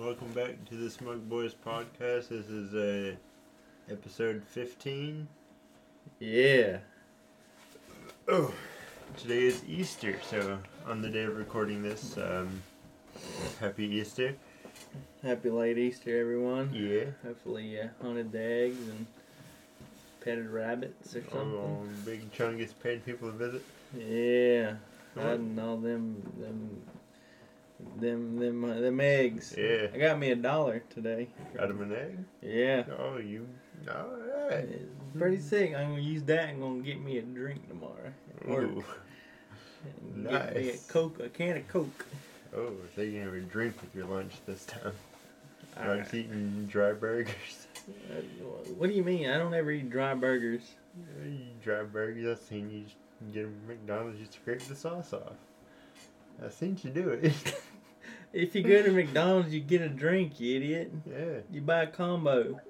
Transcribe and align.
welcome 0.00 0.32
back 0.32 0.64
to 0.64 0.76
the 0.76 0.88
Smug 0.88 1.28
Boys 1.28 1.54
podcast. 1.54 2.28
This 2.28 2.48
is 2.48 2.72
uh, 2.74 3.14
episode 3.90 4.42
15. 4.48 5.28
Yeah. 6.18 6.78
Oh, 8.26 8.54
today 9.18 9.42
is 9.42 9.62
Easter, 9.68 10.18
so 10.22 10.58
on 10.86 11.02
the 11.02 11.10
day 11.10 11.24
of 11.24 11.36
recording 11.36 11.82
this, 11.82 12.16
um, 12.16 12.62
happy 13.60 13.84
Easter. 13.88 14.34
Happy 15.22 15.50
late 15.50 15.76
Easter, 15.76 16.18
everyone. 16.18 16.72
Yeah. 16.72 17.10
Hopefully, 17.22 17.64
you 17.64 17.90
hunted 18.00 18.32
the 18.32 18.42
eggs 18.42 18.88
and 18.88 19.06
petted 20.24 20.48
rabbits 20.48 21.14
or 21.14 21.20
something. 21.30 21.38
Oh, 21.38 21.86
Big 22.06 22.32
Chungus 22.32 22.72
paid 22.82 23.04
people 23.04 23.30
to 23.30 23.36
visit. 23.36 23.62
Yeah. 23.94 24.76
Hiding 25.14 25.58
all 25.58 25.76
them, 25.76 26.22
them, 26.38 26.80
them, 27.98 28.36
them, 28.38 28.64
uh, 28.64 28.74
them 28.80 29.00
eggs. 29.00 29.54
Yeah. 29.56 29.86
I 29.94 29.98
got 29.98 30.18
me 30.18 30.30
a 30.30 30.36
dollar 30.36 30.82
today. 30.90 31.28
Got 31.56 31.70
him 31.70 31.82
an 31.82 31.92
egg? 31.94 32.18
Yeah. 32.42 32.84
Oh, 32.98 33.18
you. 33.18 33.46
Alright. 33.88 34.68
It's 34.68 35.18
pretty 35.18 35.40
sick. 35.40 35.74
I'm 35.74 35.90
gonna 35.90 36.02
use 36.02 36.22
that 36.24 36.50
and 36.50 36.60
gonna 36.60 36.80
get 36.80 37.00
me 37.00 37.18
a 37.18 37.22
drink 37.22 37.66
tomorrow. 37.68 38.12
Work. 38.46 38.62
Ooh. 38.70 38.84
And 40.14 40.24
Get 40.30 40.54
me 40.54 40.60
a 40.62 40.64
Nice. 40.72 40.86
Coke, 40.86 41.20
a 41.20 41.28
can 41.28 41.56
of 41.56 41.68
Coke. 41.68 42.06
Oh, 42.54 42.72
so 42.94 43.02
you 43.02 43.12
can 43.12 43.22
have 43.24 43.34
a 43.34 43.40
drink 43.40 43.74
with 43.80 43.94
your 43.94 44.06
lunch 44.06 44.32
this 44.46 44.64
time. 44.66 44.92
I- 45.76 45.86
Aren't 45.86 46.12
eating 46.12 46.66
dry 46.70 46.92
burgers? 46.92 47.66
Uh, 48.10 48.20
what 48.76 48.88
do 48.88 48.94
you 48.94 49.02
mean? 49.02 49.30
I 49.30 49.38
don't 49.38 49.54
ever 49.54 49.70
eat 49.70 49.88
dry 49.90 50.14
burgers. 50.14 50.62
You 51.24 51.38
dry 51.62 51.82
burgers, 51.84 52.26
I've 52.38 52.44
seen 52.46 52.70
you 52.70 52.84
get 53.32 53.42
them 53.44 53.54
McDonald's, 53.66 54.18
you 54.20 54.26
scrape 54.30 54.60
the 54.62 54.74
sauce 54.74 55.12
off. 55.12 55.32
I've 56.44 56.52
seen 56.52 56.76
you 56.82 56.90
do 56.90 57.08
it. 57.10 57.32
If 58.32 58.54
you 58.54 58.62
go 58.62 58.82
to 58.82 58.92
McDonald's, 58.92 59.52
you 59.52 59.60
get 59.60 59.80
a 59.82 59.88
drink, 59.88 60.38
you 60.38 60.56
idiot. 60.56 60.92
yeah. 61.04 61.38
You 61.50 61.60
buy 61.60 61.82
a 61.82 61.86
combo. 61.86 62.60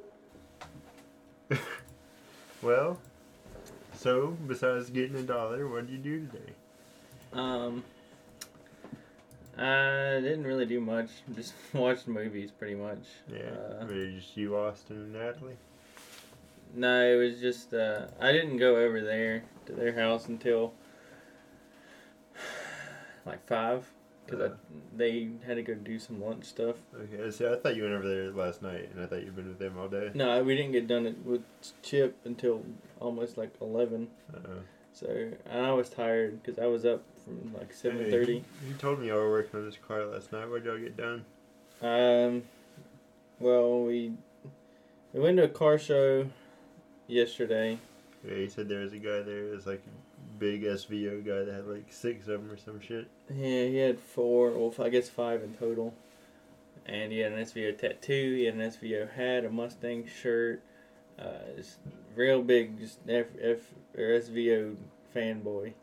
Well, 2.63 2.99
so 3.95 4.37
besides 4.47 4.91
getting 4.91 5.17
a 5.17 5.23
dollar, 5.23 5.67
what 5.67 5.87
did 5.87 5.93
you 5.93 5.99
do 5.99 6.27
today? 6.27 6.53
Um, 7.33 7.83
I 9.57 10.21
didn't 10.21 10.45
really 10.45 10.67
do 10.67 10.79
much. 10.79 11.09
Just 11.35 11.55
watched 11.73 12.07
movies, 12.07 12.51
pretty 12.51 12.75
much. 12.75 12.99
Yeah. 13.33 13.53
Uh, 13.81 13.87
Were 13.87 14.11
just 14.11 14.37
you, 14.37 14.57
Austin, 14.59 14.97
and 14.97 15.13
Natalie? 15.15 15.57
no, 16.75 17.03
it 17.03 17.17
was 17.17 17.41
just 17.41 17.73
uh, 17.73 18.09
I 18.21 18.31
didn't 18.31 18.59
go 18.59 18.77
over 18.77 19.01
there 19.01 19.43
to 19.65 19.73
their 19.73 19.95
house 19.95 20.29
until 20.29 20.75
like 23.25 23.43
five 23.47 23.91
because 24.31 24.51
Uh. 24.53 24.55
they 24.97 25.29
had 25.47 25.55
to 25.57 25.63
go 25.63 25.75
do 25.75 25.99
some 25.99 26.23
lunch 26.23 26.45
stuff. 26.45 26.77
Okay, 26.95 27.31
see, 27.31 27.47
I 27.47 27.57
thought 27.57 27.77
you 27.77 27.83
went 27.83 27.95
over 27.95 28.09
there 28.09 28.31
last 28.31 28.63
night, 28.63 28.91
and 28.93 29.03
I 29.03 29.07
thought 29.07 29.23
you'd 29.25 29.35
been 29.37 29.49
with 29.49 29.59
them 29.59 29.77
all 29.79 29.89
day. 29.89 30.11
No, 30.15 30.43
we 30.43 30.57
didn't 30.57 30.73
get 30.73 30.87
done 30.87 31.07
it 31.07 31.17
with 31.25 31.43
Chip 31.83 32.17
until 32.25 32.65
almost 33.01 33.37
like 33.37 33.51
eleven. 33.61 34.09
Uh-oh. 34.33 34.59
So 34.93 35.07
and 35.47 35.67
I 35.67 35.73
was 35.73 35.89
tired 35.89 36.43
because 36.43 36.59
I 36.59 36.67
was 36.67 36.85
up 36.85 37.03
from 37.25 37.55
like 37.55 37.73
seven 37.73 38.11
thirty. 38.11 38.39
Hey, 38.39 38.45
you 38.69 38.75
told 38.75 39.01
me 39.01 39.09
y'all 39.09 39.19
were 39.19 39.31
working 39.31 39.61
on 39.61 39.67
this 39.67 39.77
car 39.87 40.05
last 40.07 40.33
night. 40.33 40.49
What'd 40.49 40.65
y'all 40.65 40.79
get 40.79 40.97
done? 40.97 41.25
Um, 41.83 42.43
well, 43.39 43.83
we 43.85 44.13
we 45.13 45.21
went 45.21 45.37
to 45.39 45.45
a 45.45 45.49
car 45.49 45.79
show 45.79 46.27
yesterday. 47.07 47.79
Yeah, 48.27 48.35
he 48.35 48.49
said 48.49 48.69
there 48.69 48.81
was 48.81 48.93
a 48.93 48.99
guy 48.99 49.23
there. 49.23 49.49
It 49.49 49.55
was 49.55 49.67
like 49.67 49.83
big 50.41 50.63
SVO 50.65 51.25
guy 51.25 51.45
that 51.45 51.55
had 51.55 51.67
like 51.67 51.93
six 51.93 52.27
of 52.27 52.41
them 52.43 52.51
or 52.51 52.57
some 52.57 52.81
shit. 52.81 53.07
Yeah, 53.33 53.67
he 53.67 53.77
had 53.77 54.01
four, 54.01 54.51
well, 54.51 54.75
I 54.81 54.89
guess 54.89 55.09
five 55.09 55.43
in 55.45 55.55
total. 55.55 55.95
And 56.87 57.13
he 57.13 57.19
had 57.19 57.31
an 57.33 57.45
SVO 57.45 57.79
tattoo. 57.79 58.35
He 58.37 58.45
had 58.47 58.55
an 58.55 58.61
SVO 58.63 59.13
hat, 59.13 59.45
a 59.45 59.51
Mustang 59.51 60.09
shirt. 60.09 60.63
Uh, 61.19 61.55
just 61.57 61.79
real 62.17 62.43
big, 62.43 62.81
just 62.81 62.99
F, 63.09 63.27
F 63.41 63.59
or 63.97 64.19
SVO 64.19 64.75
fanboy. 65.15 65.75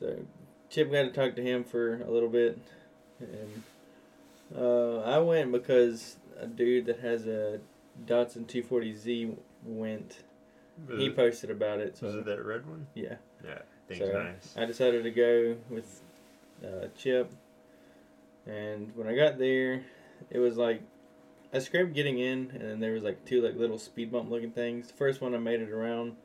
So 0.00 0.16
Chip 0.68 0.90
got 0.92 1.02
to 1.02 1.10
talk 1.10 1.36
to 1.36 1.42
him 1.42 1.62
for 1.64 2.02
a 2.02 2.10
little 2.10 2.28
bit, 2.28 2.58
and 3.20 3.62
uh, 4.56 4.98
I 5.02 5.18
went 5.18 5.52
because 5.52 6.16
a 6.38 6.46
dude 6.46 6.86
that 6.86 6.98
has 7.00 7.26
a 7.26 7.60
Datsun 8.06 8.46
240Z 8.46 9.36
went. 9.64 10.18
Was, 10.88 10.98
He 10.98 11.06
it, 11.06 11.16
posted 11.16 11.50
about 11.50 11.78
it. 11.78 11.98
was 12.02 12.12
So 12.12 12.18
it 12.18 12.24
that 12.26 12.44
red 12.44 12.66
one? 12.66 12.86
yeah. 12.94 13.16
Yeah, 13.44 13.58
thing's 13.88 14.00
So, 14.00 14.12
nice. 14.12 14.54
I 14.56 14.64
decided 14.64 15.04
to 15.04 15.10
go 15.10 15.56
with 15.70 16.02
uh, 16.64 16.88
Chip, 16.96 17.30
and 18.46 18.94
when 18.96 19.06
I 19.06 19.14
got 19.14 19.38
there, 19.38 19.82
it 20.30 20.38
was 20.38 20.56
like 20.56 20.82
I 21.52 21.60
scraped 21.60 21.94
getting 21.94 22.18
in, 22.18 22.50
and 22.52 22.62
then 22.62 22.80
there 22.80 22.92
was 22.92 23.02
like 23.02 23.24
two 23.24 23.40
like 23.40 23.56
little 23.56 23.78
speed 23.78 24.12
bump 24.12 24.30
looking 24.30 24.50
things. 24.50 24.88
The 24.88 24.94
first 24.94 25.20
one 25.20 25.34
I 25.34 25.38
made 25.38 25.60
it 25.60 25.70
around, 25.70 26.16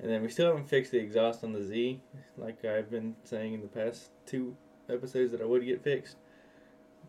and 0.00 0.10
then 0.10 0.22
we 0.22 0.28
still 0.28 0.46
haven't 0.48 0.68
fixed 0.68 0.92
the 0.92 0.98
exhaust 0.98 1.42
on 1.42 1.52
the 1.52 1.62
Z, 1.62 2.00
like 2.36 2.64
I've 2.64 2.90
been 2.90 3.16
saying 3.24 3.54
in 3.54 3.62
the 3.62 3.68
past 3.68 4.10
two 4.26 4.56
episodes 4.88 5.32
that 5.32 5.40
I 5.40 5.44
would 5.44 5.64
get 5.64 5.82
fixed. 5.82 6.16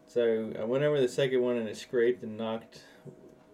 So 0.07 0.51
I 0.59 0.63
went 0.63 0.83
over 0.83 0.99
the 0.99 1.07
second 1.07 1.41
one, 1.41 1.57
and 1.57 1.67
it 1.69 1.77
scraped 1.77 2.23
and 2.23 2.37
knocked 2.37 2.83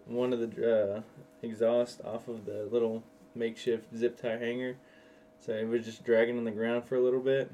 one 0.06 0.32
of 0.32 0.38
the 0.40 0.94
uh, 0.96 1.00
exhaust 1.42 2.00
off 2.02 2.28
of 2.28 2.46
the 2.46 2.68
little 2.70 3.02
makeshift 3.34 3.94
zip 3.94 4.20
tie 4.20 4.38
hanger. 4.38 4.76
So 5.40 5.52
it 5.52 5.68
was 5.68 5.84
just 5.84 6.04
dragging 6.04 6.38
on 6.38 6.44
the 6.44 6.50
ground 6.50 6.84
for 6.84 6.96
a 6.96 7.00
little 7.00 7.20
bit. 7.20 7.50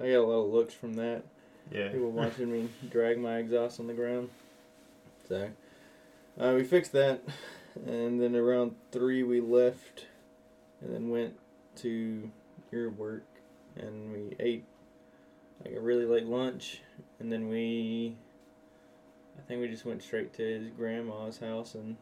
I 0.00 0.06
got 0.06 0.18
a 0.18 0.22
lot 0.22 0.44
of 0.44 0.52
looks 0.52 0.74
from 0.74 0.94
that. 0.94 1.22
Yeah. 1.70 1.88
People 1.88 2.10
watching 2.12 2.50
me 2.50 2.68
drag 2.90 3.18
my 3.18 3.38
exhaust 3.38 3.80
on 3.80 3.86
the 3.86 3.94
ground. 3.94 4.30
So 5.28 5.50
uh, 6.40 6.52
we 6.56 6.64
fixed 6.64 6.92
that, 6.92 7.22
and 7.86 8.20
then 8.20 8.34
around 8.34 8.74
three 8.90 9.22
we 9.22 9.40
left, 9.40 10.06
and 10.80 10.94
then 10.94 11.10
went 11.10 11.34
to 11.76 12.30
your 12.70 12.90
work, 12.90 13.26
and 13.76 14.12
we 14.12 14.36
ate 14.40 14.64
like 15.64 15.74
a 15.76 15.80
really 15.80 16.06
late 16.06 16.26
lunch, 16.26 16.80
and 17.20 17.30
then 17.30 17.48
we, 17.48 18.16
I 19.38 19.42
think 19.46 19.60
we 19.60 19.68
just 19.68 19.84
went 19.84 20.02
straight 20.02 20.32
to 20.34 20.42
his 20.42 20.68
grandma's 20.68 21.38
house, 21.38 21.74
and 21.74 21.96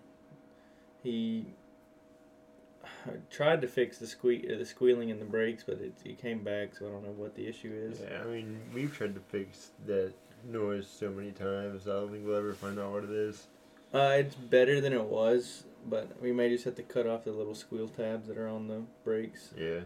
he 1.02 1.46
I 3.06 3.12
tried 3.30 3.60
to 3.62 3.68
fix 3.68 3.98
the 3.98 4.06
sque- 4.06 4.52
uh, 4.52 4.58
the 4.58 4.64
squealing 4.64 5.08
in 5.08 5.18
the 5.18 5.24
brakes, 5.24 5.64
but 5.66 5.80
it, 5.80 5.94
it 6.04 6.20
came 6.20 6.42
back, 6.42 6.76
so 6.76 6.86
I 6.86 6.90
don't 6.90 7.04
know 7.04 7.14
what 7.16 7.34
the 7.34 7.46
issue 7.46 7.72
is. 7.72 8.00
Yeah, 8.00 8.22
I 8.22 8.26
mean, 8.26 8.60
we've 8.74 8.94
tried 8.94 9.14
to 9.14 9.20
fix 9.20 9.70
that 9.86 10.12
noise 10.44 10.86
so 10.86 11.10
many 11.10 11.32
times. 11.32 11.86
I 11.86 11.92
don't 11.92 12.10
think 12.10 12.26
we'll 12.26 12.36
ever 12.36 12.52
find 12.52 12.78
out 12.78 12.92
what 12.92 13.04
it 13.04 13.10
is. 13.10 13.46
Uh, 13.92 14.16
it's 14.18 14.34
better 14.34 14.80
than 14.80 14.92
it 14.92 15.04
was, 15.04 15.64
but 15.88 16.08
we 16.20 16.32
may 16.32 16.48
just 16.48 16.64
have 16.64 16.76
to 16.76 16.82
cut 16.82 17.06
off 17.06 17.24
the 17.24 17.32
little 17.32 17.54
squeal 17.54 17.88
tabs 17.88 18.28
that 18.28 18.38
are 18.38 18.48
on 18.48 18.68
the 18.68 18.82
brakes. 19.04 19.50
Yeah. 19.56 19.80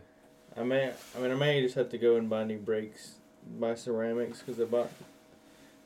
I 0.56 0.62
may, 0.62 0.92
I 1.16 1.20
mean, 1.20 1.30
I 1.30 1.34
may 1.34 1.60
just 1.62 1.74
have 1.76 1.90
to 1.90 1.98
go 1.98 2.16
and 2.16 2.28
buy 2.28 2.44
new 2.44 2.58
brakes, 2.58 3.14
buy 3.58 3.74
ceramics 3.74 4.40
because 4.40 4.60
I 4.60 4.64
bought, 4.64 4.90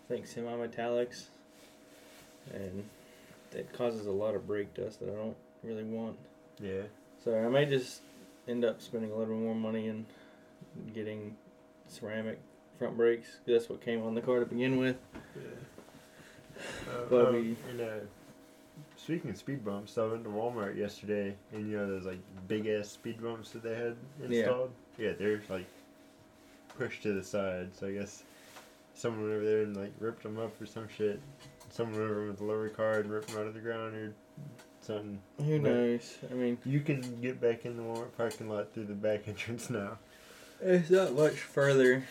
I 0.07 0.09
think 0.09 0.27
semi-metallics, 0.27 1.25
and 2.53 2.85
it 3.53 3.73
causes 3.73 4.07
a 4.07 4.13
lot 4.13 4.35
of 4.35 4.47
brake 4.47 4.75
dust 4.75 5.01
that 5.01 5.09
I 5.09 5.15
don't 5.15 5.37
really 5.63 5.85
want. 5.85 6.19
Yeah. 6.61 6.83
So 7.29 7.39
I 7.39 7.49
may 7.51 7.67
just 7.67 8.01
end 8.49 8.65
up 8.65 8.81
spending 8.81 9.11
a 9.11 9.15
little 9.15 9.37
more 9.37 9.55
money 9.55 9.89
and 9.89 10.07
getting 10.95 11.37
ceramic 11.87 12.39
front 12.79 12.97
brakes 12.97 13.29
'cause 13.33 13.41
that's 13.45 13.69
what 13.69 13.83
came 13.83 14.03
on 14.03 14.15
the 14.15 14.23
car 14.23 14.41
to 14.41 14.47
begin 14.47 14.79
with. 14.79 14.97
Uh, 16.91 17.05
But 17.11 17.27
um, 17.27 17.35
we- 17.35 17.57
and, 17.71 17.81
uh, 17.83 18.01
speaking 18.97 19.31
of 19.31 19.37
speed 19.37 19.63
bumps, 19.65 19.97
I 19.99 20.07
went 20.07 20.25
to 20.25 20.31
Walmart 20.31 20.75
yesterday, 20.77 21.37
and 21.53 21.71
you 21.71 21.77
know 21.77 21.87
those 21.87 22.05
like 22.07 22.19
big 22.49 22.67
ass 22.67 22.89
speed 22.89 23.23
bumps 23.23 23.51
that 23.51 23.63
they 23.63 23.77
had 23.77 23.95
installed. 24.21 24.73
Yeah, 24.97 25.09
yeah 25.11 25.13
they're 25.13 25.43
like 25.51 25.67
pushed 26.79 27.03
to 27.05 27.13
the 27.13 27.23
side. 27.23 27.77
So 27.77 27.87
I 27.89 27.93
guess 27.93 28.25
someone 28.95 29.23
went 29.25 29.35
over 29.35 29.45
there 29.45 29.63
and 29.65 29.77
like 29.77 29.93
ripped 30.01 30.23
them 30.25 30.39
up 30.39 30.59
or 30.61 30.67
some 30.67 30.89
shit. 30.89 31.21
Someone 31.71 32.01
went 32.01 32.11
over 32.11 32.27
with 32.27 32.41
a 32.41 32.45
lower 32.45 32.69
car 32.71 32.99
and 33.01 33.11
ripped 33.11 33.29
them 33.29 33.39
out 33.41 33.47
of 33.47 33.55
the 33.55 33.61
ground 33.61 33.95
or 33.95 34.13
something. 34.89 35.21
Who 35.45 35.61
But- 35.61 35.71
knows? 35.71 36.19
I 36.31 36.35
mean, 36.35 36.59
You 36.65 36.81
can 36.81 37.21
get 37.21 37.41
back 37.41 37.65
in 37.65 37.77
the 37.77 37.83
Walmart 37.83 38.17
parking 38.17 38.49
lot 38.49 38.73
through 38.73 38.87
the 38.87 38.95
back 38.95 39.29
entrance 39.29 39.71
now. 39.71 39.99
it's 40.61 40.91
not 40.91 41.13
much 41.15 41.35
further 41.41 42.05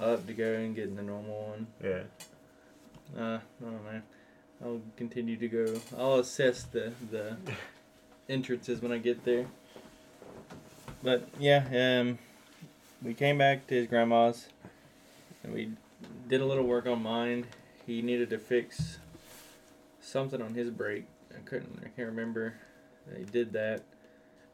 up 0.00 0.26
to 0.26 0.32
go 0.32 0.54
and 0.54 0.74
get 0.74 0.88
in 0.88 0.96
the 0.96 1.02
normal 1.02 1.48
one. 1.50 1.66
Yeah. 1.82 2.02
Uh, 3.16 3.38
I 3.38 3.64
don't 3.64 3.84
know. 3.84 4.02
I'll 4.64 4.80
continue 4.96 5.36
to 5.36 5.48
go. 5.48 5.80
I'll 5.98 6.18
assess 6.20 6.62
the 6.64 6.92
the 7.10 7.36
entrances 8.28 8.80
when 8.80 8.90
I 8.92 8.98
get 8.98 9.24
there. 9.24 9.46
But 11.02 11.28
yeah, 11.38 12.00
um, 12.00 12.18
we 13.02 13.12
came 13.14 13.38
back 13.38 13.66
to 13.66 13.74
his 13.74 13.86
grandma's, 13.88 14.46
and 15.42 15.52
we 15.52 15.72
did 16.28 16.40
a 16.40 16.46
little 16.46 16.64
work 16.64 16.86
on 16.86 17.02
mine. 17.02 17.46
He 17.86 18.00
needed 18.02 18.30
to 18.30 18.38
fix 18.38 18.98
something 20.00 20.40
on 20.40 20.54
his 20.54 20.70
brake. 20.70 21.06
I 21.36 21.40
couldn't. 21.44 21.80
I 21.84 21.88
can't 21.88 22.08
remember. 22.08 22.54
He 23.16 23.24
did 23.24 23.52
that, 23.52 23.82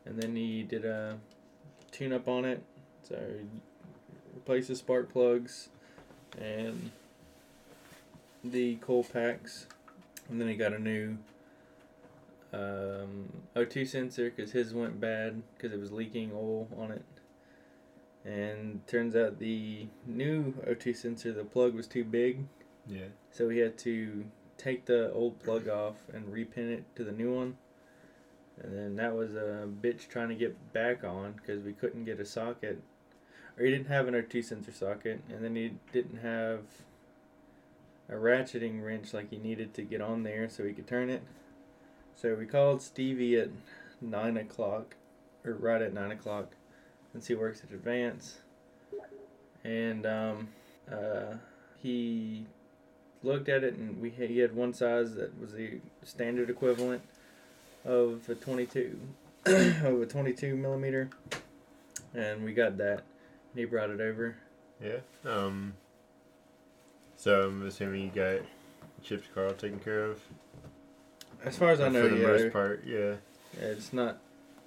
and 0.06 0.20
then 0.20 0.34
he 0.34 0.62
did 0.62 0.84
a 0.84 1.18
tune 1.90 2.12
up 2.12 2.28
on 2.28 2.44
it. 2.44 2.62
So 3.02 3.16
he 3.16 3.46
replaced 4.34 4.68
the 4.68 4.76
spark 4.76 5.12
plugs, 5.12 5.68
and 6.40 6.90
the 8.44 8.76
coil 8.76 9.04
packs, 9.04 9.66
and 10.28 10.40
then 10.40 10.48
he 10.48 10.54
got 10.54 10.72
a 10.72 10.78
new 10.78 11.18
um, 12.52 13.28
O2 13.56 13.86
sensor 13.86 14.30
because 14.34 14.52
his 14.52 14.72
went 14.72 15.00
bad 15.00 15.42
because 15.56 15.72
it 15.72 15.80
was 15.80 15.92
leaking 15.92 16.32
oil 16.32 16.68
on 16.78 16.90
it. 16.92 17.04
And 18.24 18.86
turns 18.86 19.14
out 19.16 19.38
the 19.38 19.86
new 20.06 20.54
O2 20.66 20.94
sensor, 20.96 21.32
the 21.32 21.44
plug 21.44 21.74
was 21.74 21.86
too 21.86 22.04
big, 22.04 22.46
Yeah. 22.86 23.06
so 23.30 23.46
we 23.48 23.58
had 23.58 23.78
to 23.78 24.24
take 24.58 24.84
the 24.84 25.12
old 25.12 25.38
plug 25.42 25.68
off 25.68 25.94
and 26.12 26.26
repin 26.26 26.70
it 26.70 26.84
to 26.96 27.04
the 27.04 27.12
new 27.12 27.34
one. 27.34 27.56
And 28.60 28.76
then 28.76 28.96
that 28.96 29.14
was 29.14 29.34
a 29.34 29.68
bitch 29.80 30.08
trying 30.08 30.28
to 30.30 30.34
get 30.34 30.72
back 30.72 31.04
on 31.04 31.34
because 31.34 31.62
we 31.62 31.72
couldn't 31.72 32.04
get 32.04 32.18
a 32.20 32.24
socket. 32.24 32.82
Or 33.56 33.64
he 33.64 33.70
didn't 33.70 33.86
have 33.86 34.08
an 34.08 34.14
O2 34.14 34.44
sensor 34.44 34.72
socket, 34.72 35.22
and 35.28 35.44
then 35.44 35.54
he 35.56 35.72
didn't 35.92 36.18
have 36.18 36.60
a 38.08 38.14
ratcheting 38.14 38.84
wrench 38.84 39.14
like 39.14 39.30
he 39.30 39.38
needed 39.38 39.74
to 39.74 39.82
get 39.82 40.00
on 40.00 40.22
there 40.22 40.48
so 40.48 40.64
he 40.64 40.72
could 40.72 40.86
turn 40.86 41.08
it. 41.08 41.22
So 42.16 42.34
we 42.34 42.46
called 42.46 42.82
Stevie 42.82 43.36
at 43.36 43.50
9 44.00 44.36
o'clock, 44.36 44.96
or 45.44 45.54
right 45.54 45.82
at 45.82 45.92
9 45.92 46.10
o'clock, 46.10 46.52
since 47.12 47.28
he 47.28 47.34
works 47.34 47.62
at 47.62 47.72
Advance. 47.72 48.38
And 49.62 50.06
um, 50.06 50.48
uh, 50.90 51.34
he 51.80 52.46
looked 53.22 53.48
at 53.48 53.64
it 53.64 53.74
and 53.74 54.00
we 54.00 54.10
he 54.10 54.38
had 54.38 54.54
one 54.54 54.72
size 54.72 55.14
that 55.16 55.38
was 55.40 55.52
the 55.52 55.78
standard 56.04 56.48
equivalent 56.50 57.02
of 57.84 58.28
a 58.28 58.34
22 58.34 58.98
of 59.46 60.00
a 60.02 60.06
22 60.06 60.56
millimeter 60.56 61.10
and 62.14 62.44
we 62.44 62.52
got 62.52 62.76
that 62.78 63.02
he 63.54 63.64
brought 63.64 63.90
it 63.90 64.00
over 64.00 64.36
Yeah. 64.82 64.98
Um. 65.24 65.74
So 67.16 67.48
I'm 67.48 67.66
assuming 67.66 68.02
you 68.02 68.10
got 68.14 68.40
Chip's 69.02 69.26
carl 69.34 69.52
taken 69.52 69.80
care 69.80 70.04
of. 70.04 70.20
as 71.44 71.56
far 71.56 71.70
as 71.70 71.80
i 71.80 71.88
know 71.88 72.02
for 72.08 72.14
the 72.14 72.20
yeah, 72.20 72.26
most 72.26 72.52
part, 72.52 72.84
yeah. 72.86 73.14
it's 73.60 73.92
not 73.92 74.18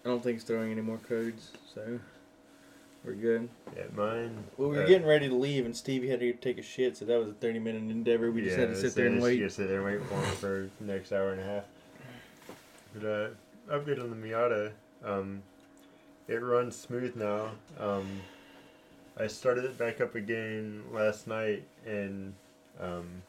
i 0.06 0.10
don't 0.10 0.22
think 0.24 0.36
it's 0.38 0.46
throwing 0.46 0.72
any 0.72 0.82
more 0.82 0.98
codes 0.98 1.52
so 1.74 2.00
we're 3.04 3.14
good 3.14 3.50
Yeah, 3.76 3.84
mine. 3.96 4.44
well 4.58 4.70
we 4.70 4.78
were 4.78 4.84
uh, 4.84 4.88
getting 4.88 5.08
ready 5.08 5.28
to 5.30 5.36
leave 5.36 5.66
and 5.66 5.76
stevie 5.76 6.10
had 6.10 6.20
to 6.20 6.34
take 6.34 6.58
a 6.58 6.62
shit 6.62 6.96
so 6.98 7.06
that 7.06 7.18
was 7.20 7.30
a 7.30 7.34
30 7.34 7.60
minute 7.60 7.82
endeavor 7.90 8.32
we 8.32 8.42
just 8.44 8.58
had 8.58 8.70
to 8.70 8.76
sit 8.76 8.94
there 8.96 9.08
and 9.08 9.16
just- 9.16 9.24
wait 9.26 9.40
You 9.40 9.50
sit 9.50 9.68
there 9.68 9.78
and 9.78 9.86
wait 9.86 10.08
for 10.08 10.16
him 10.16 10.36
for 10.36 10.70
the 10.80 10.86
next 10.94 11.12
hour 11.12 11.32
and 11.32 11.42
a 11.42 11.44
half. 11.44 11.64
But 12.94 13.08
uh, 13.08 13.30
update 13.76 14.00
on 14.02 14.10
the 14.10 14.16
Miata. 14.28 14.72
Um, 15.04 15.42
it 16.28 16.36
runs 16.42 16.76
smooth 16.76 17.16
now. 17.16 17.52
Um, 17.80 18.06
I 19.18 19.28
started 19.28 19.64
it 19.66 19.78
back 19.78 20.02
up 20.02 20.16
again 20.16 20.84
last 20.92 21.26
night, 21.28 21.64
and 21.86 22.34
um, 22.80 23.24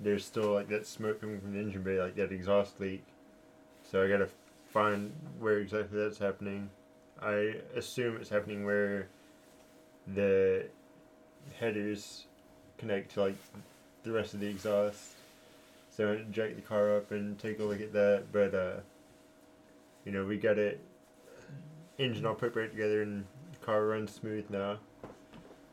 there's 0.00 0.24
still 0.24 0.52
like 0.52 0.68
that 0.68 0.86
smoke 0.86 1.20
coming 1.20 1.40
from 1.40 1.52
the 1.54 1.60
engine 1.60 1.82
bay, 1.82 2.00
like 2.00 2.16
that 2.16 2.32
exhaust 2.32 2.78
leak. 2.80 3.04
So 3.90 4.04
I 4.04 4.08
gotta 4.08 4.28
find 4.72 5.12
where 5.38 5.58
exactly 5.58 5.98
that's 5.98 6.18
happening. 6.18 6.70
I 7.20 7.56
assume 7.74 8.16
it's 8.16 8.30
happening 8.30 8.64
where 8.64 9.08
the 10.06 10.66
headers 11.58 12.26
connect 12.78 13.14
to 13.14 13.22
like 13.22 13.36
the 14.04 14.12
rest 14.12 14.34
of 14.34 14.40
the 14.40 14.46
exhaust. 14.46 15.14
So 15.90 16.06
I 16.06 16.10
went 16.10 16.26
to 16.26 16.32
jack 16.32 16.54
the 16.54 16.62
car 16.62 16.96
up 16.96 17.10
and 17.10 17.38
take 17.38 17.58
a 17.58 17.64
look 17.64 17.80
at 17.80 17.92
that. 17.92 18.24
But 18.30 18.54
uh, 18.54 18.80
you 20.04 20.12
know, 20.12 20.24
we 20.24 20.36
got 20.36 20.58
it 20.58 20.80
engine 21.98 22.24
all 22.24 22.34
put 22.34 22.54
right 22.54 22.70
together 22.70 23.02
and 23.02 23.24
the 23.52 23.66
car 23.66 23.84
runs 23.86 24.14
smooth 24.14 24.48
now. 24.50 24.78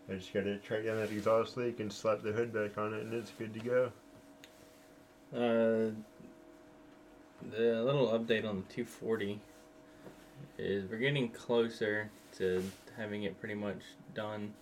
I 0.10 0.16
just 0.16 0.34
gotta 0.34 0.58
track 0.58 0.86
down 0.86 0.98
that 0.98 1.12
exhaust 1.12 1.58
leak 1.58 1.80
and 1.80 1.92
slap 1.92 2.22
the 2.22 2.32
hood 2.32 2.54
back 2.54 2.78
on 2.78 2.94
it 2.94 3.04
and 3.04 3.14
it's 3.14 3.32
good 3.32 3.54
to 3.54 3.60
go. 3.60 3.92
Uh, 5.34 5.92
the 7.52 7.84
little 7.84 8.08
update 8.08 8.48
on 8.48 8.64
the 8.68 8.74
240 8.74 9.40
is 10.58 10.90
we're 10.90 10.98
getting 10.98 11.30
closer 11.30 12.10
to 12.38 12.64
having 12.98 13.24
it 13.24 13.40
pretty 13.40 13.56
much 13.56 13.82
done. 14.14 14.54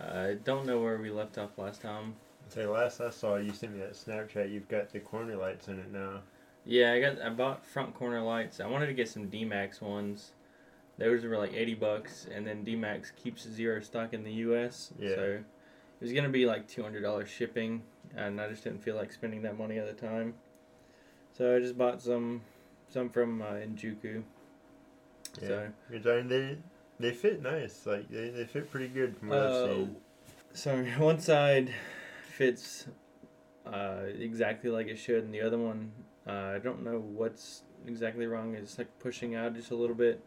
I 0.00 0.36
don't 0.44 0.66
know 0.66 0.80
where 0.80 0.98
we 0.98 1.10
left 1.10 1.38
off 1.38 1.58
last 1.58 1.82
time. 1.82 2.14
Say 2.48 2.66
last 2.66 3.00
I 3.00 3.10
saw 3.10 3.36
you 3.36 3.52
sent 3.52 3.74
me 3.74 3.80
that 3.80 3.92
Snapchat, 3.92 4.50
you've 4.50 4.68
got 4.68 4.90
the 4.92 5.00
corner 5.00 5.36
lights 5.36 5.68
in 5.68 5.78
it 5.78 5.92
now. 5.92 6.20
Yeah, 6.64 6.92
I 6.92 7.00
got 7.00 7.20
I 7.20 7.30
bought 7.30 7.64
front 7.64 7.94
corner 7.94 8.20
lights. 8.20 8.60
I 8.60 8.66
wanted 8.66 8.86
to 8.86 8.94
get 8.94 9.08
some 9.08 9.28
D-Max 9.28 9.80
ones. 9.80 10.32
Those 10.98 11.24
were 11.24 11.38
like 11.38 11.54
80 11.54 11.74
bucks 11.74 12.26
and 12.32 12.46
then 12.46 12.64
D-Max 12.64 13.12
keeps 13.12 13.48
zero 13.48 13.80
stock 13.80 14.12
in 14.12 14.24
the 14.24 14.32
US. 14.32 14.92
Yeah. 14.98 15.14
So 15.14 15.22
it 15.22 16.04
was 16.04 16.12
going 16.12 16.24
to 16.24 16.30
be 16.30 16.46
like 16.46 16.68
$200 16.68 17.26
shipping 17.26 17.82
and 18.16 18.40
I 18.40 18.48
just 18.48 18.64
didn't 18.64 18.82
feel 18.82 18.96
like 18.96 19.12
spending 19.12 19.42
that 19.42 19.58
money 19.58 19.78
at 19.78 19.86
the 19.86 20.06
time. 20.06 20.34
So 21.36 21.56
I 21.56 21.60
just 21.60 21.78
bought 21.78 22.02
some 22.02 22.42
some 22.88 23.08
from 23.08 23.40
uh, 23.40 23.54
Enjuku. 23.54 24.22
Yeah. 25.40 25.48
So 25.48 25.68
Which, 25.88 26.06
I 26.06 26.16
mean, 26.16 26.28
they 26.28 26.56
they 27.00 27.12
fit 27.12 27.42
nice. 27.42 27.86
Like 27.86 28.08
they, 28.10 28.30
they 28.30 28.44
fit 28.44 28.70
pretty 28.70 28.88
good 28.88 29.16
from 29.16 29.28
what 29.28 29.38
I've 29.38 29.44
Uh, 29.52 29.66
seen. 29.74 29.96
so 30.52 30.84
one 30.98 31.18
side 31.20 31.72
fits 32.30 32.86
uh, 33.66 34.02
exactly 34.18 34.70
like 34.70 34.88
it 34.88 34.98
should, 34.98 35.24
and 35.24 35.32
the 35.34 35.40
other 35.40 35.58
one, 35.58 35.92
uh, 36.26 36.32
I 36.54 36.58
don't 36.58 36.82
know 36.84 36.98
what's 36.98 37.62
exactly 37.86 38.26
wrong. 38.26 38.54
It's 38.54 38.76
like 38.78 38.98
pushing 38.98 39.34
out 39.34 39.54
just 39.54 39.70
a 39.70 39.74
little 39.76 39.96
bit, 39.96 40.20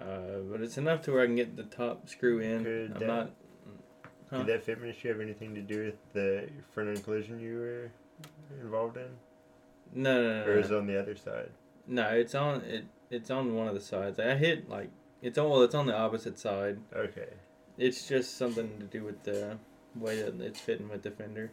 uh, 0.00 0.38
but 0.50 0.60
it's 0.60 0.78
enough 0.78 1.02
to 1.02 1.12
where 1.12 1.22
I 1.22 1.26
can 1.26 1.36
get 1.36 1.56
the 1.56 1.64
top 1.64 2.08
screw 2.08 2.40
in. 2.40 2.64
Could 2.64 2.92
I'm 2.94 3.00
that- 3.00 3.06
not. 3.06 3.30
huh? 4.30 4.42
Did 4.42 4.46
that 4.46 4.66
fitment 4.66 4.90
issue 4.90 5.08
have 5.08 5.20
anything 5.20 5.54
to 5.54 5.60
do 5.60 5.84
with 5.86 6.12
the 6.12 6.48
front 6.72 6.88
end 6.90 7.04
collision 7.04 7.40
you 7.40 7.58
were 7.58 7.90
involved 8.62 8.96
in? 8.96 9.08
No, 9.92 10.22
no, 10.22 10.44
no, 10.44 10.50
Or 10.52 10.54
no. 10.54 10.60
it 10.60 10.72
on 10.72 10.86
the 10.86 10.98
other 11.00 11.16
side? 11.16 11.50
No, 11.88 12.08
it's 12.10 12.34
on 12.36 12.62
it. 12.62 12.84
It's 13.10 13.30
on 13.30 13.56
one 13.56 13.66
of 13.66 13.74
the 13.74 13.80
sides. 13.80 14.20
I 14.20 14.36
hit 14.36 14.68
like 14.68 14.90
it's 15.20 15.36
on. 15.36 15.50
Well, 15.50 15.62
it's 15.62 15.74
on 15.74 15.86
the 15.86 15.96
opposite 15.96 16.38
side. 16.38 16.78
Okay. 16.94 17.28
It's 17.76 18.06
just 18.06 18.36
something 18.36 18.78
to 18.78 18.84
do 18.84 19.04
with 19.04 19.22
the 19.24 19.58
way 19.96 20.22
that 20.22 20.40
it's 20.40 20.60
fitting 20.60 20.88
with 20.88 21.02
the 21.02 21.10
fender. 21.10 21.50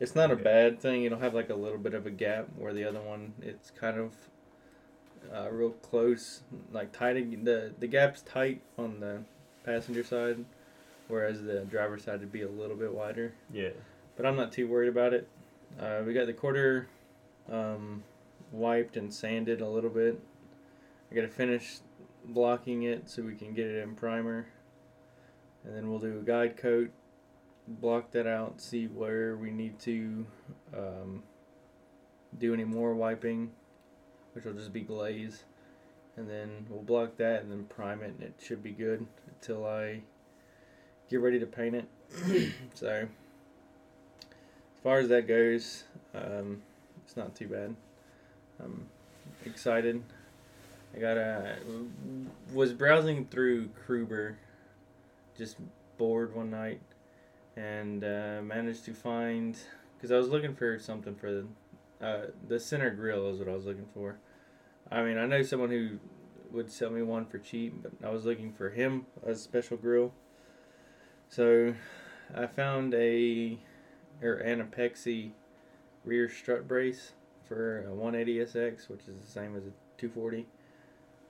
It's 0.00 0.14
not 0.14 0.30
a 0.30 0.36
bad 0.36 0.80
thing. 0.80 1.04
It'll 1.04 1.18
have 1.18 1.34
like 1.34 1.50
a 1.50 1.54
little 1.54 1.78
bit 1.78 1.94
of 1.94 2.06
a 2.06 2.10
gap 2.10 2.48
where 2.56 2.72
the 2.72 2.84
other 2.84 3.00
one 3.00 3.32
it's 3.40 3.70
kind 3.70 3.98
of 3.98 4.12
uh, 5.34 5.50
real 5.50 5.70
close, 5.70 6.42
like 6.72 6.92
tight. 6.92 7.14
The 7.44 7.72
the 7.78 7.86
gap's 7.86 8.20
tight 8.22 8.60
on 8.76 9.00
the 9.00 9.22
passenger 9.64 10.04
side, 10.04 10.44
whereas 11.08 11.42
the 11.42 11.60
driver's 11.60 12.04
side 12.04 12.20
would 12.20 12.32
be 12.32 12.42
a 12.42 12.50
little 12.50 12.76
bit 12.76 12.92
wider. 12.92 13.32
Yeah. 13.52 13.70
But 14.16 14.26
I'm 14.26 14.36
not 14.36 14.52
too 14.52 14.68
worried 14.68 14.88
about 14.88 15.14
it. 15.14 15.28
Uh, 15.80 16.02
we 16.04 16.12
got 16.12 16.26
the 16.26 16.32
quarter 16.32 16.88
um, 17.50 18.02
wiped 18.52 18.96
and 18.96 19.12
sanded 19.12 19.60
a 19.60 19.68
little 19.68 19.90
bit. 19.90 20.20
I 21.10 21.14
got 21.14 21.22
to 21.22 21.28
finish 21.28 21.78
blocking 22.24 22.82
it 22.82 23.08
so 23.08 23.22
we 23.22 23.34
can 23.34 23.54
get 23.54 23.66
it 23.66 23.82
in 23.82 23.94
primer. 23.94 24.46
And 25.64 25.76
then 25.76 25.90
we'll 25.90 25.98
do 25.98 26.18
a 26.18 26.22
guide 26.22 26.56
coat, 26.56 26.90
block 27.66 28.10
that 28.12 28.26
out, 28.26 28.60
see 28.60 28.86
where 28.86 29.36
we 29.36 29.50
need 29.50 29.78
to 29.80 30.26
um, 30.76 31.22
do 32.38 32.52
any 32.54 32.64
more 32.64 32.94
wiping, 32.94 33.50
which 34.32 34.44
will 34.44 34.54
just 34.54 34.72
be 34.72 34.80
glaze. 34.80 35.44
And 36.16 36.28
then 36.28 36.66
we'll 36.68 36.82
block 36.82 37.16
that 37.18 37.42
and 37.42 37.50
then 37.50 37.64
prime 37.64 38.02
it, 38.02 38.14
and 38.18 38.22
it 38.22 38.34
should 38.42 38.62
be 38.62 38.72
good 38.72 39.06
until 39.28 39.66
I 39.66 40.00
get 41.08 41.20
ready 41.20 41.38
to 41.38 41.46
paint 41.46 41.76
it. 41.76 41.88
so, 42.74 43.08
as 44.20 44.82
far 44.82 44.98
as 44.98 45.08
that 45.08 45.28
goes, 45.28 45.84
um, 46.14 46.62
it's 47.04 47.16
not 47.16 47.34
too 47.34 47.48
bad. 47.48 47.74
I'm 48.62 48.88
excited. 49.44 50.02
I 50.98 51.00
got 51.00 51.16
a 51.16 51.56
was 52.52 52.72
browsing 52.72 53.26
through 53.26 53.68
Croooober, 53.86 54.34
just 55.36 55.56
bored 55.96 56.34
one 56.34 56.50
night, 56.50 56.80
and 57.56 58.02
uh, 58.02 58.40
managed 58.42 58.84
to 58.86 58.94
find 58.94 59.56
because 59.96 60.10
I 60.10 60.18
was 60.18 60.28
looking 60.28 60.56
for 60.56 60.76
something 60.80 61.14
for 61.14 61.30
the 61.30 61.46
uh, 62.04 62.26
the 62.48 62.58
center 62.58 62.90
grill 62.90 63.30
is 63.30 63.38
what 63.38 63.48
I 63.48 63.52
was 63.52 63.64
looking 63.64 63.86
for. 63.94 64.18
I 64.90 65.04
mean, 65.04 65.18
I 65.18 65.26
know 65.26 65.42
someone 65.42 65.70
who 65.70 65.98
would 66.50 66.68
sell 66.68 66.90
me 66.90 67.02
one 67.02 67.26
for 67.26 67.38
cheap, 67.38 67.80
but 67.80 67.92
I 68.04 68.10
was 68.10 68.24
looking 68.24 68.52
for 68.52 68.70
him 68.70 69.06
a 69.24 69.36
special 69.36 69.76
grill. 69.76 70.12
So, 71.28 71.74
I 72.34 72.46
found 72.46 72.92
a 72.94 73.56
or 74.20 74.34
an 74.34 74.66
Apexi 74.66 75.30
rear 76.04 76.28
strut 76.28 76.66
brace 76.66 77.12
for 77.46 77.82
a 77.82 77.90
180SX, 77.90 78.88
which 78.88 79.02
is 79.02 79.14
the 79.24 79.30
same 79.30 79.54
as 79.54 79.62
a 79.62 79.70
240, 79.98 80.46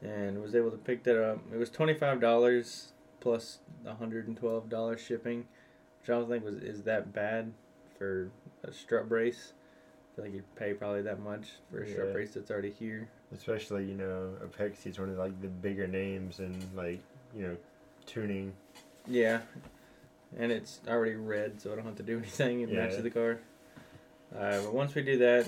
and 0.02 0.40
was 0.40 0.54
able 0.54 0.70
to 0.70 0.76
pick 0.76 1.02
that 1.04 1.20
up. 1.22 1.38
It 1.52 1.56
was 1.56 1.70
$25 1.70 2.86
plus 3.20 3.58
$112 3.84 4.98
shipping, 4.98 5.38
which 6.00 6.10
I 6.10 6.12
don't 6.12 6.28
think 6.28 6.44
was 6.44 6.56
is 6.56 6.82
that 6.84 7.12
bad 7.12 7.52
for 7.98 8.30
a 8.64 8.72
strut 8.72 9.08
brace. 9.08 9.52
I 10.12 10.16
feel 10.16 10.24
like 10.26 10.34
you'd 10.34 10.56
pay 10.56 10.72
probably 10.74 11.02
that 11.02 11.20
much 11.20 11.48
for 11.70 11.82
a 11.82 11.88
strut 11.88 12.12
brace 12.12 12.34
that's 12.34 12.50
already 12.50 12.70
here. 12.70 13.08
Especially, 13.34 13.84
you 13.84 13.94
know, 13.94 14.34
Apexi 14.44 14.86
is 14.86 14.98
one 14.98 15.10
of 15.10 15.18
like 15.18 15.40
the 15.40 15.48
bigger 15.48 15.86
names 15.86 16.38
and 16.38 16.56
like, 16.74 17.00
you 17.36 17.42
know, 17.42 17.56
tuning. 18.06 18.52
Yeah, 19.06 19.40
and 20.38 20.50
it's 20.52 20.80
already 20.88 21.14
red, 21.14 21.60
so 21.60 21.72
I 21.72 21.76
don't 21.76 21.84
have 21.84 21.96
to 21.96 22.02
do 22.02 22.18
anything. 22.18 22.60
It 22.62 22.68
Yeah. 22.68 22.76
matches 22.86 23.02
the 23.02 23.10
car. 23.10 23.38
Uh, 24.34 24.60
but 24.62 24.74
once 24.74 24.94
we 24.94 25.02
do 25.02 25.18
that, 25.18 25.46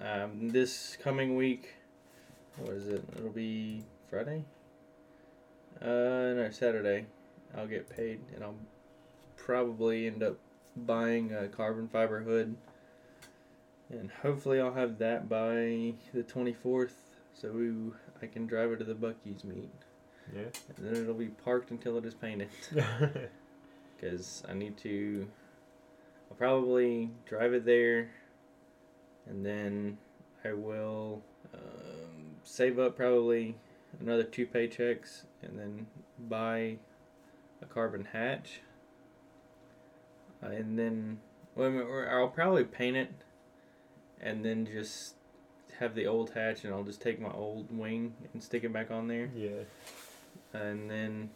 um, 0.00 0.48
this 0.48 0.96
coming 1.02 1.36
week, 1.36 1.74
what 2.58 2.70
is 2.74 2.88
it? 2.88 3.02
It'll 3.16 3.30
be 3.30 3.82
Friday. 4.10 4.44
Uh, 5.80 5.86
no, 6.36 6.48
Saturday. 6.50 7.06
I'll 7.56 7.66
get 7.66 7.88
paid, 7.94 8.20
and 8.34 8.42
I'll 8.44 8.54
probably 9.36 10.06
end 10.06 10.22
up 10.22 10.36
buying 10.76 11.34
a 11.34 11.48
carbon 11.48 11.88
fiber 11.88 12.20
hood, 12.20 12.56
and 13.90 14.10
hopefully 14.22 14.60
I'll 14.60 14.72
have 14.72 14.98
that 14.98 15.28
by 15.28 15.94
the 16.14 16.22
twenty 16.26 16.52
fourth, 16.52 16.94
so 17.34 17.50
we, 17.50 17.72
I 18.22 18.26
can 18.26 18.46
drive 18.46 18.70
it 18.72 18.78
to 18.78 18.84
the 18.84 18.94
Buc-ee's 18.94 19.44
meet, 19.44 19.70
Yeah. 20.34 20.42
and 20.76 20.86
then 20.86 20.96
it'll 21.02 21.14
be 21.14 21.26
parked 21.28 21.70
until 21.70 21.98
it 21.98 22.04
is 22.06 22.14
painted. 22.14 22.48
because 24.00 24.42
I 24.48 24.54
need 24.54 24.76
to. 24.78 25.28
I'll 26.30 26.36
probably 26.36 27.10
drive 27.26 27.52
it 27.52 27.66
there, 27.66 28.08
and 29.28 29.44
then 29.44 29.98
I 30.44 30.52
will 30.54 31.20
um, 31.52 32.01
save 32.44 32.78
up 32.78 32.96
probably 32.96 33.56
another 34.00 34.24
two 34.24 34.46
paychecks, 34.46 35.24
and 35.42 35.58
then 35.58 35.86
buy 36.28 36.76
a 37.60 37.66
carbon 37.66 38.08
hatch, 38.12 38.60
uh, 40.42 40.48
and 40.48 40.78
then 40.78 41.20
well, 41.54 42.06
I'll 42.10 42.28
probably 42.28 42.64
paint 42.64 42.96
it, 42.96 43.12
and 44.20 44.44
then 44.44 44.66
just 44.66 45.14
have 45.78 45.94
the 45.94 46.06
old 46.06 46.30
hatch, 46.30 46.64
and 46.64 46.72
I'll 46.72 46.84
just 46.84 47.00
take 47.00 47.20
my 47.20 47.30
old 47.30 47.66
wing 47.76 48.14
and 48.32 48.42
stick 48.42 48.64
it 48.64 48.72
back 48.72 48.90
on 48.90 49.08
there 49.08 49.30
yeah. 49.34 49.64
and 50.52 50.90
then 50.90 51.30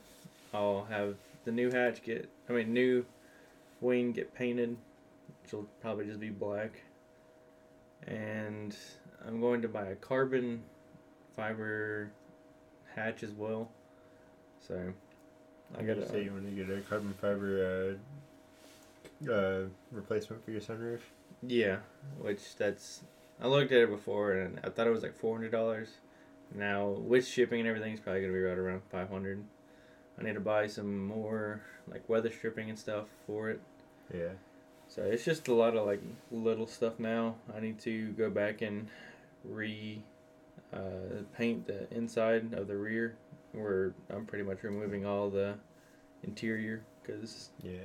I'll 0.54 0.86
have 0.88 1.16
the 1.44 1.52
new 1.52 1.70
hatch 1.70 2.02
get 2.02 2.28
I 2.48 2.52
mean 2.52 2.72
new 2.72 3.04
wing 3.80 4.12
get 4.12 4.34
painted, 4.34 4.76
which 5.42 5.52
will 5.52 5.66
probably 5.80 6.06
just 6.06 6.20
be 6.20 6.30
black. 6.30 6.82
And 8.06 8.76
I'm 9.26 9.40
going 9.40 9.62
to 9.62 9.68
buy 9.68 9.86
a 9.86 9.96
carbon 9.96 10.62
fiber 11.36 12.10
hatch 12.94 13.22
as 13.22 13.30
well. 13.30 13.68
So 14.66 14.92
I 15.78 15.82
gotta 15.82 16.08
say 16.08 16.24
you 16.24 16.32
want 16.32 16.48
to 16.48 16.64
get 16.64 16.76
a 16.76 16.80
carbon 16.80 17.14
fiber 17.20 17.98
uh, 19.24 19.30
uh, 19.30 19.60
replacement 19.92 20.44
for 20.44 20.50
your 20.50 20.60
sunroof. 20.60 21.00
yeah, 21.46 21.76
which 22.20 22.56
that's 22.56 23.02
I 23.40 23.46
looked 23.48 23.72
at 23.72 23.82
it 23.82 23.90
before 23.90 24.32
and 24.32 24.58
I 24.64 24.70
thought 24.70 24.86
it 24.86 24.90
was 24.90 25.02
like 25.02 25.14
four 25.16 25.36
hundred 25.36 25.52
dollars. 25.52 25.88
Now 26.54 26.88
with 26.88 27.26
shipping 27.26 27.60
and 27.60 27.68
everything, 27.68 27.92
it's 27.92 28.00
probably 28.00 28.22
gonna 28.22 28.32
be 28.32 28.40
right 28.40 28.58
around 28.58 28.82
five 28.90 29.10
hundred. 29.10 29.44
I 30.18 30.22
need 30.22 30.34
to 30.34 30.40
buy 30.40 30.66
some 30.66 31.06
more 31.06 31.60
like 31.90 32.08
weather 32.08 32.30
stripping 32.30 32.70
and 32.70 32.78
stuff 32.78 33.06
for 33.26 33.50
it. 33.50 33.60
Yeah. 34.12 34.30
So 34.88 35.02
it's 35.02 35.24
just 35.24 35.48
a 35.48 35.54
lot 35.54 35.76
of 35.76 35.86
like 35.86 36.00
little 36.30 36.66
stuff 36.66 36.98
now. 36.98 37.34
I 37.54 37.60
need 37.60 37.78
to 37.80 38.12
go 38.12 38.30
back 38.30 38.62
and 38.62 38.88
re 39.44 40.02
uh, 40.76 41.22
paint 41.36 41.66
the 41.66 41.92
inside 41.94 42.52
of 42.52 42.68
the 42.68 42.76
rear, 42.76 43.16
where 43.52 43.94
I'm 44.10 44.26
pretty 44.26 44.44
much 44.44 44.62
removing 44.62 45.06
all 45.06 45.30
the 45.30 45.54
interior 46.22 46.82
because 47.02 47.50
Yeah. 47.62 47.78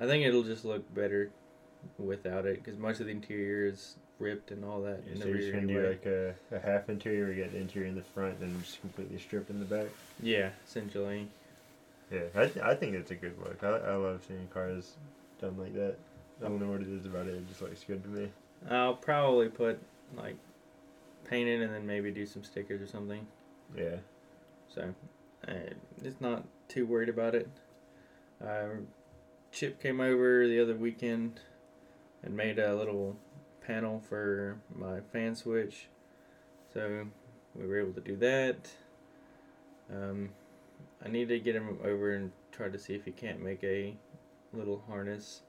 I 0.00 0.06
think 0.06 0.26
it'll 0.26 0.42
just 0.42 0.64
look 0.64 0.92
better 0.94 1.30
without 1.98 2.46
it 2.46 2.62
because 2.62 2.78
much 2.78 3.00
of 3.00 3.06
the 3.06 3.12
interior 3.12 3.66
is 3.66 3.96
ripped 4.18 4.50
and 4.50 4.64
all 4.64 4.80
that 4.80 5.00
yeah 5.06 5.12
in 5.12 5.18
so 5.18 5.24
the 5.24 5.28
you're 5.30 5.38
just 5.38 5.52
gonna 5.52 5.66
do 5.66 5.86
like 5.88 6.06
a, 6.06 6.34
a 6.54 6.58
half 6.58 6.88
interior, 6.88 7.28
you 7.32 7.42
get 7.42 7.52
the 7.52 7.58
interior 7.58 7.86
in 7.88 7.94
the 7.94 8.02
front, 8.02 8.38
then 8.40 8.54
just 8.62 8.80
completely 8.80 9.18
stripped 9.18 9.50
in 9.50 9.58
the 9.58 9.64
back. 9.66 9.86
yeah, 10.22 10.50
essentially. 10.66 11.28
Yeah, 12.10 12.20
I, 12.36 12.46
th- 12.46 12.64
I 12.64 12.74
think 12.74 12.94
it's 12.94 13.10
a 13.10 13.14
good 13.16 13.36
look. 13.38 13.62
I, 13.64 13.68
I 13.90 13.94
love 13.96 14.22
seeing 14.26 14.46
cars 14.54 14.92
done 15.40 15.56
like 15.58 15.74
that. 15.74 15.96
I 16.40 16.48
don't 16.48 16.60
know 16.60 16.70
what 16.70 16.80
it 16.82 16.88
is 16.88 17.04
about 17.06 17.26
it. 17.26 17.34
It 17.34 17.48
just 17.48 17.60
looks 17.62 17.82
good 17.84 18.02
to 18.04 18.08
me. 18.08 18.28
I'll 18.70 18.94
probably 18.94 19.48
put 19.48 19.78
like 20.16 20.36
paint 21.28 21.48
it 21.48 21.60
and 21.60 21.72
then 21.72 21.86
maybe 21.86 22.10
do 22.10 22.26
some 22.26 22.44
stickers 22.44 22.80
or 22.80 22.86
something. 22.86 23.26
Yeah. 23.76 23.96
So, 24.68 24.94
uh, 25.46 25.52
just 26.02 26.20
not 26.20 26.44
too 26.68 26.86
worried 26.86 27.08
about 27.08 27.34
it. 27.34 27.48
Uh, 28.44 28.80
Chip 29.52 29.80
came 29.80 30.00
over 30.00 30.46
the 30.46 30.60
other 30.60 30.74
weekend 30.74 31.40
and 32.22 32.36
made 32.36 32.58
a 32.58 32.74
little 32.74 33.16
panel 33.66 34.02
for 34.08 34.58
my 34.74 35.00
fan 35.12 35.34
switch. 35.34 35.88
So, 36.72 37.06
we 37.54 37.66
were 37.66 37.80
able 37.80 37.94
to 37.94 38.00
do 38.00 38.16
that. 38.16 38.70
Um, 39.92 40.30
I 41.04 41.08
need 41.08 41.28
to 41.28 41.38
get 41.38 41.54
him 41.54 41.78
over 41.84 42.12
and 42.12 42.32
try 42.52 42.68
to 42.68 42.78
see 42.78 42.94
if 42.94 43.04
he 43.04 43.12
can't 43.12 43.42
make 43.42 43.62
a 43.64 43.96
little 44.52 44.82
harness 44.88 45.42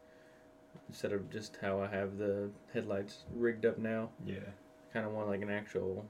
instead 0.87 1.11
of 1.11 1.29
just 1.29 1.57
how 1.61 1.81
I 1.81 1.87
have 1.87 2.17
the 2.17 2.49
headlights 2.73 3.23
rigged 3.33 3.65
up 3.65 3.77
now 3.77 4.09
Yeah. 4.25 4.39
Kind 4.97 5.05
of 5.05 5.13
want 5.13 5.29
like 5.29 5.43
an 5.43 5.51
actual 5.51 6.03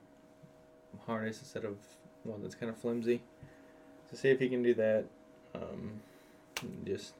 harness 1.06 1.40
instead 1.40 1.66
of 1.66 1.76
one 2.24 2.42
that's 2.42 2.56
kind 2.56 2.70
of 2.70 2.78
flimsy. 2.78 3.22
So 4.10 4.16
see 4.16 4.30
if 4.30 4.40
he 4.40 4.48
can 4.48 4.64
do 4.64 4.74
that. 4.76 5.04
Um, 5.54 6.00
just 6.86 7.14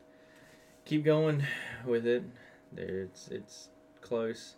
keep 0.86 1.04
going 1.04 1.44
with 1.86 2.08
it. 2.08 2.24
There, 2.72 3.02
it's 3.02 3.28
it's 3.28 3.68
close. 4.00 4.56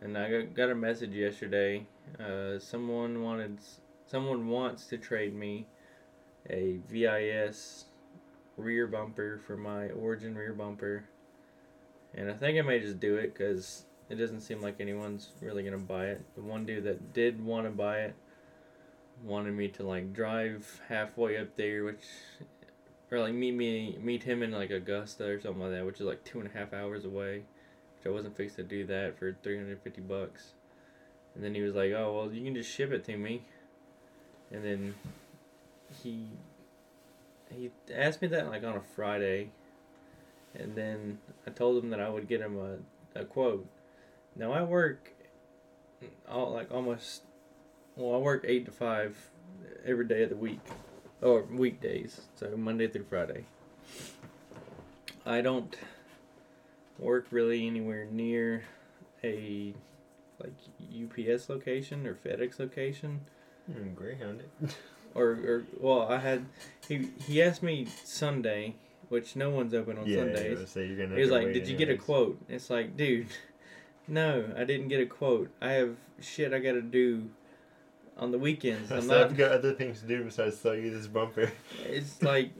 And 0.00 0.18
I 0.18 0.28
got, 0.28 0.54
got 0.54 0.70
a 0.70 0.74
message 0.74 1.12
yesterday. 1.12 1.86
Uh, 2.18 2.58
someone 2.58 3.22
wanted, 3.22 3.58
someone 4.06 4.48
wants 4.48 4.86
to 4.86 4.98
trade 4.98 5.36
me 5.36 5.66
a 6.50 6.78
VIS 6.90 7.84
rear 8.56 8.88
bumper 8.88 9.40
for 9.46 9.56
my 9.56 9.90
Origin 9.90 10.34
rear 10.34 10.52
bumper. 10.52 11.04
And 12.12 12.28
I 12.28 12.34
think 12.34 12.58
I 12.58 12.62
may 12.62 12.80
just 12.80 12.98
do 12.98 13.14
it 13.18 13.34
because 13.34 13.84
it 14.08 14.16
doesn't 14.16 14.40
seem 14.40 14.60
like 14.60 14.80
anyone's 14.80 15.30
really 15.40 15.62
gonna 15.62 15.78
buy 15.78 16.06
it. 16.06 16.22
The 16.34 16.42
one 16.42 16.66
dude 16.66 16.84
that 16.84 17.12
did 17.12 17.44
want 17.44 17.66
to 17.66 17.70
buy 17.70 18.00
it 18.00 18.14
wanted 19.22 19.54
me 19.54 19.68
to 19.68 19.82
like 19.82 20.12
drive 20.12 20.80
halfway 20.88 21.38
up 21.38 21.56
there, 21.56 21.84
which 21.84 22.04
or 23.10 23.20
like 23.20 23.34
meet 23.34 23.52
me 23.52 23.96
meet 24.00 24.22
him 24.22 24.42
in 24.42 24.50
like 24.50 24.70
Augusta 24.70 25.24
or 25.24 25.40
something 25.40 25.62
like 25.62 25.72
that, 25.72 25.86
which 25.86 26.00
is 26.00 26.06
like 26.06 26.24
two 26.24 26.40
and 26.40 26.48
a 26.48 26.58
half 26.58 26.72
hours 26.72 27.04
away. 27.04 27.42
Which 27.96 28.06
I 28.06 28.10
wasn't 28.10 28.36
fixed 28.36 28.56
to 28.56 28.62
do 28.62 28.84
that 28.86 29.18
for 29.18 29.36
three 29.42 29.56
hundred 29.56 29.80
fifty 29.80 30.00
bucks. 30.00 30.52
And 31.34 31.42
then 31.42 31.54
he 31.54 31.62
was 31.62 31.74
like, 31.74 31.92
"Oh 31.92 32.12
well, 32.12 32.32
you 32.32 32.44
can 32.44 32.54
just 32.54 32.70
ship 32.70 32.92
it 32.92 33.04
to 33.04 33.16
me." 33.16 33.42
And 34.50 34.64
then 34.64 34.94
he 36.02 36.28
he 37.50 37.70
asked 37.94 38.20
me 38.20 38.28
that 38.28 38.48
like 38.48 38.64
on 38.64 38.76
a 38.76 38.80
Friday, 38.80 39.50
and 40.54 40.74
then 40.74 41.18
I 41.46 41.50
told 41.50 41.82
him 41.82 41.90
that 41.90 42.00
I 42.00 42.08
would 42.08 42.28
get 42.28 42.40
him 42.40 42.58
a, 42.58 43.20
a 43.20 43.24
quote. 43.24 43.66
Now 44.36 44.52
I 44.52 44.62
work 44.62 45.10
all 46.28 46.52
like 46.52 46.70
almost 46.72 47.22
well 47.96 48.14
I 48.14 48.18
work 48.18 48.44
eight 48.46 48.64
to 48.66 48.70
five 48.72 49.30
every 49.84 50.06
day 50.06 50.22
of 50.22 50.30
the 50.30 50.36
week 50.36 50.60
or 51.22 51.42
weekdays 51.42 52.22
so 52.36 52.56
Monday 52.56 52.88
through 52.88 53.04
Friday. 53.04 53.44
I 55.26 55.40
don't 55.40 55.74
work 56.98 57.26
really 57.30 57.66
anywhere 57.66 58.06
near 58.10 58.64
a 59.22 59.74
like 60.40 60.52
UPS 60.80 61.48
location 61.48 62.06
or 62.06 62.14
FedEx 62.14 62.58
location 62.58 63.20
Mm, 63.70 63.94
Greyhound 63.94 64.40
it. 64.62 64.76
or 65.14 65.30
or 65.30 65.64
well 65.80 66.02
I 66.02 66.18
had 66.18 66.44
he 66.86 67.08
he 67.26 67.42
asked 67.42 67.62
me 67.62 67.86
Sunday 68.04 68.74
which 69.08 69.36
no 69.36 69.48
one's 69.48 69.72
open 69.72 69.96
on 69.96 70.06
yeah, 70.06 70.18
Sundays. 70.18 70.58
yeah, 70.60 70.66
so 70.66 70.80
you're 70.80 70.96
gonna. 70.96 71.14
He 71.14 71.22
was 71.22 71.30
like, 71.30 71.52
"Did 71.52 71.66
you 71.68 71.76
get 71.76 71.88
a 71.88 71.96
quote?" 71.96 72.38
It's 72.48 72.68
like, 72.68 72.96
dude, 72.96 73.28
no, 74.08 74.44
I 74.56 74.64
didn't 74.64 74.88
get 74.88 75.00
a 75.00 75.06
quote. 75.06 75.50
I 75.60 75.72
have 75.72 75.96
shit 76.20 76.52
I 76.52 76.58
gotta 76.58 76.82
do 76.82 77.28
on 78.16 78.30
the 78.30 78.38
weekends. 78.38 78.90
I'm 78.92 79.02
so 79.02 79.08
not. 79.08 79.22
I've 79.30 79.36
got 79.36 79.52
other 79.52 79.72
things 79.72 80.00
to 80.00 80.06
do 80.06 80.24
besides 80.24 80.56
sell 80.58 80.74
you 80.74 80.90
this 80.96 81.06
bumper. 81.06 81.50
It's 81.84 82.22
like, 82.22 82.50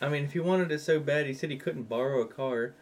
I 0.00 0.08
mean, 0.08 0.24
if 0.24 0.32
he 0.32 0.40
wanted 0.40 0.72
it 0.72 0.80
so 0.80 0.98
bad, 1.00 1.26
he 1.26 1.34
said 1.34 1.50
he 1.50 1.56
couldn't 1.56 1.88
borrow 1.88 2.20
a 2.22 2.26
car. 2.26 2.74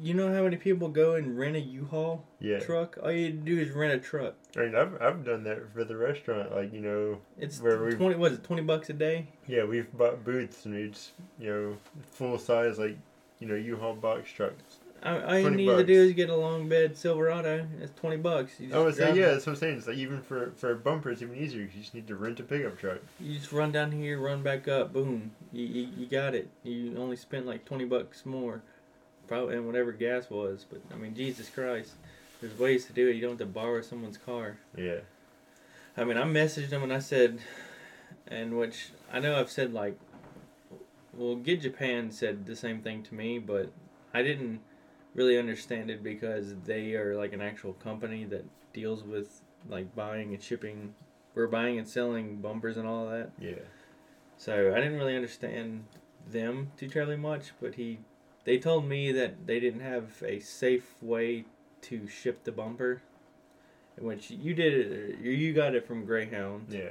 You 0.00 0.14
know 0.14 0.34
how 0.34 0.42
many 0.42 0.56
people 0.56 0.88
go 0.88 1.14
and 1.14 1.38
rent 1.38 1.54
a 1.54 1.60
U-Haul 1.60 2.24
Yeah. 2.40 2.58
truck? 2.58 2.98
All 3.04 3.12
you 3.12 3.30
do 3.30 3.56
is 3.56 3.70
rent 3.70 3.92
a 3.94 3.98
truck. 4.04 4.34
I 4.56 4.62
mean, 4.62 4.74
I've, 4.74 5.00
I've 5.00 5.24
done 5.24 5.44
that 5.44 5.72
for 5.72 5.84
the 5.84 5.96
restaurant. 5.96 6.52
Like, 6.52 6.72
you 6.72 6.80
know, 6.80 7.18
It's 7.38 7.60
Where 7.60 7.80
we- 7.84 7.92
twenty. 7.92 8.16
Was 8.16 8.32
it 8.32 8.42
twenty 8.42 8.62
bucks 8.62 8.90
a 8.90 8.94
day? 8.94 9.28
yeah, 9.46 9.62
we've 9.62 9.86
bought 9.96 10.24
booths 10.24 10.64
and 10.66 10.74
we 10.74 10.88
just, 10.88 11.12
you 11.38 11.48
know, 11.48 11.76
full 12.10 12.36
size, 12.36 12.80
like, 12.80 12.96
you 13.38 13.46
know, 13.46 13.54
U-Haul 13.54 13.94
box 13.94 14.28
trucks. 14.32 14.78
I, 15.02 15.22
all 15.22 15.36
you 15.36 15.42
20 15.42 15.56
need 15.56 15.66
to 15.66 15.84
do 15.84 16.02
is 16.02 16.12
get 16.12 16.28
a 16.28 16.36
long 16.36 16.68
bed 16.68 16.96
Silverado. 16.96 17.66
It's 17.80 17.92
twenty 17.98 18.18
bucks. 18.18 18.60
You 18.60 18.74
I 18.74 18.78
would 18.78 18.88
just 18.88 18.98
say, 18.98 19.04
drive- 19.06 19.16
yeah, 19.16 19.30
that's 19.30 19.46
what 19.46 19.52
I'm 19.52 19.58
saying. 19.58 19.78
It's 19.78 19.86
like 19.86 19.96
even 19.96 20.20
for, 20.20 20.52
for 20.56 20.72
a 20.72 20.76
bumper, 20.76 21.10
it's 21.10 21.22
even 21.22 21.36
easier. 21.36 21.62
you 21.62 21.80
just 21.80 21.94
need 21.94 22.06
to 22.08 22.16
rent 22.16 22.38
a 22.40 22.42
pickup 22.42 22.78
truck. 22.78 22.98
You 23.18 23.38
just 23.38 23.52
run 23.52 23.72
down 23.72 23.92
here, 23.92 24.20
run 24.20 24.42
back 24.42 24.68
up, 24.68 24.92
boom. 24.92 25.30
You, 25.52 25.64
you, 25.64 25.88
you 25.96 26.06
got 26.06 26.34
it. 26.34 26.48
You 26.64 26.94
only 26.98 27.16
spent 27.16 27.46
like 27.46 27.64
20 27.64 27.86
bucks 27.86 28.26
more. 28.26 28.62
Probably, 29.26 29.56
and 29.56 29.66
whatever 29.66 29.92
gas 29.92 30.28
was. 30.28 30.66
But, 30.68 30.80
I 30.92 30.98
mean, 30.98 31.14
Jesus 31.14 31.48
Christ. 31.48 31.92
There's 32.40 32.58
ways 32.58 32.86
to 32.86 32.92
do 32.92 33.08
it. 33.08 33.14
You 33.14 33.20
don't 33.20 33.30
have 33.30 33.38
to 33.38 33.46
borrow 33.46 33.80
someone's 33.82 34.18
car. 34.18 34.58
Yeah. 34.76 35.00
I 35.96 36.04
mean, 36.04 36.16
I 36.16 36.22
messaged 36.22 36.70
him 36.70 36.82
and 36.82 36.92
I 36.92 36.98
said, 36.98 37.38
and 38.26 38.58
which 38.58 38.90
I 39.12 39.20
know 39.20 39.38
I've 39.38 39.50
said 39.50 39.72
like, 39.72 39.98
well, 41.12 41.36
Get 41.36 41.60
Japan 41.60 42.10
said 42.10 42.46
the 42.46 42.56
same 42.56 42.80
thing 42.80 43.02
to 43.04 43.14
me, 43.14 43.38
but 43.38 43.70
I 44.14 44.22
didn't 44.22 44.60
really 45.14 45.38
understand 45.38 45.90
it 45.90 46.02
because 46.02 46.54
they 46.64 46.94
are 46.94 47.16
like 47.16 47.32
an 47.32 47.40
actual 47.40 47.72
company 47.74 48.24
that 48.24 48.44
deals 48.72 49.02
with 49.02 49.42
like 49.68 49.94
buying 49.94 50.32
and 50.34 50.42
shipping. 50.42 50.94
We're 51.34 51.46
buying 51.48 51.78
and 51.78 51.86
selling 51.88 52.36
bumpers 52.36 52.76
and 52.76 52.86
all 52.88 53.08
that. 53.10 53.30
Yeah. 53.38 53.54
So 54.36 54.72
I 54.72 54.76
didn't 54.76 54.98
really 54.98 55.16
understand 55.16 55.84
them 56.30 56.72
too 56.76 56.88
terribly 56.88 57.16
much, 57.16 57.52
but 57.60 57.74
he, 57.74 57.98
they 58.44 58.58
told 58.58 58.86
me 58.86 59.12
that 59.12 59.46
they 59.46 59.60
didn't 59.60 59.80
have 59.80 60.22
a 60.24 60.38
safe 60.40 60.94
way 61.02 61.44
to 61.82 62.06
ship 62.08 62.44
the 62.44 62.52
bumper, 62.52 63.02
which 63.98 64.30
you 64.30 64.54
did 64.54 64.72
it, 64.72 65.18
you 65.20 65.52
got 65.52 65.74
it 65.74 65.86
from 65.86 66.04
Greyhound, 66.04 66.66
Yeah. 66.70 66.90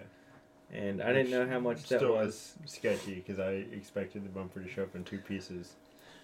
and 0.71 1.01
I 1.01 1.11
didn't 1.13 1.31
know 1.31 1.47
how 1.47 1.59
much 1.59 1.83
that 1.89 1.99
Still 1.99 2.13
was. 2.13 2.55
sketchy 2.65 3.15
because 3.15 3.39
I 3.39 3.65
expected 3.75 4.23
the 4.25 4.29
bumper 4.29 4.61
to 4.61 4.69
show 4.69 4.83
up 4.83 4.95
in 4.95 5.03
two 5.03 5.19
pieces. 5.19 5.75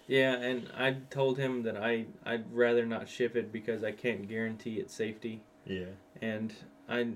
Yeah, 0.08 0.34
and 0.34 0.68
I 0.76 0.96
told 1.10 1.36
him 1.38 1.62
that 1.64 1.76
I 1.76 2.06
I'd 2.24 2.44
rather 2.52 2.86
not 2.86 3.08
ship 3.08 3.34
it 3.36 3.52
because 3.52 3.82
I 3.82 3.90
can't 3.92 4.28
guarantee 4.28 4.74
its 4.74 4.94
safety, 4.94 5.42
Yeah. 5.66 5.86
and 6.22 6.54
I, 6.88 7.08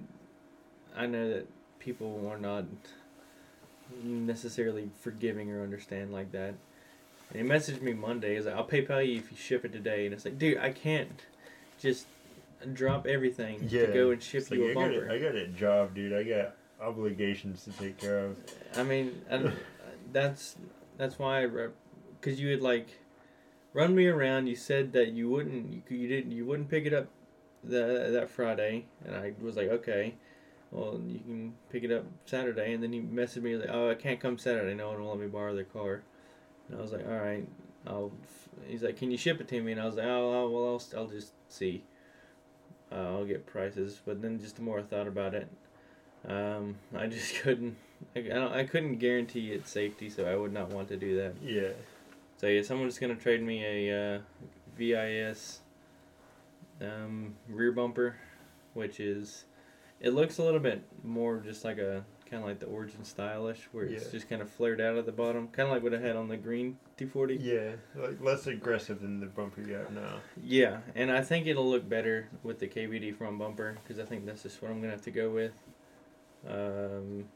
I 0.96 1.06
know 1.06 1.28
that 1.28 1.46
people 1.78 2.26
are 2.28 2.38
not 2.38 2.64
necessarily 4.02 4.90
forgiving 5.00 5.50
or 5.50 5.62
understand 5.62 6.12
like 6.12 6.32
that. 6.32 6.54
And 7.32 7.40
he 7.42 7.48
messaged 7.48 7.80
me 7.82 7.92
Monday. 7.92 8.34
He's 8.36 8.46
like, 8.46 8.54
"I'll 8.56 8.66
PayPal 8.66 9.06
you 9.06 9.18
if 9.18 9.30
you 9.30 9.36
ship 9.36 9.64
it 9.64 9.72
today." 9.72 10.04
And 10.04 10.14
it's 10.14 10.24
like, 10.24 10.38
dude, 10.38 10.58
I 10.58 10.70
can't 10.72 11.20
just 11.78 12.06
drop 12.72 13.06
everything 13.06 13.66
Yeah. 13.70 13.86
to 13.86 13.92
go 13.92 14.10
and 14.10 14.22
ship 14.22 14.42
It's 14.42 14.50
like, 14.50 14.58
you 14.60 14.66
I 14.68 14.70
a 14.70 14.74
got, 14.74 14.80
bumper. 14.90 15.06
a, 15.06 15.12
I 15.14 15.18
got 15.18 15.34
a 15.36 15.46
job, 15.46 15.94
dude. 15.94 16.12
I 16.12 16.24
got 16.24 16.54
obligations 16.80 17.64
to 17.64 17.72
take 17.72 17.98
care 17.98 18.18
of. 18.26 18.36
I 18.76 18.82
mean, 18.82 19.22
I, 19.30 19.52
that's 20.12 20.56
that's 20.98 21.18
why, 21.18 21.46
because 22.20 22.40
you 22.40 22.50
had 22.50 22.60
like 22.62 22.98
run 23.72 23.94
me 23.94 24.06
around. 24.06 24.46
You 24.46 24.56
said 24.56 24.92
that 24.92 25.12
you 25.12 25.28
wouldn't, 25.30 25.72
you, 25.72 25.96
you 25.96 26.08
didn't, 26.08 26.32
you 26.32 26.44
wouldn't 26.44 26.68
pick 26.68 26.86
it 26.86 26.92
up 26.92 27.06
the, 27.64 28.08
that 28.12 28.30
Friday, 28.30 28.86
and 29.04 29.14
I 29.14 29.32
was 29.40 29.56
like, 29.56 29.68
okay, 29.68 30.14
well 30.70 31.00
you 31.06 31.18
can 31.18 31.54
pick 31.70 31.84
it 31.84 31.90
up 31.92 32.04
Saturday. 32.26 32.72
And 32.72 32.82
then 32.82 32.92
he 32.92 33.00
messaged 33.00 33.42
me 33.42 33.56
like, 33.56 33.70
oh, 33.70 33.90
I 33.90 33.94
can't 33.94 34.20
come 34.20 34.38
Saturday. 34.38 34.74
No 34.74 34.88
one 34.88 35.00
will 35.00 35.10
let 35.10 35.18
me 35.20 35.26
borrow 35.26 35.54
their 35.54 35.64
car. 35.64 36.02
And 36.68 36.78
I 36.78 36.82
was 36.82 36.92
like, 36.92 37.06
all 37.06 37.18
right, 37.18 37.46
I'll. 37.86 38.12
He's 38.66 38.82
like, 38.82 38.96
can 38.96 39.10
you 39.10 39.16
ship 39.16 39.40
it 39.40 39.48
to 39.48 39.62
me? 39.62 39.72
And 39.72 39.80
I 39.80 39.86
was 39.86 39.96
like, 39.96 40.06
oh, 40.06 40.32
I'll- 40.32 40.50
well, 40.50 40.64
I'll, 40.94 41.00
I'll 41.00 41.06
just 41.08 41.32
see. 41.48 41.82
Uh, 42.92 42.96
I'll 42.96 43.24
get 43.24 43.46
prices. 43.46 44.00
But 44.04 44.20
then 44.20 44.38
just 44.40 44.56
the 44.56 44.62
more 44.62 44.80
I 44.80 44.82
thought 44.82 45.06
about 45.06 45.34
it, 45.34 45.48
um, 46.28 46.76
I 46.96 47.06
just 47.06 47.34
couldn't. 47.42 47.76
I, 48.16 48.28
I, 48.30 48.60
I 48.60 48.64
couldn't 48.64 48.96
guarantee 48.98 49.52
its 49.52 49.70
safety, 49.70 50.10
so 50.10 50.24
I 50.26 50.36
would 50.36 50.52
not 50.52 50.70
want 50.70 50.88
to 50.88 50.96
do 50.96 51.16
that. 51.16 51.34
Yeah. 51.42 51.70
So 52.40 52.46
yeah, 52.46 52.62
someone's 52.62 52.98
gonna 52.98 53.16
trade 53.16 53.42
me 53.42 53.62
a 53.90 54.14
uh, 54.16 54.18
VIS 54.78 55.60
um, 56.80 57.34
rear 57.46 57.70
bumper, 57.70 58.16
which 58.72 58.98
is 58.98 59.44
it 60.00 60.14
looks 60.14 60.38
a 60.38 60.42
little 60.42 60.58
bit 60.58 60.82
more 61.04 61.36
just 61.40 61.66
like 61.66 61.76
a 61.76 62.02
kind 62.30 62.42
of 62.42 62.48
like 62.48 62.58
the 62.58 62.64
Origin 62.64 63.04
stylish, 63.04 63.68
where 63.72 63.84
it's 63.84 64.06
Yeah. 64.06 64.10
just 64.12 64.30
kind 64.30 64.40
of 64.40 64.48
flared 64.48 64.80
out 64.80 64.96
at 64.96 65.04
the 65.04 65.12
bottom, 65.12 65.48
kind 65.48 65.68
of 65.68 65.74
like 65.74 65.82
what 65.82 65.92
I 65.92 65.98
had 65.98 66.16
on 66.16 66.28
the 66.28 66.38
green 66.38 66.78
240. 66.96 67.34
Yeah. 67.36 67.72
Like 67.94 68.18
less 68.22 68.46
aggressive 68.46 69.02
than 69.02 69.20
the 69.20 69.26
bumper 69.26 69.60
you 69.60 69.74
have 69.74 69.92
now. 69.92 70.20
Yeah, 70.42 70.78
and 70.94 71.12
I 71.12 71.20
think 71.20 71.46
it'll 71.46 71.68
look 71.68 71.86
better 71.90 72.30
with 72.42 72.58
the 72.58 72.68
KVD 72.68 73.14
front 73.18 73.38
bumper 73.38 73.76
because 73.82 73.98
I 74.02 74.06
think 74.06 74.24
that's 74.24 74.44
just 74.44 74.62
what 74.62 74.70
I'm 74.70 74.80
gonna 74.80 74.92
have 74.92 75.02
to 75.02 75.10
go 75.10 75.28
with. 75.28 75.52
Um, 76.48 77.26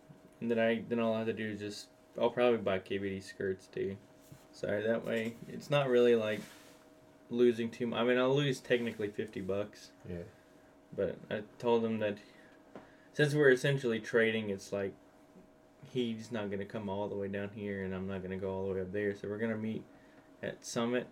and 0.41 0.51
then 0.51 0.59
I 0.59 0.83
then 0.89 0.99
all 0.99 1.13
I 1.13 1.19
have 1.19 1.27
to 1.27 1.35
do 1.35 1.51
is 1.51 1.61
just 1.61 1.89
I'll 2.19 2.31
probably 2.31 2.57
buy 2.57 2.79
KVD 2.79 3.23
skirts 3.23 3.67
too. 3.67 3.99
So 4.55 4.81
that 4.87 5.05
way 5.05 5.35
it's 5.49 5.69
not 5.69 5.89
really 5.89 6.15
like 6.15 6.41
losing 7.29 7.71
too 7.71 7.89
much. 7.89 8.01
I 8.01 8.05
mean 8.05 8.17
I'll 8.19 8.35
lose 8.35 8.61
technically 8.61 9.09
fifty 9.09 9.41
bucks, 9.41 9.91
Yeah. 10.09 10.23
but 10.97 11.17
I 11.31 11.43
told 11.59 11.85
him 11.85 11.99
that 11.99 12.19
since 13.13 13.35
we're 13.35 13.51
essentially 13.51 13.99
trading, 14.01 14.51
it's 14.51 14.73
like 14.73 14.95
he's 15.93 16.33
not 16.33 16.51
gonna 16.51 16.65
come 16.65 16.89
all 16.89 17.09
the 17.09 17.17
way 17.17 17.29
down 17.29 17.51
here 17.55 17.85
and 17.85 17.95
I'm 17.95 18.07
not 18.07 18.23
gonna 18.23 18.39
go 18.39 18.51
all 18.53 18.69
the 18.69 18.75
way 18.75 18.81
up 18.81 18.93
there. 18.93 19.15
So 19.15 19.29
we're 19.29 19.39
gonna 19.39 19.57
meet 19.59 19.83
at 20.43 20.65
Summit. 20.65 21.09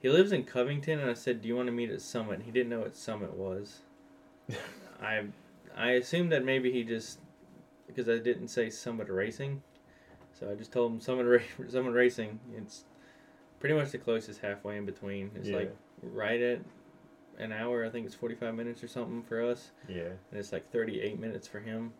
He 0.00 0.08
lives 0.08 0.30
in 0.30 0.44
Covington, 0.44 1.00
and 1.00 1.10
I 1.10 1.14
said, 1.14 1.40
"Do 1.42 1.48
you 1.48 1.56
want 1.56 1.66
to 1.66 1.72
meet 1.72 1.90
at 1.90 2.00
Summit?" 2.02 2.42
He 2.42 2.50
didn't 2.52 2.68
know 2.68 2.80
what 2.80 2.94
Summit 2.94 3.34
was. 3.34 3.80
I 5.02 5.24
I 5.74 5.92
assumed 5.92 6.30
that 6.32 6.44
maybe 6.44 6.70
he 6.70 6.84
just 6.84 7.18
because 7.88 8.08
I 8.08 8.18
didn't 8.18 8.48
say 8.48 8.70
Summit 8.70 9.08
Racing, 9.08 9.62
so 10.38 10.50
I 10.50 10.54
just 10.54 10.72
told 10.72 10.92
him 10.92 11.00
Summit 11.00 11.24
Ra- 11.58 11.66
Summit 11.68 11.92
Racing. 11.92 12.38
It's 12.56 12.84
pretty 13.60 13.74
much 13.74 13.90
the 13.90 13.98
closest 13.98 14.40
halfway 14.40 14.76
in 14.76 14.86
between. 14.86 15.30
It's 15.34 15.48
yeah. 15.48 15.56
like 15.56 15.76
right 16.02 16.40
at 16.40 16.60
an 17.38 17.52
hour. 17.52 17.84
I 17.84 17.90
think 17.90 18.06
it's 18.06 18.14
forty 18.14 18.34
five 18.34 18.54
minutes 18.54 18.82
or 18.82 18.88
something 18.88 19.22
for 19.22 19.42
us, 19.42 19.70
yeah. 19.88 20.12
and 20.30 20.38
it's 20.38 20.52
like 20.52 20.70
thirty 20.70 21.00
eight 21.00 21.18
minutes 21.18 21.46
for 21.46 21.60
him. 21.60 21.92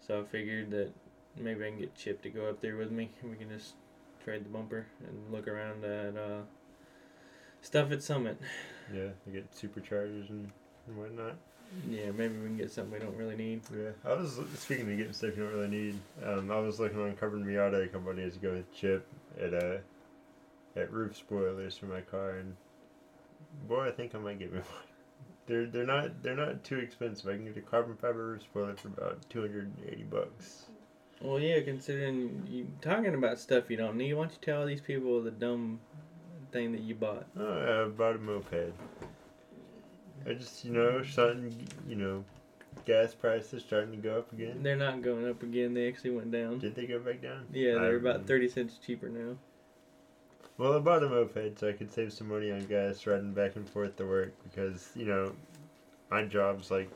So 0.00 0.20
I 0.20 0.24
figured 0.24 0.70
that 0.70 0.90
maybe 1.36 1.64
I 1.64 1.70
can 1.70 1.78
get 1.78 1.94
Chip 1.94 2.22
to 2.22 2.30
go 2.30 2.48
up 2.48 2.60
there 2.60 2.76
with 2.76 2.90
me, 2.90 3.10
and 3.20 3.30
we 3.30 3.36
can 3.36 3.48
just 3.48 3.74
trade 4.24 4.44
the 4.44 4.48
bumper 4.48 4.86
and 5.06 5.32
look 5.32 5.48
around 5.48 5.84
at 5.84 6.16
uh, 6.16 6.40
stuff 7.60 7.90
at 7.92 8.02
Summit. 8.02 8.38
Yeah. 8.92 9.08
They 9.26 9.32
get 9.32 9.52
superchargers 9.52 10.28
and, 10.30 10.50
and 10.86 10.96
whatnot. 10.96 11.36
Yeah, 11.88 12.10
maybe 12.10 12.36
we 12.38 12.46
can 12.46 12.56
get 12.56 12.70
something 12.70 12.92
we 12.92 12.98
don't 12.98 13.16
really 13.16 13.36
need. 13.36 13.62
Yeah, 13.74 13.90
I 14.04 14.14
was 14.14 14.38
speaking 14.56 14.90
of 14.90 14.96
getting 14.96 15.12
stuff 15.12 15.36
you 15.36 15.44
don't 15.44 15.52
really 15.52 15.68
need. 15.68 15.98
Um, 16.24 16.50
I 16.50 16.58
was 16.58 16.78
looking 16.78 17.00
on 17.00 17.14
Carbon 17.16 17.44
Miata 17.44 17.84
a 17.84 17.88
couple 17.88 18.12
days 18.12 18.36
ago 18.36 18.52
with 18.52 18.72
Chip 18.74 19.06
at 19.40 19.54
uh, 19.54 19.78
at 20.76 20.92
roof 20.92 21.16
spoilers 21.16 21.76
for 21.76 21.86
my 21.86 22.00
car, 22.00 22.38
and 22.38 22.56
boy, 23.68 23.86
I 23.86 23.90
think 23.90 24.14
I 24.14 24.18
might 24.18 24.38
get 24.38 24.52
me 24.52 24.58
one. 24.60 24.66
They're 25.46 25.66
they're 25.66 25.86
not 25.86 26.22
they're 26.22 26.36
not 26.36 26.62
too 26.62 26.78
expensive. 26.78 27.28
I 27.28 27.34
can 27.34 27.46
get 27.46 27.56
a 27.56 27.62
carbon 27.62 27.96
fiber 27.96 28.32
roof 28.32 28.42
spoiler 28.42 28.76
for 28.76 28.88
about 28.88 29.28
two 29.28 29.40
hundred 29.40 29.72
and 29.76 29.88
eighty 29.88 30.04
bucks. 30.04 30.66
Well, 31.20 31.38
yeah, 31.38 31.60
considering 31.60 32.46
you 32.50 32.66
talking 32.80 33.14
about 33.14 33.38
stuff 33.38 33.70
you 33.70 33.76
don't 33.76 33.96
need, 33.96 34.12
why 34.14 34.24
don't 34.24 34.32
you 34.32 34.38
tell 34.40 34.66
these 34.66 34.80
people 34.80 35.22
the 35.22 35.30
dumb 35.30 35.80
thing 36.50 36.72
that 36.72 36.80
you 36.82 36.96
bought? 36.96 37.26
Oh, 37.38 37.86
I 37.86 37.88
bought 37.88 38.16
a 38.16 38.18
moped. 38.18 38.72
I 40.28 40.34
just 40.34 40.64
you 40.64 40.72
know 40.72 41.02
starting 41.02 41.66
you 41.88 41.96
know 41.96 42.24
gas 42.84 43.14
prices 43.14 43.62
starting 43.62 43.92
to 43.92 43.96
go 43.96 44.18
up 44.18 44.32
again. 44.32 44.62
They're 44.62 44.76
not 44.76 45.02
going 45.02 45.28
up 45.28 45.42
again. 45.42 45.74
They 45.74 45.88
actually 45.88 46.10
went 46.10 46.30
down. 46.30 46.58
Did 46.58 46.74
they 46.74 46.86
go 46.86 46.98
back 46.98 47.22
down? 47.22 47.46
Yeah, 47.52 47.74
they're 47.74 47.96
about 47.96 48.26
thirty 48.26 48.48
cents 48.48 48.78
cheaper 48.84 49.08
now. 49.08 49.36
Well, 50.58 50.76
I 50.76 50.78
bought 50.80 51.02
a 51.02 51.08
moped 51.08 51.58
so 51.58 51.68
I 51.68 51.72
could 51.72 51.92
save 51.92 52.12
some 52.12 52.28
money 52.28 52.52
on 52.52 52.66
gas 52.66 53.06
riding 53.06 53.32
back 53.32 53.56
and 53.56 53.68
forth 53.68 53.96
to 53.96 54.06
work 54.06 54.32
because 54.44 54.90
you 54.94 55.06
know 55.06 55.32
my 56.10 56.24
job's 56.24 56.70
like 56.70 56.90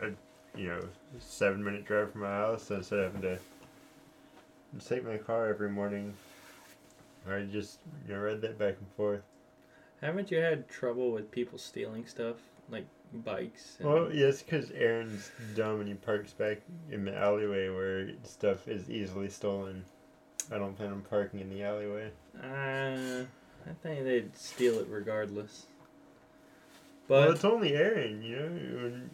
a 0.00 0.10
you 0.58 0.68
know 0.68 0.80
seven 1.18 1.62
minute 1.62 1.84
drive 1.84 2.12
from 2.12 2.22
my 2.22 2.28
house, 2.28 2.64
so 2.64 2.76
instead 2.76 3.00
of 3.00 3.12
having 3.12 3.22
to 3.22 4.86
take 4.86 5.04
my 5.04 5.18
car 5.18 5.48
every 5.48 5.68
morning, 5.68 6.14
I 7.28 7.42
just 7.42 7.80
you 8.06 8.14
know 8.14 8.20
ride 8.20 8.40
that 8.40 8.58
back 8.58 8.76
and 8.78 8.88
forth. 8.96 9.22
Haven't 10.00 10.30
you 10.30 10.38
had 10.38 10.68
trouble 10.68 11.12
with 11.12 11.30
people 11.30 11.58
stealing 11.58 12.06
stuff 12.06 12.36
like 12.70 12.86
bikes? 13.24 13.76
and- 13.80 13.88
Well, 13.88 14.12
yes, 14.12 14.42
because 14.42 14.70
Aaron's 14.72 15.30
dumb 15.54 15.80
and 15.80 15.88
he 15.88 15.94
parks 15.94 16.32
back 16.32 16.58
in 16.90 17.04
the 17.04 17.16
alleyway 17.16 17.68
where 17.68 18.10
stuff 18.24 18.68
is 18.68 18.90
easily 18.90 19.28
stolen. 19.28 19.84
I 20.50 20.58
don't 20.58 20.76
plan 20.76 20.92
on 20.92 21.02
parking 21.02 21.40
in 21.40 21.50
the 21.50 21.62
alleyway. 21.62 22.10
Uh, 22.42 23.24
I 23.68 23.72
think 23.82 24.04
they'd 24.04 24.36
steal 24.36 24.78
it 24.80 24.86
regardless. 24.90 25.66
well, 27.08 27.26
But 27.26 27.30
it's 27.34 27.44
only 27.44 27.74
Aaron, 27.76 28.22
you 28.22 28.36
know. 28.36 28.48
When 28.82 29.10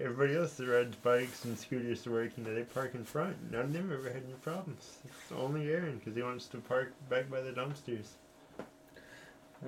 everybody 0.00 0.36
else 0.36 0.54
that 0.54 0.66
rides 0.66 0.96
bikes 0.96 1.44
and 1.44 1.56
scooters 1.56 2.02
to 2.02 2.10
work, 2.10 2.32
you 2.36 2.44
know, 2.44 2.52
they 2.54 2.64
park 2.64 2.94
in 2.94 3.04
front. 3.04 3.36
None 3.52 3.60
of 3.66 3.72
them 3.72 3.92
ever 3.92 4.08
had 4.08 4.24
any 4.24 4.34
problems. 4.42 4.98
It's 5.04 5.32
only 5.38 5.70
Aaron 5.70 5.98
because 5.98 6.16
he 6.16 6.22
wants 6.22 6.46
to 6.48 6.58
park 6.58 6.92
back 7.08 7.30
by 7.30 7.40
the 7.40 7.52
dumpsters. 7.52 8.08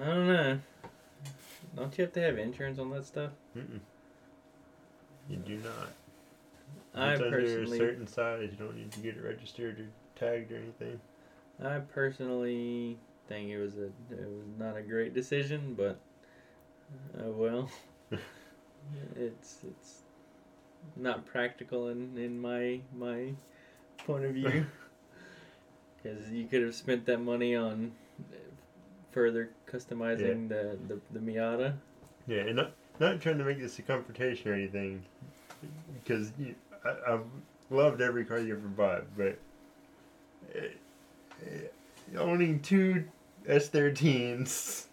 I 0.01 0.05
don't 0.05 0.27
know. 0.27 0.59
Don't 1.79 1.97
you 1.97 2.05
have 2.05 2.12
to 2.14 2.21
have 2.21 2.38
insurance 2.38 2.79
on 2.79 2.91
that 2.91 3.05
stuff? 3.05 3.31
Mm-mm. 3.57 3.79
You 5.29 5.37
do 5.37 5.59
not. 5.59 5.93
I 6.95 7.12
it's 7.12 7.23
under 7.23 7.38
a 7.38 7.67
certain 7.69 8.07
size. 8.07 8.49
You 8.51 8.64
don't 8.67 8.77
need 8.77 8.91
to 8.93 9.01
get 9.01 9.17
it 9.17 9.23
registered 9.23 9.79
or 9.79 9.87
tagged 10.17 10.51
or 10.51 10.57
anything. 10.57 11.01
I 11.62 11.79
personally 11.79 12.99
think 13.29 13.51
it 13.51 13.59
was 13.59 13.77
a 13.77 13.85
it 13.85 14.29
was 14.29 14.47
not 14.59 14.77
a 14.77 14.83
great 14.83 15.14
decision, 15.14 15.75
but 15.77 15.99
uh, 17.17 17.31
well, 17.31 17.71
it's 19.17 19.59
it's 19.64 19.99
not 20.97 21.27
practical 21.27 21.88
in 21.88 22.17
in 22.19 22.41
my 22.41 22.81
my 22.97 23.35
point 23.99 24.25
of 24.25 24.35
view. 24.35 24.67
Because 26.01 26.31
you 26.31 26.47
could 26.47 26.62
have 26.62 26.77
spent 26.77 27.07
that 27.07 27.21
money 27.21 27.57
on 27.57 27.91
further 29.12 29.51
customizing 29.71 30.49
the, 30.49 30.79
the 30.88 31.01
the 31.12 31.18
Miata. 31.21 31.75
Yeah, 32.27 32.40
and 32.40 32.57
not 32.57 32.73
not 33.01 33.21
trying 33.21 33.38
to 33.38 33.44
make 33.44 33.61
this 33.61 33.79
a 33.79 33.83
confrontation 33.83 34.51
or 34.51 34.55
anything, 34.55 35.05
because 36.03 36.33
you, 36.38 36.55
I, 36.85 37.14
I've 37.14 37.25
loved 37.71 38.01
every 38.01 38.25
car 38.25 38.38
you 38.38 38.55
ever 38.55 38.68
bought, 38.68 39.05
but 39.16 39.38
eh, 40.55 40.68
eh, 41.47 42.16
owning 42.16 42.61
two 42.61 43.05
S13s 43.49 44.87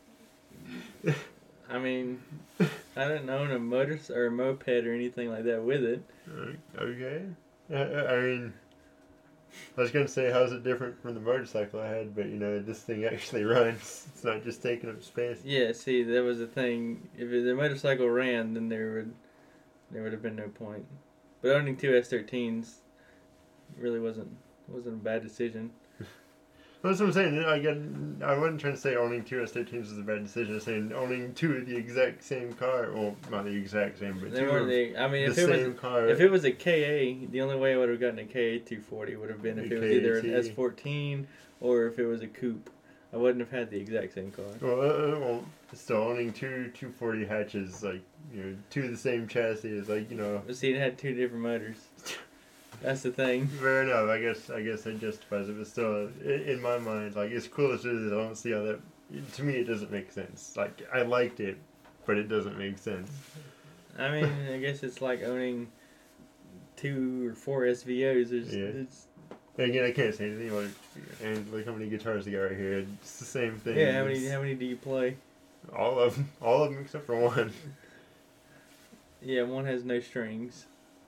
I 1.70 1.80
mean, 1.80 2.22
I 2.60 3.08
didn't 3.08 3.30
own 3.30 3.52
a 3.52 3.60
motor 3.60 4.00
or 4.14 4.28
a 4.28 4.32
moped 4.32 4.68
or 4.68 4.94
anything 4.94 5.30
like 5.30 5.44
that 5.46 5.64
with 5.64 5.84
it. 5.84 6.04
Okay. 6.78 7.24
I, 7.74 7.76
I 7.76 8.22
mean, 8.22 8.54
I 9.78 9.82
was 9.82 9.92
gonna 9.92 10.08
say 10.08 10.32
how's 10.32 10.52
it 10.52 10.64
different 10.64 11.02
from 11.02 11.14
the 11.14 11.20
motorcycle 11.20 11.80
I 11.80 11.88
had, 11.88 12.16
but 12.16 12.26
you 12.26 12.38
know 12.38 12.60
this 12.60 12.82
thing 12.82 13.06
actually 13.06 13.44
runs. 13.56 14.08
It's 14.14 14.24
not 14.24 14.44
just 14.44 14.62
taking 14.62 14.90
up 14.90 15.04
space. 15.04 15.40
Yeah, 15.44 15.72
see, 15.72 16.04
that 16.04 16.24
was 16.24 16.40
the 16.40 16.48
thing. 16.48 17.10
If 17.18 17.30
the 17.30 17.54
motorcycle 17.56 18.10
ran, 18.10 18.54
then 18.54 18.70
there 18.70 18.94
would 18.94 19.14
there 19.92 20.04
would 20.04 20.12
have 20.14 20.22
been 20.22 20.36
no 20.36 20.48
point. 20.50 20.86
But 21.42 21.52
owning 21.52 21.78
two 21.78 21.92
S13s 21.92 22.76
really 23.78 24.00
wasn't 24.00 24.30
wasn't 24.68 24.96
a 24.96 25.04
bad 25.04 25.24
decision. 25.24 25.72
That's 26.86 27.00
what 27.00 27.08
I'm 27.08 27.14
saying. 27.14 27.44
I 27.46 27.58
get. 27.58 27.78
I 28.24 28.38
wasn't 28.38 28.62
trying 28.62 28.74
to 28.76 28.80
say 28.80 28.96
owning 28.96 29.24
two 29.24 29.38
S13s 29.38 29.90
was 29.90 29.98
a 29.98 30.02
bad 30.02 30.24
decision. 30.24 30.54
I'm 30.54 30.60
saying 30.60 30.94
owning 30.94 31.34
two 31.34 31.54
of 31.54 31.66
the 31.66 31.76
exact 31.76 32.24
same 32.24 32.54
car. 32.54 32.92
Well, 32.94 33.16
not 33.32 33.46
the 33.46 33.52
exact 33.52 34.00
same, 34.00 34.20
but 34.20 34.32
They 34.32 34.42
two 34.42 34.46
weren't 34.46 34.64
of 34.64 34.70
the. 34.70 34.98
I 34.98 35.08
mean, 35.08 35.26
the 35.26 35.32
if 35.32 35.38
it 35.50 35.68
was 35.70 35.80
car. 35.80 36.08
if 36.08 36.20
it 36.20 36.30
was 36.30 36.46
a 36.46 36.52
KA, 36.52 37.28
the 37.32 37.42
only 37.42 37.56
way 37.56 37.74
I 37.74 37.78
would 37.78 37.90
have 37.90 38.00
gotten 38.00 38.20
a 38.20 38.26
KA 38.26 38.64
240 38.66 39.16
would 39.16 39.30
have 39.30 39.42
been 39.42 39.58
if 39.58 39.72
A 39.72 39.76
it 39.76 39.80
was 39.80 39.92
either 39.92 40.18
an 40.20 40.26
S14 40.56 41.26
or 41.60 41.88
if 41.88 41.98
it 41.98 42.06
was 42.06 42.22
a 42.22 42.28
coupe. 42.28 42.70
I 43.12 43.18
wouldn't 43.18 43.40
have 43.40 43.52
had 43.52 43.72
the 43.72 43.78
exact 43.78 44.14
same 44.14 44.30
car. 44.32 44.46
well, 44.62 44.82
uh, 44.82 45.20
well, 45.20 45.46
still 45.74 45.98
owning 45.98 46.34
two 46.34 46.72
240 46.74 47.26
hatches, 47.26 47.82
like 47.82 48.02
you 48.34 48.44
know, 48.44 48.56
two 48.70 48.84
of 48.84 48.92
the 48.92 48.98
same 48.98 49.28
chassis 49.28 49.70
is 49.70 49.90
like 49.90 50.12
you 50.12 50.18
know. 50.18 50.42
See, 50.52 50.72
it 50.72 50.80
had 50.80 50.98
two 50.98 51.14
different 51.14 51.44
motors. 51.44 51.78
That's 52.86 53.02
the 53.02 53.12
thing. 53.12 53.48
Fair 53.48 53.82
enough. 53.84 54.10
I 54.10 54.20
guess. 54.22 54.50
I 54.50 54.62
guess 54.62 54.84
that 54.84 55.00
justifies 55.02 55.50
it, 55.50 55.58
but 55.58 55.66
still, 55.68 56.08
in 56.24 56.62
my 56.62 56.78
mind, 56.78 57.16
like 57.16 57.32
as 57.32 57.48
cool 57.48 57.72
as 57.74 57.84
it 57.84 57.92
is, 57.94 58.12
I 58.12 58.16
don't 58.16 58.36
see 58.36 58.52
how 58.52 58.62
that. 58.64 58.80
To 59.34 59.44
me, 59.44 59.56
it 59.56 59.64
doesn't 59.66 59.92
make 59.92 60.12
sense. 60.12 60.56
Like 60.56 60.82
I 60.94 61.02
liked 61.02 61.40
it, 61.40 61.58
but 62.06 62.18
it 62.18 62.28
doesn't 62.30 62.58
make 62.58 62.78
sense. 62.78 63.12
I 63.98 64.12
mean, 64.12 64.30
I 64.54 64.58
guess 64.60 64.84
it's 64.84 65.02
like 65.02 65.24
owning 65.24 65.68
two 66.76 67.30
or 67.30 67.34
four 67.34 67.62
SVOs. 67.62 68.32
It's, 68.32 68.54
Yeah. 68.54 68.66
it's 68.66 69.08
again, 69.58 69.86
I 69.86 69.92
can't 69.92 70.14
say 70.14 70.26
anything 70.26 70.50
about 70.50 70.66
it. 70.66 70.72
And 71.24 71.52
look 71.52 71.66
how 71.66 71.72
many 71.72 71.90
guitars 71.90 72.26
they 72.26 72.32
got 72.32 72.40
right 72.40 72.58
here. 72.58 72.86
It's 73.02 73.18
the 73.20 73.26
same 73.26 73.58
thing. 73.58 73.78
yeah. 73.78 73.94
How 73.94 74.04
many 74.04 74.20
It's 74.20 74.32
how 74.32 74.42
many 74.42 74.54
do 74.54 74.66
you 74.66 74.76
play? 74.78 75.18
All 75.76 75.98
of 76.00 76.16
them. 76.16 76.30
All 76.42 76.64
of 76.64 76.72
them 76.72 76.82
except 76.82 77.06
for 77.08 77.16
one. 77.16 77.52
Yeah, 79.22 79.42
one 79.42 79.66
has 79.66 79.84
no 79.84 80.00
strings. 80.02 80.68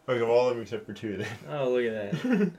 Okay, 0.10 0.22
well, 0.22 0.32
all 0.32 0.50
of 0.50 0.56
them 0.56 0.64
except 0.64 0.86
for 0.86 0.94
two 0.94 1.24
Oh, 1.50 1.70
look 1.70 1.86
at 1.86 2.12
that. 2.12 2.52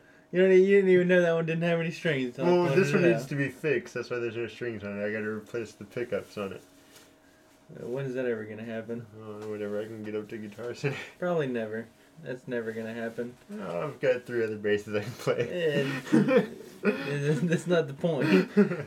You 0.32 0.42
don't. 0.42 0.50
e- 0.52 0.56
You 0.56 0.76
didn't 0.76 0.90
even 0.90 1.08
know 1.08 1.22
that 1.22 1.32
one 1.34 1.46
didn't 1.46 1.62
have 1.62 1.78
any 1.80 1.92
strings. 1.92 2.36
well, 2.36 2.64
this 2.74 2.92
one 2.92 3.02
needs 3.02 3.22
out. 3.22 3.28
to 3.28 3.34
be 3.36 3.48
fixed. 3.48 3.94
That's 3.94 4.10
why 4.10 4.18
there's 4.18 4.36
no 4.36 4.48
strings 4.48 4.82
on 4.82 5.00
it. 5.00 5.06
I 5.06 5.12
gotta 5.12 5.28
replace 5.28 5.72
the 5.72 5.84
pickups 5.84 6.36
on 6.36 6.52
it. 6.52 6.62
Uh, 7.80 7.86
When 7.86 8.04
is 8.06 8.14
that 8.14 8.26
ever 8.26 8.44
gonna 8.44 8.64
happen? 8.64 9.06
Uh, 9.18 9.46
whenever 9.46 9.80
I 9.80 9.84
can 9.84 10.02
get 10.02 10.16
up 10.16 10.28
to 10.28 10.36
Guitar 10.36 10.74
Center. 10.74 10.96
Probably 11.20 11.46
never. 11.46 11.86
That's 12.24 12.46
never 12.48 12.72
gonna 12.72 12.92
happen. 12.92 13.34
Oh, 13.62 13.84
I've 13.84 14.00
got 14.00 14.24
three 14.26 14.42
other 14.44 14.56
basses 14.56 14.94
I 14.96 15.00
can 15.02 15.12
play. 15.12 15.86
That's 16.82 17.66
not 17.68 17.86
the 17.86 17.94
point. 17.94 18.50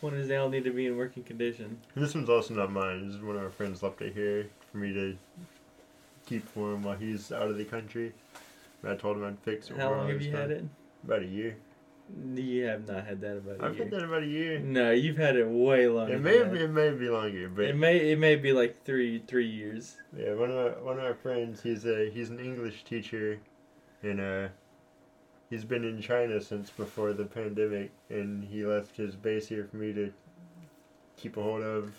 Point 0.00 0.14
is, 0.14 0.28
they 0.28 0.36
all 0.36 0.48
need 0.48 0.64
to 0.64 0.70
be 0.72 0.86
in 0.86 0.96
working 0.96 1.22
condition. 1.24 1.76
this 1.94 2.14
one's 2.14 2.30
also 2.30 2.54
not 2.54 2.72
mine. 2.72 3.06
This 3.06 3.16
is 3.16 3.22
one 3.22 3.36
of 3.36 3.42
our 3.42 3.50
friends 3.50 3.82
left 3.82 4.00
it 4.00 4.14
here 4.14 4.46
for 4.72 4.78
me 4.78 4.94
to 4.94 5.16
keep 6.30 6.48
for 6.48 6.72
him 6.72 6.84
while 6.84 6.96
he's 6.96 7.32
out 7.32 7.48
of 7.48 7.58
the 7.58 7.64
country. 7.64 8.12
I 8.86 8.94
told 8.94 9.16
him 9.18 9.24
I'd 9.24 9.38
fix 9.40 9.68
it. 9.68 9.76
How 9.76 9.90
long 9.90 10.08
have 10.08 10.22
you 10.22 10.30
had 10.30 10.50
it? 10.52 10.64
About 11.04 11.22
a 11.22 11.26
year. 11.26 11.56
You 12.34 12.64
have 12.64 12.88
not 12.88 13.04
had 13.04 13.20
that 13.20 13.36
about 13.38 13.60
a 13.60 13.64
I've 13.64 13.74
year. 13.74 13.84
had 13.84 13.92
that 13.92 14.04
about 14.04 14.22
a 14.22 14.26
year. 14.26 14.58
No, 14.60 14.90
you've 14.92 15.16
had 15.16 15.36
it 15.36 15.46
way 15.46 15.86
longer. 15.88 16.14
It 16.14 16.20
may 16.20 16.42
be, 16.44 16.60
it 16.60 16.70
may 16.70 16.90
be 16.90 17.08
longer, 17.08 17.48
but 17.48 17.64
It 17.66 17.76
may 17.76 17.98
it 18.12 18.18
may 18.18 18.36
be 18.36 18.52
like 18.52 18.82
three 18.84 19.22
three 19.26 19.46
years. 19.46 19.96
yeah, 20.16 20.34
one 20.34 20.50
of 20.50 20.56
my, 20.56 20.82
one 20.82 20.98
of 20.98 21.04
our 21.04 21.14
friends, 21.14 21.62
he's 21.62 21.84
a 21.84 22.08
he's 22.10 22.30
an 22.30 22.38
English 22.40 22.84
teacher, 22.84 23.38
and 24.02 24.20
uh, 24.20 24.48
he's 25.50 25.64
been 25.64 25.84
in 25.84 26.00
China 26.00 26.40
since 26.40 26.70
before 26.70 27.12
the 27.12 27.24
pandemic, 27.26 27.90
and 28.08 28.44
he 28.44 28.64
left 28.64 28.96
his 28.96 29.14
base 29.14 29.46
here 29.48 29.66
for 29.70 29.76
me 29.76 29.92
to 29.92 30.12
keep 31.16 31.36
a 31.36 31.42
hold 31.42 31.62
of 31.62 31.92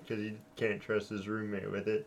because 0.00 0.18
he 0.22 0.34
can't 0.56 0.80
trust 0.80 1.08
his 1.10 1.28
roommate 1.28 1.70
with 1.70 1.86
it. 1.88 2.06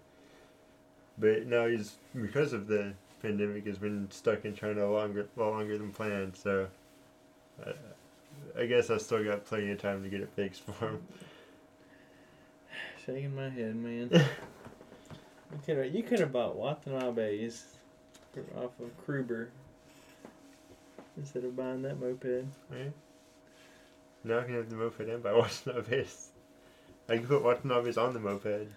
But 1.17 1.47
now 1.47 1.67
he's 1.67 1.95
because 2.13 2.53
of 2.53 2.67
the 2.67 2.93
pandemic 3.21 3.65
has 3.65 3.77
been 3.77 4.09
stuck 4.11 4.45
in 4.45 4.55
China 4.55 4.89
longer 4.91 5.27
longer 5.35 5.77
than 5.77 5.91
planned, 5.91 6.35
so. 6.35 6.67
Uh, 7.65 7.71
I 8.57 8.65
guess 8.65 8.89
I 8.89 8.97
still 8.97 9.23
got 9.23 9.45
plenty 9.45 9.71
of 9.71 9.79
time 9.81 10.03
to 10.03 10.09
get 10.09 10.21
it 10.21 10.29
fixed 10.35 10.61
for 10.61 10.73
him. 10.85 11.01
Shaking 13.05 13.35
my 13.35 13.49
head, 13.49 13.75
man. 13.75 14.09
you 14.11 15.59
could 15.65 15.77
have 15.77 15.95
you 15.95 16.03
could 16.03 16.19
have 16.19 16.31
bought 16.31 16.55
Watanabe's 16.55 17.65
off 18.55 18.71
of 18.79 18.91
Croooober 19.05 19.47
instead 21.17 21.43
of 21.43 21.55
buying 21.55 21.81
that 21.83 21.99
moped. 21.99 22.45
Yeah. 22.71 22.89
Now 24.23 24.39
I 24.39 24.43
can 24.43 24.55
have 24.55 24.69
the 24.69 24.75
moped 24.75 24.99
and 24.99 25.23
buy 25.23 25.33
Watanabe's. 25.33 26.29
I 27.09 27.17
can 27.17 27.27
put 27.27 27.43
Watanabe's 27.43 27.97
on 27.97 28.13
the 28.13 28.19
moped 28.19 28.67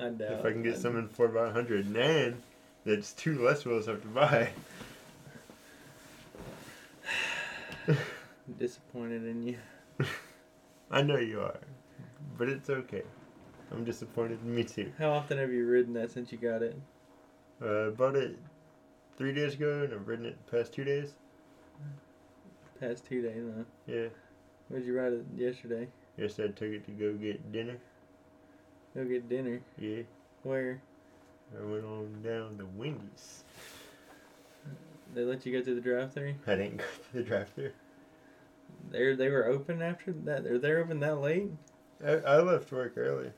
I 0.00 0.08
doubt. 0.08 0.40
if 0.40 0.44
I 0.46 0.52
can 0.52 0.62
get 0.62 0.74
I'd- 0.74 0.82
some 0.82 0.96
in 0.96 1.08
4x100. 1.08 1.94
And 1.96 2.42
that's 2.84 3.12
two 3.12 3.42
less 3.44 3.64
wheels 3.64 3.88
I 3.88 3.92
have 3.92 4.02
to 4.02 4.08
buy. 4.08 4.50
I'm 7.88 7.96
disappointed 8.58 9.26
in 9.26 9.42
you. 9.42 9.58
I 10.90 11.02
know 11.02 11.16
you 11.18 11.40
are. 11.40 11.58
But 12.38 12.48
it's 12.48 12.70
okay. 12.70 13.02
I'm 13.70 13.84
disappointed 13.84 14.40
in 14.44 14.54
me 14.54 14.64
too. 14.64 14.90
How 14.98 15.10
often 15.10 15.38
have 15.38 15.52
you 15.52 15.66
ridden 15.66 15.92
that 15.94 16.10
since 16.10 16.32
you 16.32 16.38
got 16.38 16.62
it? 16.62 16.76
Uh, 17.62 17.90
bought 17.90 18.16
it 18.16 18.38
three 19.16 19.32
days 19.32 19.54
ago 19.54 19.82
and 19.84 19.92
I've 19.92 20.08
ridden 20.08 20.24
it 20.26 20.36
the 20.46 20.56
past 20.56 20.72
two 20.72 20.84
days. 20.84 21.12
Past 22.80 23.06
two 23.06 23.20
days, 23.22 23.42
huh? 23.56 23.64
Yeah. 23.86 24.06
Where'd 24.68 24.84
you 24.84 24.98
ride 24.98 25.12
it 25.12 25.24
yesterday? 25.36 25.86
Yesterday 26.16 26.48
I 26.48 26.52
took 26.52 26.68
it 26.70 26.84
to 26.86 26.90
go 26.92 27.12
get 27.12 27.52
dinner. 27.52 27.76
Go 28.94 29.04
get 29.04 29.28
dinner. 29.28 29.60
Yeah. 29.78 30.02
Where? 30.42 30.80
I 31.56 31.64
went 31.64 31.84
on 31.84 32.22
down 32.22 32.58
to 32.58 32.66
Wendy's. 32.76 33.44
They 35.14 35.22
let 35.22 35.44
you 35.44 35.52
go 35.52 35.64
to 35.64 35.74
the 35.74 35.80
drive-thru. 35.80 36.34
I 36.46 36.54
didn't 36.54 36.78
go 36.78 36.84
to 36.84 37.16
the 37.18 37.22
drive 37.22 37.48
thru 37.54 37.70
They 38.90 39.14
they 39.14 39.28
were 39.28 39.46
open 39.46 39.82
after 39.82 40.12
that. 40.12 40.46
Are 40.46 40.58
they 40.58 40.72
open 40.72 41.00
that 41.00 41.20
late? 41.20 41.50
I, 42.04 42.12
I 42.12 42.40
left 42.40 42.70
work 42.70 42.96
early. 42.96 43.30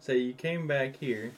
So 0.00 0.12
you 0.12 0.32
came 0.32 0.66
back 0.66 0.96
here, 0.96 1.32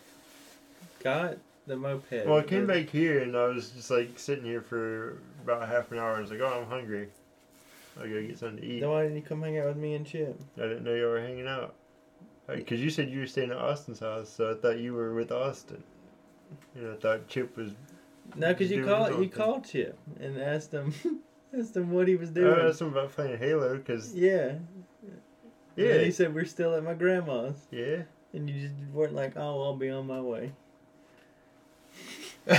got 1.03 1.37
the 1.67 1.77
moped. 1.77 2.27
Well, 2.27 2.39
I 2.39 2.43
came 2.43 2.67
back 2.67 2.89
here 2.89 3.21
and 3.21 3.37
I 3.37 3.49
was 3.49 3.71
just 3.71 3.91
like 3.91 4.19
sitting 4.19 4.45
here 4.45 4.63
for 4.63 5.19
about 5.43 5.69
half 5.69 5.93
an 5.93 5.99
hour. 5.99 6.17
I 6.17 6.21
was 6.21 6.31
like, 6.31 6.41
oh, 6.41 6.61
I'm 6.63 6.69
hungry. 6.69 7.09
I 7.99 8.07
gotta 8.07 8.23
get 8.23 8.39
something 8.39 8.59
to 8.59 8.67
eat. 8.67 8.81
Then 8.81 8.89
why 8.89 9.03
didn't 9.03 9.17
you 9.17 9.23
come 9.23 9.43
hang 9.43 9.59
out 9.59 9.67
with 9.67 9.77
me 9.77 9.95
and 9.95 10.07
Chip? 10.07 10.41
I 10.57 10.63
didn't 10.63 10.85
know 10.85 10.95
you 10.95 11.05
were 11.05 11.21
hanging 11.21 11.47
out. 11.47 11.75
Because 12.47 12.81
you 12.81 12.91
said 12.91 13.09
you 13.09 13.21
were 13.21 13.27
staying 13.27 13.51
at 13.51 13.57
Austin's 13.57 14.01
house, 14.01 14.29
so 14.29 14.51
I 14.51 14.55
thought 14.55 14.79
you 14.79 14.93
were 14.93 15.15
with 15.15 15.33
Austin. 15.33 15.83
You 16.77 16.83
know, 16.83 16.93
I 16.93 16.97
thought 16.97 17.27
Chip 17.29 17.57
was. 17.57 17.73
No, 18.37 18.49
because 18.49 18.71
you 18.71 18.85
called 18.85 19.21
you 19.23 19.29
called 19.29 19.65
Chip 19.65 19.99
and 20.21 20.39
asked 20.41 20.73
him 20.73 20.93
asked 21.59 21.77
him 21.77 21.91
what 21.91 22.07
he 22.09 22.17
was 22.17 22.31
doing. 22.31 22.53
I 22.53 22.69
asked 22.69 22.81
him 22.81 22.89
about 22.89 23.13
playing 23.13 23.39
Halo, 23.39 23.77
because. 23.77 24.15
yeah. 24.15 24.55
Yeah. 25.77 25.89
And 25.89 26.03
he 26.05 26.11
said 26.13 26.35
we're 26.35 26.45
still 26.45 26.75
at 26.75 26.85
my 26.85 26.95
grandma's, 26.95 27.57
Yeah. 27.73 28.03
and 28.33 28.49
you 28.49 28.69
just 28.69 28.75
weren't 28.93 29.13
like, 29.15 29.33
oh, 29.37 29.63
I'll 29.65 29.77
be 29.77 29.91
on 29.91 30.07
my 30.07 30.21
way. 30.21 30.53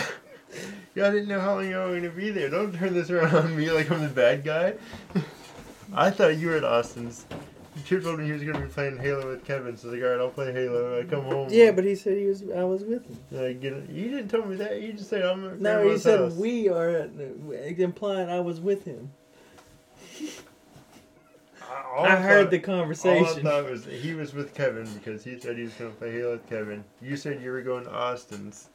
Yeah, 0.96 1.08
I 1.08 1.12
didn't 1.12 1.28
know 1.28 1.42
how 1.42 1.56
long 1.56 1.70
you 1.70 1.76
were 1.76 1.88
going 1.90 2.04
to 2.04 2.10
be 2.10 2.30
there. 2.32 2.50
Don't 2.50 2.74
turn 2.74 2.94
this 2.94 3.10
around 3.10 3.36
on 3.36 3.58
me 3.58 3.70
like 3.70 3.92
I'm 3.92 4.02
the 4.02 4.08
bad 4.08 4.46
guy. 4.46 4.76
I 5.94 6.10
thought 6.10 6.38
you 6.38 6.48
were 6.48 6.56
at 6.56 6.64
Austin's. 6.64 7.26
Chip 7.84 8.04
told 8.04 8.20
me 8.20 8.26
he 8.26 8.32
was 8.32 8.42
going 8.44 8.56
to 8.56 8.62
be 8.62 8.68
playing 8.68 8.98
Halo 8.98 9.28
with 9.32 9.44
Kevin, 9.44 9.76
so 9.76 9.90
I 9.90 9.92
was 9.92 10.00
like, 10.00 10.08
alright, 10.08 10.22
I'll 10.22 10.30
play 10.30 10.54
Halo. 10.54 11.00
I 11.00 11.04
come 11.04 11.24
home. 11.26 11.50
Yeah, 11.52 11.72
but 11.72 11.84
he 11.84 11.94
said 11.96 12.18
he 12.18 12.26
was. 12.26 12.42
I 12.56 12.64
was 12.64 12.84
with 12.84 13.06
him. 13.06 13.44
I 13.46 13.54
get 13.54 13.74
it. 13.74 13.90
You 13.90 14.10
didn't 14.12 14.30
tell 14.30 14.46
me 14.46 14.56
that. 14.56 14.82
You 14.82 14.94
just 14.94 15.10
said 15.10 15.24
I'm 15.24 15.46
at 15.46 15.60
No, 15.60 15.88
he 15.90 15.98
said 15.98 16.20
house. 16.22 16.34
we 16.34 16.70
are, 16.70 16.90
at, 16.90 17.10
implying 17.78 18.30
I 18.30 18.40
was 18.40 18.62
with 18.62 18.86
him. 18.86 19.12
I, 21.62 22.02
I 22.04 22.16
heard 22.18 22.46
thought- 22.46 22.52
the 22.52 22.58
All 22.72 22.76
I 22.76 22.80
conversation. 22.80 23.44
thought 23.44 23.70
was 23.70 23.86
he 23.86 24.14
was 24.14 24.34
with 24.34 24.54
Kevin 24.54 24.88
because 24.94 25.24
he 25.24 25.40
said 25.40 25.58
he 25.58 25.64
was 25.64 25.74
going 25.74 25.92
to 25.92 25.98
play 25.98 26.12
Halo 26.14 26.34
with 26.34 26.50
Kevin. 26.50 26.84
You 27.02 27.18
said 27.18 27.42
you 27.42 27.52
were 27.52 27.62
going 27.62 27.84
to 27.86 27.94
Austin's. 27.94 28.70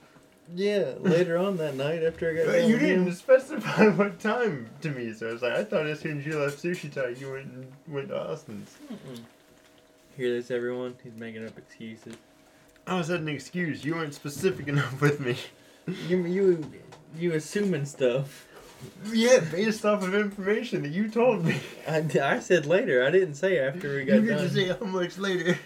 Yeah, 0.54 0.94
later 0.98 1.38
on 1.38 1.56
that 1.58 1.76
night 1.76 2.02
after 2.02 2.30
I 2.30 2.34
got 2.34 2.46
But 2.46 2.64
you 2.66 2.78
didn't 2.78 3.06
him. 3.06 3.12
specify 3.14 3.88
what 3.96 4.18
time 4.18 4.68
to 4.82 4.90
me, 4.90 5.12
so 5.12 5.28
I 5.28 5.32
was 5.32 5.42
like, 5.42 5.52
I 5.52 5.64
thought 5.64 5.86
as 5.86 6.00
soon 6.00 6.18
as 6.20 6.26
you 6.26 6.38
left 6.38 6.62
Sushi 6.62 6.92
Time, 6.92 7.14
you 7.18 7.32
went 7.32 7.46
and 7.46 7.72
went 7.88 8.08
to 8.08 8.20
Austin's. 8.30 8.76
Mm-mm. 8.92 9.20
Hear 10.16 10.34
this, 10.34 10.50
everyone? 10.50 10.96
He's 11.04 11.14
making 11.16 11.46
up 11.46 11.56
excuses. 11.56 12.14
I 12.86 12.96
was 12.96 13.10
at 13.10 13.20
an 13.20 13.28
excuse. 13.28 13.84
You 13.84 13.94
weren't 13.94 14.14
specific 14.14 14.66
enough 14.68 15.00
with 15.00 15.20
me. 15.20 15.36
You 16.08 16.24
you 16.26 16.70
you 17.16 17.32
assuming 17.34 17.84
stuff. 17.84 18.46
Yeah, 19.12 19.40
based 19.40 19.84
off 19.84 20.02
of 20.02 20.14
information 20.14 20.82
that 20.82 20.88
you 20.90 21.08
told 21.08 21.44
me. 21.44 21.56
I, 21.88 22.04
I 22.22 22.38
said 22.40 22.66
later. 22.66 23.04
I 23.06 23.10
didn't 23.10 23.34
say 23.34 23.58
after 23.58 23.94
we 23.96 24.04
got 24.04 24.22
You 24.22 24.28
done. 24.30 24.38
to 24.38 24.50
say 24.50 24.68
how 24.68 24.84
much 24.86 25.16
later. 25.18 25.58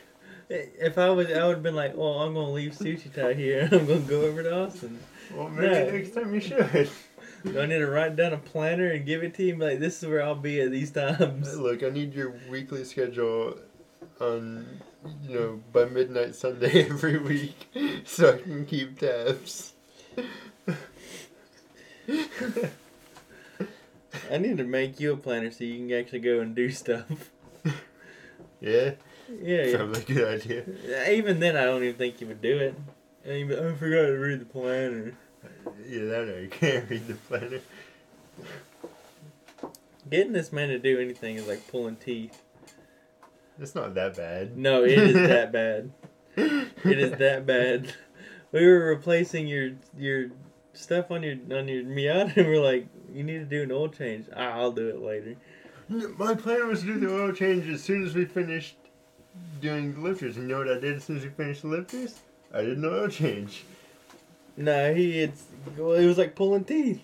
If 0.49 0.99
I 0.99 1.11
was, 1.11 1.31
I 1.31 1.45
would 1.47 1.55
have 1.57 1.63
been 1.63 1.75
like, 1.75 1.97
"Well, 1.97 2.21
I'm 2.21 2.35
gonna 2.35 2.51
leave 2.53 2.73
Sushi 2.73 3.13
Time 3.15 3.37
here. 3.37 3.69
I'm 3.73 3.87
gonna 3.87 4.01
go 4.01 4.23
over 4.23 4.43
to 4.43 4.55
Austin. 4.65 4.99
Well, 5.35 5.49
maybe 5.49 5.69
No. 5.69 5.91
next 5.91 6.11
time 6.15 6.35
you 6.35 6.41
should. 6.41 6.91
Do 7.45 7.61
I 7.61 7.67
need 7.67 7.79
to 7.79 7.87
write 7.87 8.17
down 8.17 8.33
a 8.33 8.39
planner 8.39 8.89
and 8.91 9.05
give 9.05 9.23
it 9.23 9.35
to 9.35 9.43
you? 9.43 9.57
Like, 9.57 9.79
this 9.79 10.03
is 10.03 10.09
where 10.09 10.23
I'll 10.23 10.35
be 10.35 10.61
at 10.61 10.71
these 10.71 10.91
times. 10.91 11.57
Look, 11.59 11.83
I 11.83 11.91
need 11.91 12.15
your 12.15 12.35
weekly 12.51 12.85
schedule 12.85 13.59
on, 14.21 14.67
you 15.29 15.35
know, 15.35 15.61
by 15.73 15.85
midnight 15.87 16.35
Sunday 16.35 16.85
every 16.91 17.19
week 17.19 17.69
so 18.05 18.35
I 18.35 18.39
can 18.39 18.65
keep 18.67 18.99
tabs. 18.99 19.73
I 24.31 24.39
need 24.39 24.57
to 24.59 24.65
make 24.65 25.01
you 25.01 25.13
a 25.13 25.17
planner 25.17 25.51
so 25.51 25.65
you 25.65 25.87
can 25.87 25.93
actually 25.99 26.21
go 26.21 26.41
and 26.41 26.55
do 26.55 26.71
stuff. 26.71 27.31
yeah? 28.61 28.93
Yeah, 29.43 29.63
yeah. 29.65 29.83
A 29.83 30.01
good 30.01 30.41
idea. 30.41 31.11
Even 31.11 31.41
then, 31.41 31.57
I 31.57 31.65
don't 31.65 31.83
even 31.83 31.97
think 31.97 32.21
you 32.21 32.27
would 32.27 32.41
do 32.43 32.59
it. 32.59 32.75
And 33.25 33.39
you'd 33.39 33.53
I 33.53 33.75
forgot 33.75 34.07
to 34.07 34.13
read 34.13 34.41
the 34.41 34.45
planner. 34.45 35.15
Yeah, 35.89 36.05
that 36.05 36.29
or 36.29 36.43
you 36.43 36.49
can't 36.49 36.89
read 36.91 37.07
the 37.07 37.15
planner. 37.15 37.61
Getting 40.11 40.33
this 40.33 40.53
man 40.53 40.69
to 40.69 40.79
do 40.79 40.99
anything 41.01 41.37
is 41.37 41.49
like 41.49 41.67
pulling 41.69 41.97
teeth. 41.97 42.43
It's 43.59 43.75
not 43.75 43.95
that 43.95 44.17
bad. 44.17 44.57
No, 44.57 44.85
it 44.85 44.99
is 44.99 45.15
that 45.29 45.53
bad. 45.53 45.91
It 46.37 46.99
is 46.99 47.13
that 47.19 47.47
bad. 47.47 47.95
We 48.53 48.67
were 48.67 48.81
replacing 48.87 49.47
your 49.47 49.73
your 49.97 50.31
stuff 50.75 51.11
on 51.11 51.23
your 51.23 51.35
on 51.57 51.69
your 51.69 51.85
Miata, 51.85 52.37
and 52.37 52.47
we're 52.47 52.63
like, 52.63 52.87
you 53.13 53.23
need 53.23 53.39
to 53.39 53.45
do 53.45 53.63
an 53.63 53.73
oil 53.73 53.89
change. 53.89 54.27
Ah, 54.35 54.59
I'll 54.59 54.73
do 54.73 54.89
it 54.89 55.01
later. 55.01 55.37
My 55.89 56.35
plan 56.35 56.69
was 56.69 56.81
to 56.81 56.87
do 56.87 56.99
the 57.01 57.15
oil 57.15 57.33
change 57.33 57.69
as 57.69 57.83
soon 57.83 58.05
as 58.07 58.15
we 58.15 58.25
finished 58.25 58.77
doing 59.61 60.03
lifters. 60.03 60.37
And 60.37 60.49
you 60.49 60.55
know 60.55 60.65
what 60.65 60.77
I 60.77 60.81
did 60.81 60.97
as 60.97 61.05
soon 61.05 61.17
as 61.17 61.25
we 61.25 61.31
finished 61.31 61.63
the 61.63 61.69
lifters? 61.69 62.21
I 62.53 62.63
did 62.63 62.79
an 62.79 62.85
oil 62.85 63.09
change. 63.09 63.65
No, 64.57 64.95
he 64.95 65.21
it's 65.21 65.45
well, 65.77 65.93
it 65.93 66.07
was 66.07 66.19
like 66.19 66.37
pulling 66.37 66.65
teeth. 66.65 67.03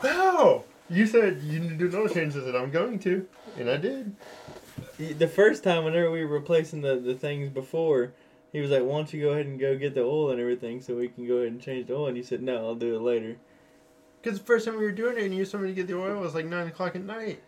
How? 0.00 0.64
You 0.88 1.06
said 1.06 1.40
you 1.42 1.58
need 1.58 1.70
to 1.70 1.76
do 1.76 1.86
an 1.88 1.94
oil 1.94 2.08
change. 2.08 2.36
I 2.36 2.40
said 2.40 2.54
I'm 2.54 2.70
going 2.70 2.98
to, 3.00 3.26
and 3.58 3.68
I 3.68 3.76
did. 3.76 4.14
The 4.98 5.26
first 5.26 5.64
time, 5.64 5.84
whenever 5.84 6.10
we 6.10 6.24
were 6.24 6.32
replacing 6.32 6.82
the 6.82 6.96
the 6.96 7.14
things 7.14 7.48
before, 7.48 8.12
he 8.52 8.60
was 8.60 8.70
like, 8.70 8.82
"Why 8.82 8.98
don't 8.98 9.12
you 9.12 9.22
go 9.22 9.30
ahead 9.30 9.46
and 9.46 9.58
go 9.58 9.76
get 9.76 9.94
the 9.94 10.02
oil 10.02 10.30
and 10.30 10.40
everything, 10.40 10.80
so 10.80 10.94
we 10.94 11.08
can 11.08 11.26
go 11.26 11.36
ahead 11.36 11.48
and 11.48 11.60
change 11.60 11.88
the 11.88 11.94
oil?" 11.94 12.06
And 12.06 12.16
you 12.16 12.22
said, 12.22 12.42
"No, 12.42 12.66
I'll 12.66 12.74
do 12.74 12.94
it 12.94 13.00
later." 13.00 13.36
Because 14.22 14.38
the 14.38 14.44
first 14.44 14.66
time 14.66 14.78
we 14.78 14.84
were 14.84 14.92
doing 14.92 15.16
it 15.16 15.24
and 15.24 15.34
you 15.34 15.44
told 15.44 15.64
me 15.64 15.70
to 15.70 15.74
get 15.74 15.88
the 15.88 15.98
oil 15.98 16.18
it 16.18 16.20
was 16.20 16.34
like 16.34 16.46
nine 16.46 16.68
o'clock 16.68 16.94
at 16.94 17.02
night. 17.02 17.42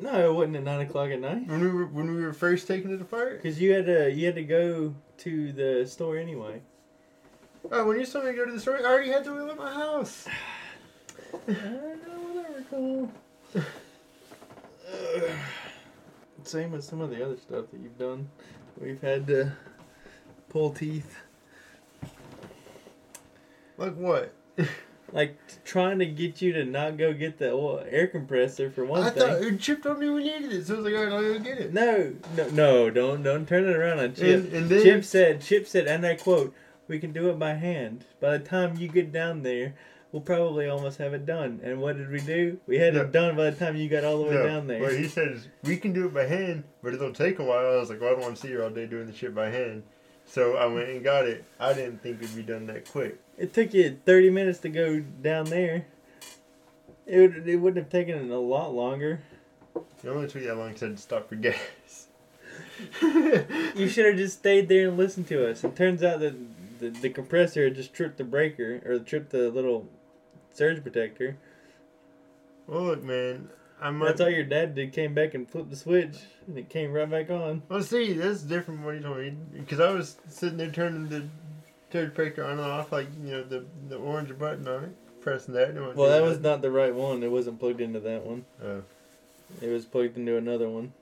No, 0.00 0.30
it 0.30 0.34
wasn't 0.34 0.56
at 0.56 0.64
nine 0.64 0.80
o'clock 0.80 1.10
at 1.10 1.20
night. 1.20 1.46
When 1.46 1.60
we 1.60 1.70
were 1.70 1.86
when 1.86 2.14
we 2.14 2.22
were 2.22 2.32
first 2.32 2.66
taking 2.66 2.92
it 2.92 3.00
apart. 3.00 3.42
Cause 3.42 3.60
you 3.60 3.72
had 3.72 3.86
to 3.86 4.10
you 4.10 4.26
had 4.26 4.34
to 4.36 4.44
go 4.44 4.94
to 5.18 5.52
the 5.52 5.86
store 5.86 6.16
anyway. 6.16 6.60
Oh, 7.70 7.86
when 7.86 8.00
you 8.00 8.06
told 8.06 8.24
me 8.24 8.32
to 8.32 8.36
go 8.36 8.44
to 8.44 8.52
the 8.52 8.60
store, 8.60 8.78
I 8.78 8.84
already 8.84 9.10
had 9.10 9.24
the 9.24 9.32
oil 9.32 9.50
at 9.50 9.56
my 9.56 9.72
house. 9.72 10.26
I 11.48 11.52
don't 11.52 12.06
know 12.06 12.18
what 12.32 12.46
I 12.46 12.54
recall. 12.54 13.10
Same 16.44 16.72
with 16.72 16.84
some 16.84 17.00
of 17.00 17.10
the 17.10 17.24
other 17.24 17.36
stuff 17.36 17.66
that 17.70 17.80
you've 17.80 17.98
done. 17.98 18.28
We've 18.80 19.00
had 19.00 19.26
to 19.28 19.52
pull 20.48 20.70
teeth, 20.70 21.16
Like 23.78 23.94
what? 23.94 24.34
like 25.12 25.36
trying 25.64 25.98
to 25.98 26.06
get 26.06 26.40
you 26.42 26.52
to 26.54 26.64
not 26.64 26.96
go 26.96 27.12
get 27.12 27.38
the 27.38 27.50
oil, 27.52 27.84
air 27.88 28.06
compressor 28.06 28.70
for 28.70 28.84
one 28.84 29.02
I 29.02 29.10
thing. 29.10 29.22
thought 29.22 29.42
it 29.42 29.60
Chip 29.60 29.82
told 29.82 29.98
me 29.98 30.08
we 30.10 30.24
needed 30.24 30.52
it, 30.52 30.66
so 30.66 30.74
I 30.74 30.76
was 30.78 30.86
like, 30.86 30.94
alright, 30.94 31.12
I'll 31.12 31.22
go 31.22 31.38
get 31.38 31.58
it. 31.58 31.72
No, 31.72 32.14
no, 32.36 32.48
no! 32.50 32.90
Don't 32.90 33.22
don't 33.22 33.46
turn 33.46 33.64
it 33.64 33.76
around 33.76 34.00
on 34.00 34.14
Chip. 34.14 34.44
And, 34.44 34.52
and 34.52 34.68
then 34.68 34.82
Chip 34.82 35.04
said, 35.04 35.40
Chip 35.42 35.66
said, 35.66 35.86
and 35.86 36.04
I 36.06 36.14
quote, 36.16 36.54
"We 36.88 36.98
can 36.98 37.12
do 37.12 37.28
it 37.30 37.38
by 37.38 37.54
hand. 37.54 38.04
By 38.20 38.38
the 38.38 38.44
time 38.44 38.76
you 38.76 38.88
get 38.88 39.12
down 39.12 39.42
there, 39.42 39.74
we'll 40.12 40.22
probably 40.22 40.66
almost 40.68 40.98
have 40.98 41.12
it 41.14 41.26
done." 41.26 41.60
And 41.62 41.80
what 41.80 41.98
did 41.98 42.10
we 42.10 42.20
do? 42.20 42.58
We 42.66 42.78
had 42.78 42.94
No. 42.94 43.02
it 43.02 43.12
done 43.12 43.36
by 43.36 43.50
the 43.50 43.56
time 43.56 43.76
you 43.76 43.88
got 43.88 44.04
all 44.04 44.18
the 44.18 44.28
way 44.30 44.34
No, 44.34 44.46
down 44.46 44.66
there. 44.66 44.80
What 44.80 44.94
he 44.96 45.06
said 45.08 45.28
is, 45.32 45.48
we 45.62 45.76
can 45.76 45.92
do 45.92 46.06
it 46.06 46.14
by 46.14 46.24
hand, 46.26 46.64
but 46.82 46.94
it'll 46.94 47.12
take 47.12 47.38
a 47.38 47.44
while. 47.44 47.66
I 47.66 47.76
was 47.76 47.90
like, 47.90 48.00
well, 48.00 48.10
I 48.10 48.12
don't 48.14 48.22
want 48.22 48.36
to 48.36 48.42
see 48.42 48.48
you 48.48 48.62
all 48.62 48.70
day 48.70 48.86
doing 48.86 49.06
the 49.06 49.14
shit 49.14 49.34
by 49.34 49.50
hand. 49.50 49.82
So 50.24 50.56
I 50.56 50.66
went 50.66 50.88
and 50.88 51.02
got 51.02 51.26
it. 51.26 51.44
I 51.58 51.72
didn't 51.72 52.00
think 52.00 52.22
it'd 52.22 52.36
be 52.36 52.42
done 52.44 52.66
that 52.68 52.88
quick. 52.88 53.18
It 53.42 53.52
took 53.52 53.74
you 53.74 53.98
thirty 54.06 54.30
minutes 54.30 54.60
to 54.60 54.68
go 54.68 55.00
down 55.00 55.46
there. 55.46 55.86
It 57.06 57.18
would, 57.18 57.48
it 57.48 57.56
wouldn't 57.56 57.84
have 57.84 57.90
taken 57.90 58.30
a 58.30 58.38
lot 58.38 58.72
longer. 58.72 59.20
It 59.74 60.08
only 60.08 60.28
took 60.28 60.44
that 60.44 60.56
long 60.56 60.68
because 60.68 60.82
I 60.84 60.86
had 60.86 60.96
to 60.96 61.02
stop 61.02 61.28
for 61.28 61.34
gas. 61.34 62.06
You 63.74 63.88
should 63.88 64.06
have 64.06 64.16
just 64.16 64.38
stayed 64.38 64.68
there 64.68 64.86
and 64.86 64.96
listened 64.96 65.26
to 65.26 65.50
us. 65.50 65.64
It 65.64 65.74
turns 65.74 66.04
out 66.04 66.20
that 66.20 66.36
the, 66.78 66.90
the 66.90 67.08
compressor 67.08 67.64
had 67.64 67.74
just 67.74 67.92
tripped 67.92 68.18
the 68.18 68.24
breaker 68.24 68.80
or 68.84 69.00
tripped 69.00 69.30
the 69.30 69.50
little 69.50 69.88
surge 70.52 70.80
protector. 70.80 71.36
well, 72.68 72.82
look, 72.82 73.02
man. 73.02 73.48
I 73.80 73.90
might. 73.90 74.06
That's 74.06 74.20
all 74.20 74.30
your 74.30 74.44
dad 74.44 74.76
did. 74.76 74.92
Came 74.92 75.14
back 75.14 75.34
and 75.34 75.50
flipped 75.50 75.70
the 75.70 75.76
switch, 75.76 76.14
and 76.46 76.56
it 76.56 76.68
came 76.68 76.92
right 76.92 77.10
back 77.10 77.28
on. 77.28 77.64
Well, 77.68 77.82
see, 77.82 78.12
that's 78.12 78.42
different 78.42 78.78
from 78.78 78.84
what 78.84 78.94
he 78.94 79.00
told 79.00 79.18
me. 79.18 79.34
Because 79.52 79.80
I 79.80 79.90
was 79.90 80.16
sitting 80.28 80.58
there 80.58 80.70
turning 80.70 81.08
the 81.08 81.26
third 81.92 82.14
breaker 82.14 82.42
on 82.44 82.52
and 82.52 82.60
off, 82.60 82.90
like, 82.90 83.06
you 83.24 83.32
know, 83.32 83.42
the, 83.42 83.64
the 83.88 83.96
orange 83.96 84.36
button 84.38 84.66
on 84.66 84.84
it, 84.84 85.20
pressing 85.20 85.54
that. 85.54 85.68
and 85.70 85.78
Well, 85.94 86.08
do 86.08 86.08
that 86.08 86.22
was 86.22 86.40
not 86.40 86.62
the 86.62 86.70
right 86.70 86.94
one. 86.94 87.22
It 87.22 87.30
wasn't 87.30 87.60
plugged 87.60 87.80
into 87.80 88.00
that 88.00 88.24
one. 88.24 88.44
Oh. 88.64 88.82
It 89.60 89.68
was 89.68 89.84
plugged 89.84 90.16
into 90.16 90.36
another 90.36 90.68
one. 90.68 90.92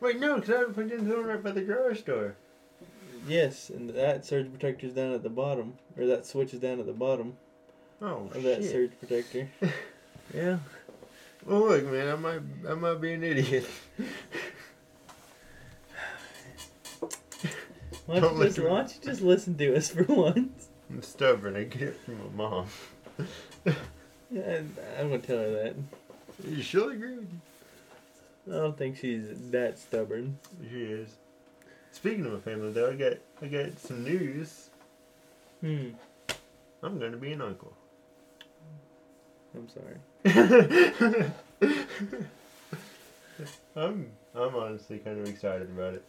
Wait, 0.00 0.20
no, 0.20 0.36
because 0.36 0.54
I 0.54 0.58
had 0.58 0.74
plugged 0.74 0.92
into 0.92 1.04
the 1.06 1.16
one 1.16 1.26
right 1.26 1.42
by 1.42 1.50
the 1.52 1.62
garage 1.62 2.02
door. 2.02 2.36
Yes, 3.26 3.70
and 3.70 3.88
that 3.90 4.26
surge 4.26 4.50
protector's 4.50 4.92
down 4.92 5.12
at 5.12 5.22
the 5.22 5.30
bottom, 5.30 5.74
or 5.96 6.04
that 6.06 6.26
switch 6.26 6.52
is 6.52 6.60
down 6.60 6.78
at 6.78 6.86
the 6.86 6.92
bottom 6.92 7.36
Oh, 8.02 8.30
of 8.34 8.42
that 8.42 8.62
surge 8.64 8.90
protector. 8.98 9.48
yeah. 10.34 10.58
Well, 11.46 11.60
look, 11.60 11.86
man, 11.86 12.08
I 12.08 12.16
might, 12.16 12.40
I 12.68 12.74
might 12.74 13.00
be 13.00 13.14
an 13.14 13.22
idiot. 13.24 13.66
Why 18.06 18.20
Don't 18.20 18.36
you 18.36 18.44
just, 18.44 18.58
listen. 18.58 18.64
why 18.70 18.78
don't 18.78 18.94
you 18.94 19.00
just 19.10 19.22
listen 19.22 19.56
to 19.58 19.76
us 19.76 19.88
for 19.90 20.02
once? 20.08 20.68
I'm 20.90 21.02
stubborn. 21.02 21.56
I 21.56 21.64
get 21.64 21.82
it 21.82 22.00
from 22.04 22.18
my 22.36 22.48
mom. 22.48 22.66
Yeah, 24.30 24.60
I'm 24.98 25.08
gonna 25.10 25.18
tell 25.18 25.38
her 25.38 25.50
that. 25.50 25.74
You 26.44 26.62
she'll 26.62 26.90
agree 26.90 27.16
with 27.16 27.28
you. 28.46 28.52
I 28.54 28.58
don't 28.58 28.76
think 28.76 28.98
she's 28.98 29.24
that 29.52 29.78
stubborn. 29.78 30.38
She 30.70 30.82
is. 30.82 31.16
Speaking 31.92 32.26
of 32.26 32.32
my 32.32 32.40
family, 32.40 32.72
though, 32.72 32.90
I 32.90 32.94
got, 32.94 33.12
I 33.40 33.46
got 33.46 33.78
some 33.78 34.02
news. 34.04 34.68
Hmm. 35.60 35.90
I'm 36.82 36.98
going 36.98 37.12
to 37.12 37.16
be 37.18 37.32
an 37.32 37.40
uncle. 37.40 37.72
I'm 39.54 39.68
sorry. 39.68 39.96
I'm, 43.76 44.10
I'm 44.34 44.54
honestly 44.56 44.98
kind 44.98 45.20
of 45.20 45.28
excited 45.28 45.70
about 45.70 45.94
it. 45.94 46.04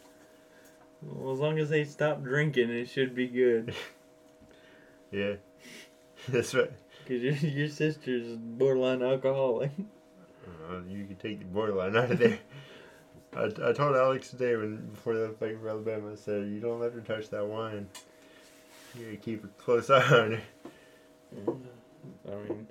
Well, 1.05 1.33
as 1.33 1.39
long 1.39 1.59
as 1.59 1.69
they 1.69 1.83
stop 1.85 2.23
drinking, 2.23 2.69
it 2.69 2.89
should 2.89 3.15
be 3.15 3.27
good. 3.27 3.73
Yeah, 5.11 5.35
that's 6.27 6.53
right. 6.53 6.71
Cause 7.07 7.21
your 7.21 7.33
your 7.35 7.69
sister's 7.69 8.35
borderline 8.37 9.01
alcoholic. 9.01 9.71
Uh, 10.69 10.79
you 10.87 11.05
can 11.05 11.15
take 11.15 11.39
the 11.39 11.45
borderline 11.45 11.95
out 11.95 12.11
of 12.11 12.19
there. 12.19 12.37
I, 13.35 13.45
I 13.45 13.73
told 13.73 13.95
Alex 13.95 14.29
today 14.29 14.55
when 14.55 14.85
before 14.87 15.15
they 15.15 15.27
played 15.29 15.59
for 15.59 15.69
Alabama, 15.69 16.11
I 16.11 16.15
said, 16.15 16.47
"You 16.47 16.59
don't 16.59 16.79
let 16.79 16.93
her 16.93 17.01
touch 17.01 17.29
that 17.29 17.45
wine. 17.45 17.87
You 18.95 19.05
gotta 19.05 19.17
keep 19.17 19.43
a 19.43 19.47
close 19.61 19.89
eye 19.89 20.03
on 20.03 20.33
her." 20.33 20.41
I 22.27 22.35
mean, 22.35 22.67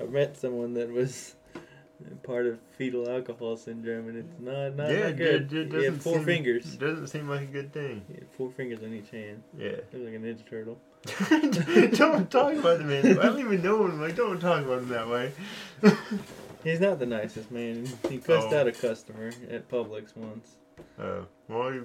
I 0.00 0.04
met 0.04 0.36
someone 0.36 0.74
that 0.74 0.90
was 0.90 1.34
part 2.22 2.46
of 2.46 2.58
fetal 2.76 3.08
alcohol 3.08 3.56
syndrome, 3.56 4.08
and 4.08 4.18
it's 4.18 4.40
not 4.40 4.76
not, 4.76 4.90
yeah, 4.90 5.10
good. 5.10 5.52
It, 5.52 5.74
it 5.74 5.92
he 5.92 5.98
four 5.98 6.16
seem, 6.16 6.24
fingers. 6.24 6.76
Doesn't 6.76 7.08
seem 7.08 7.28
like 7.28 7.42
a 7.42 7.46
good 7.46 7.72
thing. 7.72 8.02
Had 8.12 8.26
four 8.36 8.50
fingers 8.50 8.82
on 8.82 8.92
each 8.94 9.10
hand. 9.10 9.42
Yeah. 9.56 9.76
Was 9.92 10.02
like 10.02 10.14
a 10.14 10.18
ninja 10.18 10.48
turtle. 10.48 10.78
don't 11.96 12.30
talk 12.30 12.54
about 12.54 12.78
the 12.78 12.84
man. 12.84 13.18
I 13.18 13.24
don't 13.24 13.40
even 13.40 13.62
know 13.62 13.84
him. 13.86 14.00
Like, 14.00 14.14
don't 14.14 14.38
talk 14.38 14.64
about 14.64 14.78
him 14.82 14.88
that 14.90 15.08
way. 15.08 15.32
He's 16.64 16.78
not 16.78 17.00
the 17.00 17.06
nicest 17.06 17.50
man. 17.50 17.88
He 18.08 18.18
cussed 18.18 18.48
Oh. 18.52 18.56
out 18.58 18.68
a 18.68 18.72
customer 18.72 19.32
at 19.50 19.68
Publix 19.68 20.16
once. 20.16 20.56
Oh, 21.00 21.26
well, 21.48 21.72
he 21.72 21.80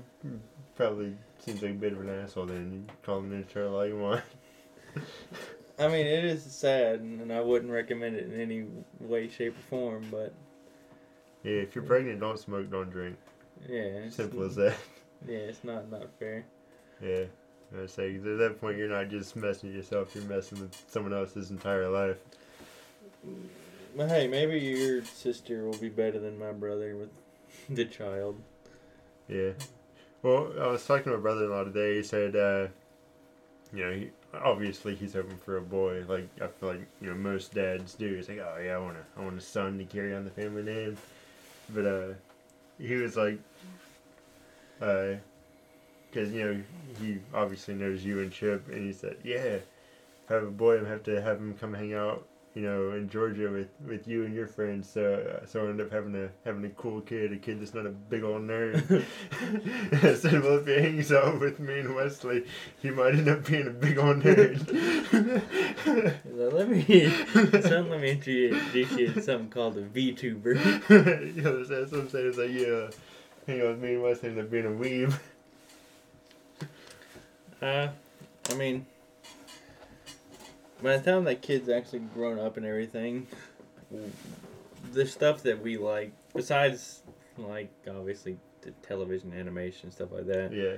probably 0.75 1.15
seems 1.39 1.63
like 1.63 1.71
a 1.71 1.75
bit 1.75 1.93
of 1.93 2.01
an 2.01 2.09
asshole. 2.09 2.45
Then 2.45 2.85
you 2.87 2.93
call 3.03 3.19
him 3.19 3.33
a 3.33 3.41
turtle 3.43 3.75
all 3.75 3.87
you 3.87 3.97
want. 3.97 4.21
I 5.79 5.87
mean, 5.87 6.07
it 6.07 6.25
is 6.25 6.43
sad, 6.43 7.01
and 7.01 7.31
I 7.31 7.41
wouldn't 7.41 7.71
recommend 7.71 8.15
it 8.15 8.25
in 8.31 8.39
any 8.39 8.65
way, 8.99 9.29
shape, 9.29 9.55
or 9.57 9.61
form. 9.69 10.05
But 10.09 10.33
Yeah, 11.43 11.61
if 11.61 11.75
you're 11.75 11.83
pregnant, 11.83 12.19
don't 12.19 12.39
smoke, 12.39 12.69
don't 12.71 12.89
drink. 12.89 13.15
yeah, 13.69 14.09
Simple 14.09 14.43
as 14.43 14.55
that. 14.55 14.75
Yeah, 15.27 15.37
it's 15.37 15.63
not 15.63 15.89
not 15.89 16.07
fair. 16.19 16.45
Yeah. 17.01 17.25
I 17.81 17.85
say 17.87 18.15
at 18.15 18.23
that 18.23 18.57
point 18.61 18.77
you're 18.77 18.87
not 18.87 19.09
just 19.09 19.35
messing 19.35 19.69
with 19.69 19.75
yourself, 19.75 20.15
you're 20.15 20.23
messing 20.23 20.61
with 20.61 20.73
someone 20.87 21.13
else's 21.13 21.51
entire 21.51 21.89
life. 21.89 22.17
But 23.95 24.09
hey, 24.09 24.27
maybe 24.27 24.59
your 24.59 25.03
sister 25.03 25.65
will 25.65 25.77
be 25.77 25.89
better 25.89 26.19
than 26.19 26.37
my 26.39 26.51
brother 26.53 26.95
with 26.95 27.09
the 27.69 27.85
child. 27.85 28.39
Yeah. 29.27 29.51
Well, 30.23 30.53
I 30.59 30.67
was 30.67 30.85
talking 30.85 31.11
to 31.11 31.17
my 31.17 31.21
brother-in-law 31.21 31.65
today. 31.65 31.97
He 31.97 32.03
said, 32.03 32.35
uh, 32.35 32.67
you 33.73 33.85
know, 33.85 33.91
he, 33.91 34.09
obviously 34.33 34.95
he's 34.95 35.13
hoping 35.13 35.37
for 35.37 35.57
a 35.57 35.61
boy. 35.61 36.03
Like 36.07 36.27
I 36.41 36.47
feel 36.47 36.69
like 36.69 36.87
you 37.01 37.09
know 37.09 37.15
most 37.15 37.53
dads 37.53 37.93
do. 37.95 38.15
He's 38.15 38.29
like, 38.29 38.39
oh 38.39 38.59
yeah, 38.63 38.75
I 38.75 38.79
want 38.79 38.97
a, 38.97 39.19
I 39.19 39.23
want 39.23 39.37
a 39.37 39.41
son 39.41 39.77
to 39.77 39.85
carry 39.85 40.13
on 40.13 40.25
the 40.25 40.31
family 40.31 40.63
name. 40.63 40.97
But 41.73 41.85
uh, 41.85 42.13
he 42.79 42.95
was 42.95 43.15
like, 43.17 43.39
uh, 44.81 45.15
because 46.09 46.31
you 46.31 46.45
know 46.45 46.61
he 46.99 47.19
obviously 47.33 47.73
knows 47.73 48.03
you 48.03 48.19
and 48.19 48.31
Chip, 48.31 48.67
and 48.69 48.85
he 48.85 48.93
said, 48.93 49.17
yeah, 49.23 49.57
have 50.29 50.43
a 50.43 50.51
boy 50.51 50.77
and 50.77 50.87
have 50.87 51.03
to 51.03 51.21
have 51.21 51.37
him 51.37 51.55
come 51.59 51.73
hang 51.73 51.93
out 51.93 52.25
you 52.57 52.63
know, 52.63 52.93
in 52.93 53.07
Georgia 53.07 53.51
with, 53.51 53.67
with 53.85 54.07
you 54.07 54.25
and 54.25 54.33
your 54.33 54.47
friends. 54.47 54.89
So 54.89 55.13
uh, 55.13 55.45
so 55.45 55.63
I 55.63 55.69
ended 55.69 55.85
up 55.85 55.93
having 55.93 56.15
a 56.15 56.29
having 56.43 56.65
a 56.65 56.69
cool 56.69 57.01
kid, 57.01 57.31
a 57.31 57.37
kid 57.37 57.61
that's 57.61 57.75
not 57.75 57.85
a 57.85 57.91
big 57.91 58.23
old 58.23 58.41
nerd. 58.41 59.05
I 60.03 60.15
said, 60.15 60.41
well, 60.41 60.57
if 60.57 60.65
he 60.65 60.73
hangs 60.73 61.11
out 61.11 61.39
with 61.39 61.59
me 61.59 61.81
and 61.81 61.93
Wesley, 61.93 62.45
he 62.81 62.89
might 62.89 63.13
end 63.13 63.29
up 63.29 63.45
being 63.45 63.67
a 63.67 63.69
big 63.69 63.99
old 63.99 64.23
nerd. 64.23 64.57
let 66.25 66.67
me, 66.67 67.11
son, 67.61 67.91
let 67.91 68.01
me 68.01 68.11
introduce 68.13 68.91
you 68.91 69.13
to 69.13 69.21
something 69.21 69.49
called 69.49 69.77
a 69.77 69.83
VTuber. 69.83 70.55
yeah, 71.35 71.43
that's, 71.43 71.69
that's 71.69 71.91
what 71.91 72.01
I'm 72.01 72.09
saying. 72.09 72.27
It's 72.27 72.37
like, 72.39 72.49
yeah, 72.49 72.89
hang 73.45 73.61
out 73.61 73.75
with 73.75 73.83
me 73.83 73.93
and 73.93 74.01
Wesley 74.01 74.29
end 74.29 74.39
up 74.39 74.49
being 74.49 74.65
a 74.65 74.69
weeb. 74.69 75.13
Uh, 77.61 77.89
I 78.49 78.53
mean 78.55 78.87
by 80.81 80.97
the 80.97 81.11
time 81.11 81.23
that 81.25 81.41
kid's 81.41 81.69
actually 81.69 81.99
grown 81.99 82.39
up 82.39 82.57
and 82.57 82.65
everything, 82.65 83.27
the 84.93 85.05
stuff 85.05 85.43
that 85.43 85.61
we 85.61 85.77
like, 85.77 86.11
besides 86.35 87.01
like 87.37 87.71
obviously 87.87 88.37
the 88.61 88.71
television 88.85 89.33
animation 89.33 89.91
stuff 89.91 90.11
like 90.11 90.27
that. 90.27 90.53
Yeah. 90.53 90.77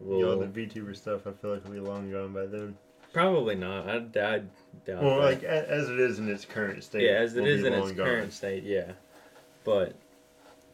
Will, 0.00 0.18
you 0.18 0.24
know, 0.24 0.44
the 0.44 0.46
VTuber 0.46 0.96
stuff, 0.96 1.26
I 1.26 1.32
feel 1.32 1.54
like 1.54 1.64
will 1.64 1.72
be 1.72 1.80
long 1.80 2.10
gone 2.10 2.32
by 2.32 2.46
then. 2.46 2.76
Probably 3.12 3.56
not. 3.56 3.88
I, 3.88 3.96
I 3.96 3.98
doubt. 3.98 4.44
Well, 4.86 5.16
that. 5.16 5.24
like 5.24 5.42
as 5.42 5.88
it 5.88 5.98
is 5.98 6.18
in 6.18 6.28
its 6.28 6.44
current 6.44 6.84
state. 6.84 7.02
Yeah, 7.02 7.18
as 7.18 7.36
it 7.36 7.46
is 7.46 7.64
in 7.64 7.72
its 7.72 7.92
gone. 7.92 8.06
current 8.06 8.32
state. 8.32 8.62
Yeah, 8.64 8.92
but 9.64 9.94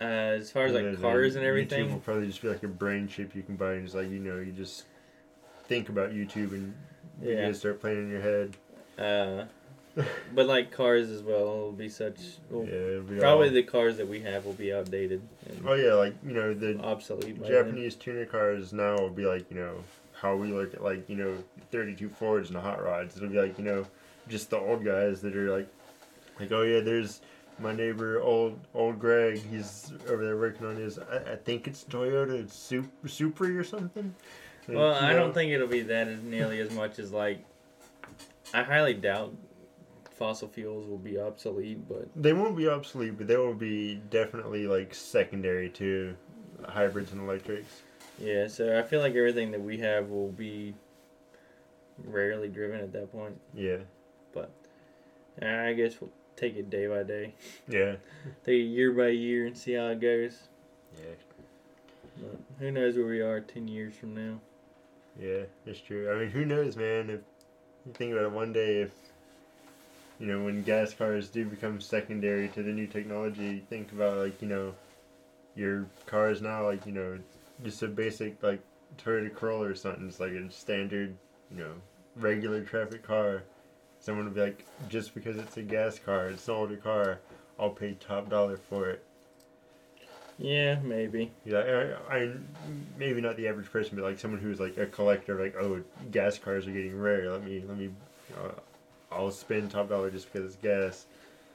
uh, 0.00 0.04
as 0.04 0.50
far 0.50 0.64
as 0.64 0.74
and 0.74 0.90
like 0.90 1.00
cars 1.00 1.36
and 1.36 1.44
everything, 1.44 1.86
YouTube 1.86 1.92
will 1.92 2.00
probably 2.00 2.26
just 2.26 2.42
be 2.42 2.48
like 2.48 2.62
a 2.64 2.68
brain 2.68 3.08
chip 3.08 3.34
you 3.34 3.42
can 3.42 3.56
buy, 3.56 3.74
and 3.74 3.84
it's 3.84 3.94
like 3.94 4.10
you 4.10 4.18
know 4.18 4.38
you 4.38 4.52
just 4.52 4.84
think 5.68 5.88
about 5.88 6.10
YouTube 6.10 6.52
and 6.52 6.74
you 7.22 7.32
yeah. 7.32 7.52
start 7.52 7.80
playing 7.80 7.98
in 7.98 8.10
your 8.10 8.20
head. 8.20 8.56
Uh, 8.98 9.44
but 10.34 10.46
like 10.46 10.70
cars 10.70 11.10
as 11.10 11.22
well 11.22 11.44
will 11.44 11.72
be 11.72 11.88
such. 11.88 12.18
Will, 12.50 12.64
yeah, 12.64 13.00
be 13.00 13.20
probably 13.20 13.48
all... 13.48 13.54
the 13.54 13.62
cars 13.62 13.96
that 13.98 14.08
we 14.08 14.20
have 14.20 14.44
will 14.44 14.52
be 14.54 14.72
outdated. 14.72 15.22
oh 15.66 15.74
yeah, 15.74 15.94
like 15.94 16.14
you 16.26 16.32
know 16.32 16.52
the 16.54 16.78
obsolete. 16.80 17.44
Japanese 17.44 17.94
tuner 17.94 18.26
cars 18.26 18.72
now 18.72 18.98
will 18.98 19.10
be 19.10 19.24
like 19.24 19.48
you 19.50 19.56
know 19.56 19.76
how 20.20 20.34
we 20.34 20.48
look 20.48 20.74
at 20.74 20.82
like 20.82 21.08
you 21.08 21.16
know 21.16 21.36
32 21.70 22.08
Fords 22.08 22.48
and 22.48 22.56
the 22.56 22.60
hot 22.60 22.82
rods. 22.82 23.16
It'll 23.16 23.28
be 23.28 23.40
like 23.40 23.58
you 23.58 23.64
know 23.64 23.86
just 24.28 24.50
the 24.50 24.58
old 24.58 24.84
guys 24.84 25.20
that 25.20 25.36
are 25.36 25.54
like 25.56 25.68
like 26.40 26.50
oh 26.50 26.62
yeah 26.62 26.80
there's 26.80 27.20
my 27.58 27.72
neighbor 27.72 28.20
old 28.20 28.58
old 28.74 28.98
Greg 28.98 29.40
he's 29.50 29.92
over 30.08 30.24
there 30.24 30.36
working 30.36 30.66
on 30.66 30.76
his 30.76 30.98
I, 30.98 31.32
I 31.32 31.36
think 31.36 31.68
it's 31.68 31.84
Toyota 31.84 32.30
it's 32.30 32.56
Super 32.56 33.08
Supra 33.08 33.54
or 33.56 33.64
something. 33.64 34.14
Well, 34.68 34.94
I 34.94 35.12
don't 35.12 35.34
think 35.34 35.52
it'll 35.52 35.68
be 35.68 35.82
that 35.82 36.08
as 36.08 36.22
nearly 36.22 36.60
as 36.60 36.70
much 36.70 36.98
as 36.98 37.12
like 37.12 37.38
I 38.52 38.62
highly 38.62 38.94
doubt 38.94 39.34
fossil 40.10 40.48
fuels 40.48 40.86
will 40.86 40.98
be 40.98 41.18
obsolete, 41.18 41.88
but 41.88 42.08
they 42.14 42.32
won't 42.32 42.56
be 42.56 42.68
obsolete, 42.68 43.18
but 43.18 43.26
they 43.26 43.36
will 43.36 43.54
be 43.54 43.96
definitely 44.10 44.66
like 44.66 44.94
secondary 44.94 45.68
to 45.70 46.16
hybrids 46.68 47.12
and 47.12 47.20
electrics. 47.20 47.82
Yeah, 48.18 48.46
so 48.46 48.78
I 48.78 48.82
feel 48.82 49.00
like 49.00 49.14
everything 49.14 49.50
that 49.50 49.60
we 49.60 49.78
have 49.78 50.08
will 50.08 50.30
be 50.30 50.74
rarely 52.04 52.48
driven 52.48 52.80
at 52.80 52.92
that 52.92 53.10
point. 53.12 53.40
Yeah. 53.52 53.78
But 54.32 54.50
I 55.42 55.72
guess 55.72 56.00
we'll 56.00 56.10
take 56.36 56.56
it 56.56 56.70
day 56.70 56.86
by 56.86 57.02
day. 57.02 57.34
Yeah. 57.68 57.96
take 58.44 58.60
it 58.60 58.66
year 58.66 58.92
by 58.92 59.08
year 59.08 59.46
and 59.46 59.56
see 59.56 59.72
how 59.72 59.88
it 59.88 60.00
goes. 60.00 60.38
Yeah. 60.96 61.14
But 62.20 62.40
who 62.60 62.70
knows 62.70 62.96
where 62.96 63.06
we 63.06 63.20
are 63.20 63.40
ten 63.40 63.66
years 63.66 63.94
from 63.94 64.14
now? 64.14 64.38
Yeah, 65.20 65.44
it's 65.66 65.80
true. 65.80 66.12
I 66.12 66.18
mean, 66.18 66.30
who 66.30 66.44
knows, 66.44 66.76
man? 66.76 67.10
If 67.10 67.20
you 67.86 67.92
think 67.92 68.12
about 68.12 68.24
it 68.24 68.32
one 68.32 68.52
day 68.52 68.82
if 68.82 68.92
you 70.18 70.26
know 70.26 70.44
when 70.44 70.62
gas 70.62 70.94
cars 70.94 71.28
do 71.28 71.44
become 71.44 71.80
secondary 71.80 72.48
to 72.48 72.62
the 72.62 72.70
new 72.70 72.86
technology 72.86 73.62
think 73.68 73.92
about 73.92 74.18
like 74.18 74.40
you 74.40 74.48
know 74.48 74.72
your 75.56 75.86
cars 76.06 76.40
now 76.40 76.64
like 76.66 76.86
you 76.86 76.92
know 76.92 77.18
just 77.62 77.82
a 77.82 77.88
basic 77.88 78.42
like 78.42 78.60
Toyota 78.96 79.34
Corolla 79.34 79.66
or 79.66 79.74
something 79.74 80.08
it's 80.08 80.20
like 80.20 80.32
a 80.32 80.50
standard 80.50 81.14
you 81.50 81.58
know 81.58 81.72
regular 82.16 82.62
traffic 82.62 83.02
car 83.02 83.42
someone 84.00 84.26
would 84.26 84.34
be 84.34 84.40
like 84.40 84.66
just 84.88 85.14
because 85.14 85.36
it's 85.36 85.56
a 85.56 85.62
gas 85.62 85.98
car 85.98 86.28
it's 86.28 86.48
an 86.48 86.54
older 86.54 86.76
car 86.76 87.18
I'll 87.58 87.70
pay 87.70 87.94
top 87.94 88.30
dollar 88.30 88.56
for 88.56 88.88
it 88.90 89.04
yeah, 90.38 90.78
maybe. 90.82 91.30
Yeah, 91.44 91.96
I, 92.08 92.16
I, 92.16 92.30
maybe 92.98 93.20
not 93.20 93.36
the 93.36 93.48
average 93.48 93.70
person, 93.70 93.96
but 93.96 94.04
like 94.04 94.18
someone 94.18 94.40
who's 94.40 94.60
like 94.60 94.76
a 94.76 94.86
collector, 94.86 95.40
like 95.40 95.56
oh, 95.56 95.82
gas 96.10 96.38
cars 96.38 96.66
are 96.66 96.72
getting 96.72 96.98
rare. 96.98 97.30
Let 97.30 97.44
me, 97.44 97.62
let 97.66 97.78
me, 97.78 97.90
uh, 98.36 98.50
I'll 99.12 99.30
spend 99.30 99.70
top 99.70 99.88
dollar 99.88 100.10
just 100.10 100.32
because 100.32 100.54
it's 100.54 100.62
gas. 100.62 101.06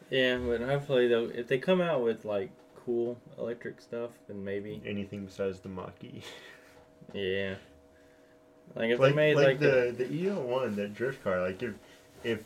Yeah, 0.10 0.38
but 0.38 0.62
hopefully 0.62 1.08
though, 1.08 1.30
if 1.34 1.48
they 1.48 1.58
come 1.58 1.82
out 1.82 2.04
with 2.04 2.26
like 2.26 2.50
cool 2.86 3.18
electric 3.38 3.82
stuff, 3.82 4.12
then 4.28 4.44
maybe 4.44 4.82
anything 4.86 5.26
besides 5.26 5.60
the 5.60 5.70
Mach-E. 5.70 6.22
yeah. 7.14 7.56
Like 8.76 8.92
if 8.92 9.00
like, 9.00 9.12
they 9.12 9.16
made 9.16 9.36
like, 9.36 9.46
like 9.46 9.60
the 9.60 9.90
a... 9.90 9.92
the 9.92 10.30
EL 10.30 10.42
one, 10.42 10.76
that 10.78 10.94
drift 10.94 11.24
car, 11.24 11.42
like 11.42 11.62
if 11.62 11.74
if 12.24 12.44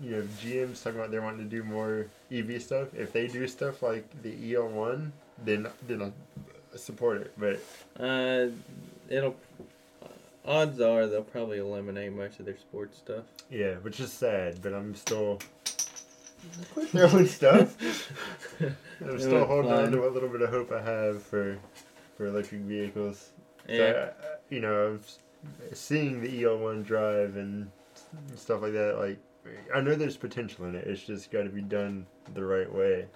you 0.00 0.10
know 0.12 0.22
GM's 0.42 0.82
talking 0.82 0.98
about 0.98 1.10
they 1.10 1.18
wanting 1.18 1.48
to 1.48 1.56
do 1.56 1.64
more 1.64 2.06
EV 2.30 2.62
stuff, 2.62 2.94
if 2.94 3.12
they 3.12 3.26
do 3.26 3.46
stuff 3.48 3.82
like 3.82 4.04
the 4.22 4.54
EL 4.54 4.68
one 4.68 5.12
then 5.44 5.68
then 5.86 6.02
I 6.02 6.76
support 6.76 7.20
it. 7.22 7.32
But 7.38 7.60
uh, 8.02 8.48
it'll 9.08 9.36
odds 10.44 10.80
are 10.80 11.06
they'll 11.06 11.22
probably 11.22 11.58
eliminate 11.58 12.12
much 12.12 12.38
of 12.38 12.46
their 12.46 12.58
sports 12.58 12.98
stuff. 12.98 13.24
Yeah, 13.50 13.74
which 13.76 14.00
is 14.00 14.12
sad, 14.12 14.62
but 14.62 14.72
I'm 14.72 14.94
still 14.94 15.40
quit 16.72 16.88
throwing 16.90 17.26
stuff. 17.26 17.76
I'm 19.00 19.20
still 19.20 19.46
holding 19.46 19.70
fun. 19.70 19.86
on 19.86 19.92
to 19.92 20.00
what 20.00 20.12
little 20.12 20.28
bit 20.28 20.42
of 20.42 20.50
hope 20.50 20.72
I 20.72 20.82
have 20.82 21.22
for 21.22 21.58
for 22.16 22.26
electric 22.26 22.62
vehicles. 22.62 23.30
Yeah. 23.68 23.76
So 23.76 24.12
I, 24.22 24.54
you 24.54 24.60
know, 24.60 24.98
seeing 25.72 26.20
the 26.20 26.42
EL1 26.42 26.84
drive 26.84 27.36
and 27.36 27.70
stuff 28.36 28.62
like 28.62 28.72
that, 28.72 28.98
like 28.98 29.18
I 29.74 29.80
know 29.80 29.94
there's 29.94 30.16
potential 30.16 30.66
in 30.66 30.74
it. 30.74 30.86
It's 30.86 31.02
just 31.02 31.30
got 31.30 31.44
to 31.44 31.48
be 31.48 31.62
done 31.62 32.06
the 32.34 32.44
right 32.44 32.72
way. 32.72 33.06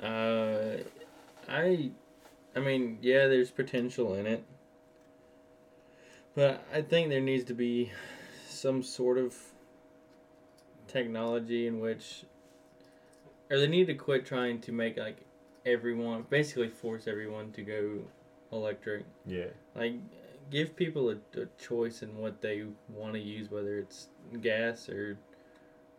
Uh, 0.00 0.82
I, 1.48 1.90
I 2.56 2.60
mean, 2.60 2.98
yeah, 3.00 3.26
there's 3.26 3.50
potential 3.50 4.14
in 4.14 4.26
it, 4.26 4.44
but 6.34 6.64
I 6.72 6.82
think 6.82 7.08
there 7.08 7.20
needs 7.20 7.44
to 7.44 7.54
be 7.54 7.92
some 8.48 8.82
sort 8.82 9.18
of 9.18 9.34
technology 10.86 11.66
in 11.66 11.80
which, 11.80 12.24
or 13.50 13.58
they 13.58 13.66
need 13.66 13.86
to 13.86 13.94
quit 13.94 14.24
trying 14.24 14.60
to 14.60 14.72
make 14.72 14.96
like 14.96 15.18
everyone, 15.66 16.26
basically 16.28 16.68
force 16.68 17.06
everyone 17.06 17.52
to 17.52 17.62
go 17.62 17.98
electric. 18.52 19.04
Yeah. 19.26 19.46
Like, 19.74 19.94
give 20.50 20.76
people 20.76 21.10
a, 21.10 21.40
a 21.40 21.46
choice 21.58 22.02
in 22.02 22.16
what 22.16 22.40
they 22.40 22.64
want 22.88 23.14
to 23.14 23.20
use, 23.20 23.50
whether 23.50 23.78
it's 23.78 24.08
gas 24.40 24.88
or 24.88 25.18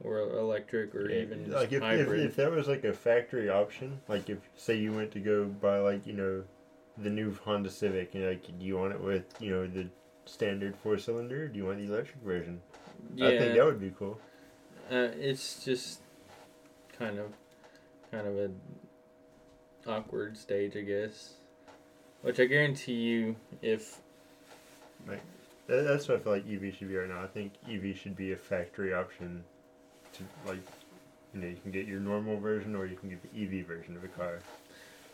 or 0.03 0.19
electric 0.37 0.93
or 0.95 1.09
yeah, 1.09 1.21
even 1.21 1.51
like 1.51 1.71
if, 1.71 1.81
hybrid. 1.81 2.21
If, 2.21 2.31
if 2.31 2.35
that 2.37 2.51
was 2.51 2.67
like 2.67 2.83
a 2.83 2.93
factory 2.93 3.49
option, 3.49 3.99
like 4.07 4.29
if 4.29 4.37
say 4.55 4.75
you 4.75 4.91
went 4.91 5.11
to 5.11 5.19
go 5.19 5.45
buy 5.45 5.79
like 5.79 6.05
you 6.05 6.13
know 6.13 6.43
the 6.97 7.09
new 7.09 7.35
Honda 7.43 7.69
Civic 7.69 8.13
and 8.15 8.25
like 8.25 8.43
do 8.59 8.65
you 8.65 8.77
want 8.77 8.93
it 8.93 9.01
with 9.01 9.25
you 9.39 9.51
know 9.51 9.67
the 9.67 9.87
standard 10.25 10.75
four 10.75 10.97
cylinder? 10.97 11.47
do 11.47 11.57
you 11.57 11.65
want 11.65 11.79
the 11.79 11.91
electric 11.91 12.21
version? 12.23 12.61
Yeah, 13.15 13.27
I 13.27 13.37
think 13.37 13.55
that 13.55 13.65
would 13.65 13.79
be 13.79 13.93
cool. 13.97 14.19
Uh, 14.91 15.09
it's 15.17 15.63
just 15.63 16.01
kind 16.97 17.19
of 17.19 17.33
kind 18.11 18.27
of 18.27 18.37
a 18.37 18.51
awkward 19.87 20.37
stage, 20.37 20.75
I 20.75 20.81
guess. 20.81 21.33
Which 22.21 22.39
I 22.39 22.45
guarantee 22.45 22.93
you, 22.93 23.35
if 23.61 23.99
like 25.07 25.21
that's 25.67 26.07
what 26.07 26.19
I 26.19 26.21
feel 26.21 26.33
like 26.33 26.45
EV 26.47 26.75
should 26.75 26.89
be 26.89 26.95
right 26.95 27.09
now. 27.09 27.21
I 27.21 27.27
think 27.27 27.53
EV 27.69 27.97
should 27.97 28.15
be 28.15 28.33
a 28.33 28.37
factory 28.37 28.93
option 28.93 29.43
to 30.13 30.23
like 30.47 30.59
you 31.33 31.41
know 31.41 31.47
you 31.47 31.57
can 31.61 31.71
get 31.71 31.87
your 31.87 31.99
normal 31.99 32.39
version 32.39 32.75
or 32.75 32.85
you 32.85 32.95
can 32.95 33.09
get 33.09 33.21
the 33.23 33.43
EV 33.59 33.65
version 33.65 33.95
of 33.97 34.03
a 34.03 34.07
car. 34.07 34.39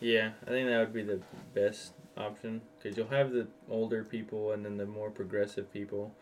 Yeah, 0.00 0.30
I 0.46 0.50
think 0.50 0.68
that 0.68 0.78
would 0.78 0.92
be 0.94 1.02
the 1.02 1.20
best 1.54 1.92
option 2.16 2.62
because 2.78 2.96
you'll 2.96 3.08
have 3.08 3.32
the 3.32 3.46
older 3.70 4.02
people 4.04 4.52
and 4.52 4.64
then 4.64 4.76
the 4.78 4.86
more 4.86 5.10
progressive 5.10 5.72
people 5.72 6.14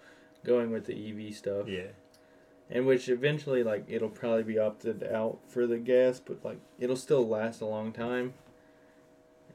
going 0.45 0.71
with 0.71 0.87
the 0.87 0.95
EV 1.29 1.35
stuff. 1.35 1.69
Yeah. 1.69 1.89
and 2.71 2.87
which 2.87 3.09
eventually 3.09 3.63
like 3.63 3.85
it'll 3.89 4.09
probably 4.09 4.43
be 4.43 4.59
opted 4.59 5.03
out 5.05 5.39
for 5.49 5.67
the 5.67 5.79
gas, 5.79 6.21
but 6.21 6.45
like 6.45 6.59
it'll 6.79 6.97
still 6.97 7.27
last 7.27 7.61
a 7.61 7.67
long 7.67 7.93
time, 7.93 8.35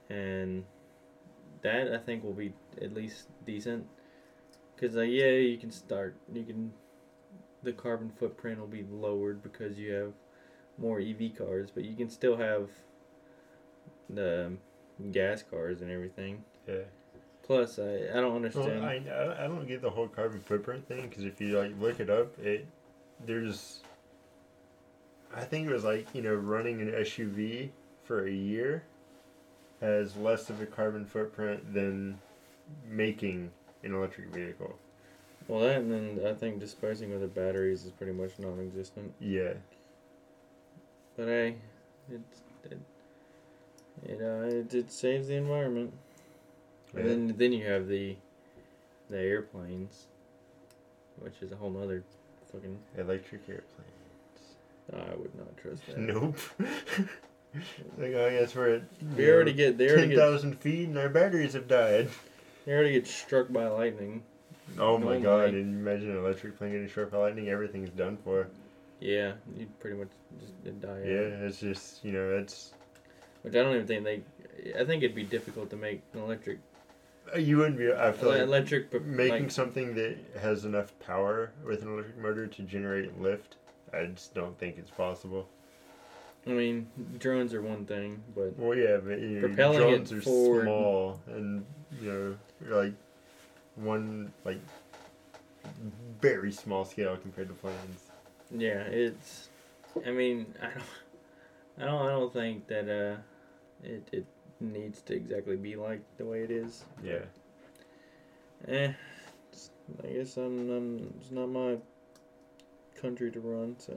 and 0.10 0.64
that 1.62 1.92
I 1.94 1.98
think 1.98 2.24
will 2.24 2.34
be 2.34 2.54
at 2.82 2.94
least 2.94 3.28
decent, 3.46 3.88
because 4.76 4.96
uh, 4.98 5.02
yeah, 5.02 5.32
you 5.32 5.58
can 5.58 5.72
start 5.72 6.16
you 6.34 6.44
can, 6.44 6.74
the 7.64 7.74
carbon 7.74 8.12
footprint 8.18 8.60
will 8.60 8.68
be 8.68 8.86
lowered 8.92 9.42
because 9.42 9.78
you 9.78 9.94
have 9.94 10.14
more 10.78 11.00
EV 11.00 11.38
cars, 11.38 11.70
but 11.74 11.84
you 11.84 11.96
can 11.96 12.10
still 12.10 12.38
have 12.38 12.70
the 14.10 14.54
gas 15.12 15.44
cars 15.44 15.82
and 15.82 15.92
everything. 15.92 16.44
Yeah. 16.68 16.84
Plus, 17.44 17.78
I, 17.78 18.08
I 18.12 18.22
don't 18.22 18.36
understand. 18.36 18.82
Well, 18.82 18.90
I, 18.90 19.02
I 19.10 19.46
I 19.46 19.48
don't 19.48 19.68
get 19.68 19.82
the 19.82 19.90
whole 19.90 20.08
carbon 20.08 20.40
footprint 20.40 20.88
thing 20.88 21.10
because 21.10 21.26
if 21.26 21.42
you 21.42 21.58
like 21.60 21.74
look 21.80 22.00
it 22.00 22.10
up, 22.10 22.38
it 22.40 22.66
there's 23.26 23.82
I 25.36 25.44
think 25.44 25.68
it 25.68 25.74
was 25.74 25.84
like 25.84 26.08
you 26.14 26.22
know 26.22 26.34
running 26.34 26.82
an 26.82 26.90
SUV 26.92 27.70
for 28.04 28.26
a 28.26 28.32
year 28.32 28.84
has 29.82 30.16
less 30.16 30.50
of 30.50 30.62
a 30.62 30.66
carbon 30.66 31.06
footprint 31.06 31.74
than 31.74 32.18
making 32.88 33.52
an 33.84 33.94
electric 33.94 34.30
vehicle. 34.30 34.78
Well, 35.48 35.62
that 35.62 35.78
and 35.82 35.92
then 35.92 36.26
I 36.28 36.34
think 36.34 36.60
disposing 36.60 37.14
of 37.14 37.22
the 37.22 37.28
batteries 37.28 37.86
is 37.86 37.92
pretty 37.92 38.14
much 38.14 38.40
non-existent. 38.40 39.14
Yeah, 39.20 39.54
But 41.18 41.28
hey, 41.28 41.56
it 42.12 42.22
it 42.72 42.78
it, 44.06 44.22
uh, 44.22 44.46
it, 44.48 44.74
it 44.74 44.92
saves 44.92 45.28
the 45.28 45.36
environment. 45.36 45.94
And 46.96 47.08
then 47.10 47.36
then 47.38 47.54
you 47.54 47.66
have 47.66 47.88
the 47.88 48.16
the 49.10 49.20
airplanes, 49.20 50.08
which 51.20 51.36
is 51.42 51.52
a 51.52 51.56
whole 51.56 51.70
nother 51.72 52.04
fucking. 52.52 52.78
electric 52.98 53.42
airplane. 53.50 53.88
I 54.94 55.16
would 55.16 55.34
not 55.36 55.56
trust 55.58 55.86
that. 55.88 55.98
Nope. 55.98 56.38
like 57.98 58.16
I 58.16 58.30
guess 58.32 58.54
we're 58.56 58.76
at 58.76 58.82
We 59.16 59.30
already 59.30 59.54
get 59.54 59.78
they 59.78 59.90
already 59.90 60.10
ten 60.10 60.18
thousand 60.18 60.60
feet 60.60 60.90
and 60.90 60.98
our 60.98 61.10
batteries 61.10 61.54
have 61.54 61.68
died. 61.68 62.10
they 62.66 62.74
already 62.74 62.94
get 62.94 63.08
struck 63.08 63.52
by 63.52 63.68
lightning. 63.68 64.24
Oh 64.80 64.98
my 64.98 65.20
god! 65.20 65.50
And 65.50 65.88
imagine 65.88 66.12
an 66.12 66.18
electric 66.18 66.58
plane 66.58 66.72
getting 66.72 66.90
struck 66.90 67.12
by 67.12 67.18
lightning. 67.18 67.50
Everything's 67.50 67.90
done 67.92 68.18
for. 68.24 68.48
Yeah, 69.00 69.34
you'd 69.58 69.80
pretty 69.80 69.98
much 69.98 70.10
just 70.40 70.82
die. 70.82 70.90
out. 70.90 71.06
Yeah, 71.06 71.46
it's 71.46 71.60
just 71.60 72.04
you 72.04 72.12
know 72.12 72.38
it's 72.38 72.74
Which 73.42 73.56
I 73.56 73.64
don't 73.64 73.76
even 73.76 73.88
think 73.88 74.04
they. 74.04 74.22
I 74.80 74.86
think 74.86 75.04
it'd 75.04 75.16
be 75.16 75.24
difficult 75.24 75.70
to 75.72 75.76
make 75.76 76.02
an 76.14 76.22
electric 76.22 76.60
uh, 77.34 77.38
you 77.38 77.58
wouldn't 77.58 77.78
be. 77.78 77.92
I 77.92 78.12
feel 78.12 78.30
like 78.30 78.42
electric 78.42 78.92
but 78.92 79.06
making 79.06 79.44
like, 79.44 79.52
something 79.52 79.96
that 79.96 80.18
has 80.42 80.66
enough 80.66 80.98
power 81.00 81.52
with 81.66 81.82
an 81.82 81.90
electric 81.90 82.18
motor 82.18 82.48
to 82.48 82.62
generate 82.64 83.20
lift. 83.20 83.56
I 83.94 84.06
just 84.06 84.34
don't 84.34 84.58
think 84.58 84.78
it's 84.78 84.90
possible. 84.90 85.48
I 86.46 86.50
mean, 86.50 86.88
drones 87.20 87.54
are 87.54 87.62
one 87.62 87.86
thing, 87.86 88.22
but 88.36 88.58
Well, 88.58 88.78
yeah, 88.78 88.98
but 88.98 89.20
you 89.20 89.40
know, 89.40 89.48
Propelling 89.48 89.78
drones 89.78 90.12
it 90.12 90.18
are 90.18 90.22
forward. 90.22 90.64
small, 90.64 91.22
and 91.28 91.66
you 92.02 92.12
know, 92.12 92.76
like 92.76 92.94
one 93.76 94.32
like 94.46 94.60
very 96.22 96.52
small 96.52 96.86
scale 96.86 97.18
compared 97.18 97.48
to 97.50 97.54
planes. 97.56 98.10
yeah, 98.56 98.84
it's. 98.84 99.50
I 100.06 100.12
mean, 100.12 100.54
I 100.62 100.68
don't. 100.68 100.84
I 101.80 101.86
don't. 101.86 102.02
I 102.08 102.10
don't 102.12 102.34
think 102.34 102.68
that 102.68 102.88
uh, 102.90 103.18
it 103.84 104.08
it 104.12 104.26
needs 104.60 105.02
to 105.04 105.16
exactly 105.16 105.56
be 105.56 105.76
like 105.76 106.02
the 106.18 106.26
way 106.26 106.42
it 106.44 106.52
is. 106.52 106.84
Yeah, 107.04 107.26
Eh, 108.68 108.94
it's- 109.52 109.70
I 110.04 110.08
guess 110.08 110.38
I'm, 110.38 110.70
I'm. 110.70 111.14
It's 111.20 111.32
not 111.32 111.48
my 111.50 111.78
country 112.96 113.30
to 113.32 113.40
run, 113.40 113.76
so. 113.78 113.94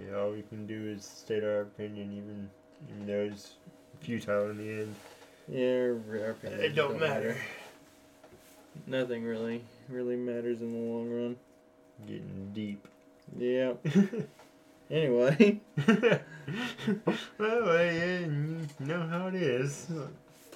yeah. 0.00 0.16
All 0.16 0.32
we 0.32 0.42
can 0.42 0.66
do 0.66 0.88
is 0.88 1.04
state 1.04 1.44
our 1.44 1.60
opinion, 1.62 2.12
even 2.12 2.50
even 2.88 3.06
though 3.06 3.30
it's 3.32 3.54
futile 4.00 4.50
in 4.50 4.58
the 4.58 4.70
end. 4.82 4.94
Yeah, 5.48 5.92
our, 6.20 6.36
our 6.44 6.50
It 6.60 6.74
don't 6.74 6.98
matter. 6.98 7.36
Nothing 8.86 9.24
really, 9.24 9.64
really 9.88 10.16
matters 10.16 10.60
in 10.60 10.72
the 10.72 10.78
long 10.78 11.10
run. 11.10 11.36
Getting 12.06 12.50
deep. 12.52 12.86
Yeah. 13.38 13.74
Anyway, 14.90 15.60
well, 15.88 16.20
yeah, 17.38 18.18
you 18.18 18.66
know 18.80 19.00
how 19.08 19.28
it 19.28 19.34
is. 19.34 19.86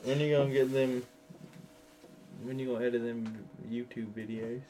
when 0.05 0.21
you 0.21 0.37
gonna 0.37 0.51
get 0.51 0.71
them? 0.71 1.03
When 2.43 2.59
you 2.59 2.73
gonna 2.75 2.85
edit 2.85 3.03
them 3.05 3.47
YouTube 3.71 4.13
videos? 4.13 4.61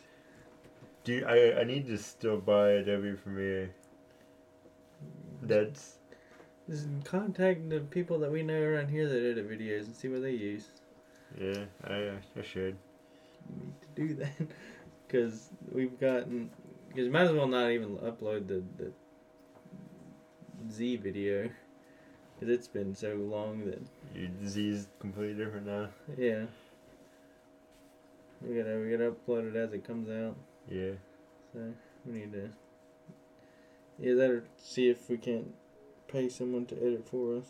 Dude, 1.03 1.25
I 1.25 1.61
I 1.61 1.65
need 1.65 1.89
to 1.89 1.99
still 1.99 2.39
buy 2.39 2.69
Adobe 2.71 3.15
Premiere. 3.15 3.71
That's 5.43 5.99
Just 6.71 6.87
contact 7.05 7.69
the 7.69 7.81
people 7.81 8.21
that 8.21 8.31
we 8.31 8.45
know 8.45 8.63
around 8.63 8.89
here 8.91 9.09
that 9.09 9.19
edit 9.19 9.51
videos 9.51 9.87
and 9.87 9.95
see 9.95 10.07
what 10.09 10.23
they 10.23 10.33
use. 10.33 10.67
yeah, 11.37 11.65
I 11.85 12.13
I 12.39 12.43
should. 12.43 12.77
Need 13.51 13.75
to 13.83 14.03
do 14.03 14.15
that 14.15 14.49
because 15.07 15.51
we've 15.73 15.99
gotten. 16.01 16.51
Because 16.89 17.09
might 17.11 17.23
as 17.23 17.33
well 17.33 17.47
not 17.49 17.71
even 17.71 17.97
upload 17.99 18.49
the 18.49 18.63
the 18.77 18.93
Z 20.71 20.97
video 20.97 21.49
because 22.35 22.55
it's 22.55 22.69
been 22.69 22.95
so 22.95 23.15
long 23.15 23.65
that 23.67 23.81
Your 24.15 24.29
disease 24.29 24.81
is 24.81 24.89
completely 25.01 25.43
different 25.43 25.67
now. 25.67 25.89
yeah. 26.17 26.45
We 28.41 28.57
gotta 28.57 28.79
we 28.79 28.91
gotta 28.91 29.11
upload 29.11 29.51
it 29.51 29.57
as 29.57 29.73
it 29.73 29.85
comes 29.85 30.09
out. 30.09 30.37
Yeah. 30.71 30.93
So 31.53 31.61
we 32.07 32.13
need 32.13 32.33
to 32.33 32.51
yeah 33.99 34.15
that 34.15 34.31
or 34.31 34.45
see 34.57 34.89
if 34.89 35.09
we 35.11 35.17
can't 35.17 35.53
pay 36.07 36.29
someone 36.29 36.65
to 36.67 36.77
edit 36.77 37.09
for 37.09 37.37
us. 37.39 37.47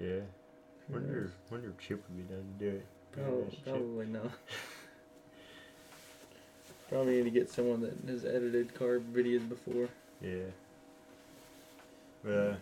Yeah. 0.00 0.20
Wonder 0.90 1.32
wonder 1.50 1.70
if 1.70 1.78
Chip 1.78 2.02
would 2.08 2.16
be 2.28 2.34
down 2.34 2.44
to 2.58 2.64
do 2.64 2.76
it. 2.76 2.86
Probably, 3.12 3.58
probably 3.64 4.06
not. 4.06 4.30
Probably 6.88 7.16
need 7.16 7.24
to 7.24 7.30
get 7.30 7.50
someone 7.50 7.80
that 7.82 7.94
has 8.08 8.24
edited 8.24 8.74
car 8.74 8.98
videos 8.98 9.46
before. 9.48 9.88
Yeah. 10.22 10.50
But 12.24 12.32
uh, 12.32 12.54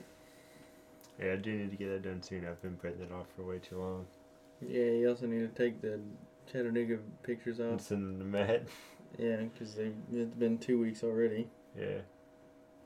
yeah, 1.23 1.33
I 1.33 1.37
do 1.37 1.53
need 1.53 1.71
to 1.71 1.77
get 1.77 1.89
that 1.91 2.03
done 2.03 2.23
soon. 2.23 2.47
I've 2.47 2.61
been 2.61 2.77
putting 2.77 3.01
it 3.01 3.13
off 3.13 3.27
for 3.37 3.43
way 3.45 3.59
too 3.59 3.79
long. 3.79 4.07
Yeah, 4.61 4.85
you 4.85 5.09
also 5.09 5.27
need 5.27 5.41
to 5.41 5.49
take 5.63 5.81
the 5.81 6.01
Chattanooga 6.51 6.99
pictures 7.23 7.61
And 7.61 7.75
off. 7.75 7.81
send 7.83 8.05
them 8.05 8.19
to 8.19 8.25
Matt. 8.25 8.63
Yeah, 9.19 9.37
because 9.37 9.77
it's 9.79 10.35
been 10.35 10.59
two 10.59 10.79
weeks 10.81 11.03
already. 11.05 11.49
Yeah, 11.79 11.99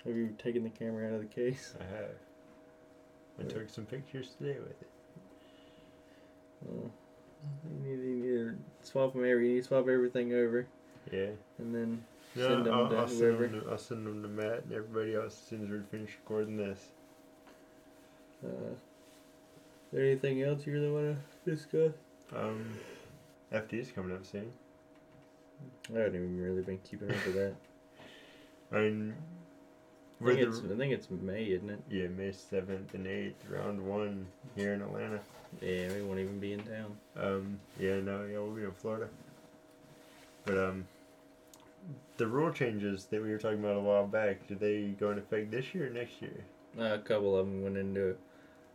Have 0.05 0.17
you 0.17 0.35
taken 0.39 0.63
the 0.65 0.71
camera 0.71 1.09
out 1.09 1.15
of 1.15 1.21
the 1.21 1.27
case? 1.27 1.75
I 1.81 1.85
have. 1.97 2.11
I 3.39 3.43
took 3.45 3.71
some 3.71 3.87
pictures 3.87 4.31
today 4.39 4.59
with 4.61 4.81
it. 4.83 4.89
Uh, 6.69 6.89
you, 7.83 7.97
need, 7.97 8.05
you 8.05 8.45
need 8.45 8.57
to 8.83 8.87
swap 8.87 9.15
them 9.15 9.25
every. 9.25 9.49
You 9.49 9.55
need 9.55 9.61
to 9.63 9.69
swap 9.69 9.89
everything 9.89 10.35
over, 10.35 10.67
Yeah. 11.13 11.31
and 11.59 11.75
then 11.75 12.05
No, 12.37 12.49
Send 12.49 12.67
them 12.67 12.75
I'll, 12.75 12.89
to 12.89 12.97
I'll, 12.97 13.09
send 13.09 13.39
them 13.41 13.61
to, 13.65 13.71
I'll 13.71 13.79
send 13.79 14.07
them 14.07 14.23
to 14.23 14.29
Matt 14.29 14.65
and 14.65 14.73
everybody 14.73 15.15
else 15.15 15.33
as 15.43 15.49
soon 15.49 15.65
as 15.65 15.71
we 15.71 15.79
finish 15.91 16.17
recording 16.23 16.57
this. 16.57 16.89
uh, 18.45 18.49
is 18.49 18.77
there 19.93 20.05
anything 20.05 20.43
else 20.43 20.65
you 20.67 20.73
really 20.73 20.91
want 20.91 21.17
to 21.45 21.51
discuss? 21.51 21.93
Um, 22.35 22.65
FD's 23.53 23.91
coming 23.91 24.15
up 24.15 24.25
soon. 24.25 24.53
I 25.93 25.99
haven't 25.99 26.15
even 26.15 26.41
really 26.41 26.63
been 26.63 26.79
keeping 26.89 27.11
up 27.11 27.27
with 27.27 27.35
that. 27.35 27.55
I 28.73 28.79
mean, 28.83 29.15
I 30.21 30.25
we're 30.25 30.35
think, 30.37 30.51
the, 30.53 30.57
it's, 30.59 30.73
I 30.73 30.77
think 30.77 30.93
it's 30.93 31.11
May, 31.11 31.45
isn't 31.47 31.69
it? 31.71 31.81
yeah, 31.91 32.07
May 32.07 32.29
7th 32.29 32.95
and 32.95 33.05
8th, 33.07 33.33
round 33.49 33.85
one 33.85 34.27
here 34.55 34.75
in 34.75 34.83
Atlanta. 34.83 35.19
Yeah, 35.61 35.93
we 35.93 36.03
won't 36.03 36.21
even 36.21 36.39
be 36.39 36.53
in 36.53 36.61
town. 36.61 36.97
Um, 37.17 37.59
yeah, 37.81 37.99
no, 37.99 38.25
yeah, 38.31 38.39
we'll 38.39 38.53
be 38.55 38.63
in 38.63 38.71
Florida. 38.71 39.09
But, 40.45 40.57
um, 40.59 40.87
the 42.17 42.27
rule 42.27 42.53
changes 42.53 43.07
that 43.07 43.23
we 43.23 43.31
were 43.31 43.39
talking 43.39 43.61
about 43.61 43.77
a 43.77 43.81
while 43.81 44.07
back, 44.07 44.47
do 44.47 44.55
they 44.55 44.95
go 44.99 45.11
into 45.11 45.23
effect 45.23 45.51
this 45.51 45.75
year 45.75 45.87
or 45.87 45.91
next 45.91 46.21
year? 46.21 46.45
Uh, 46.79 46.95
a 46.95 46.99
couple 46.99 47.37
of 47.37 47.47
them 47.47 47.63
went 47.63 47.77
into 47.77 48.17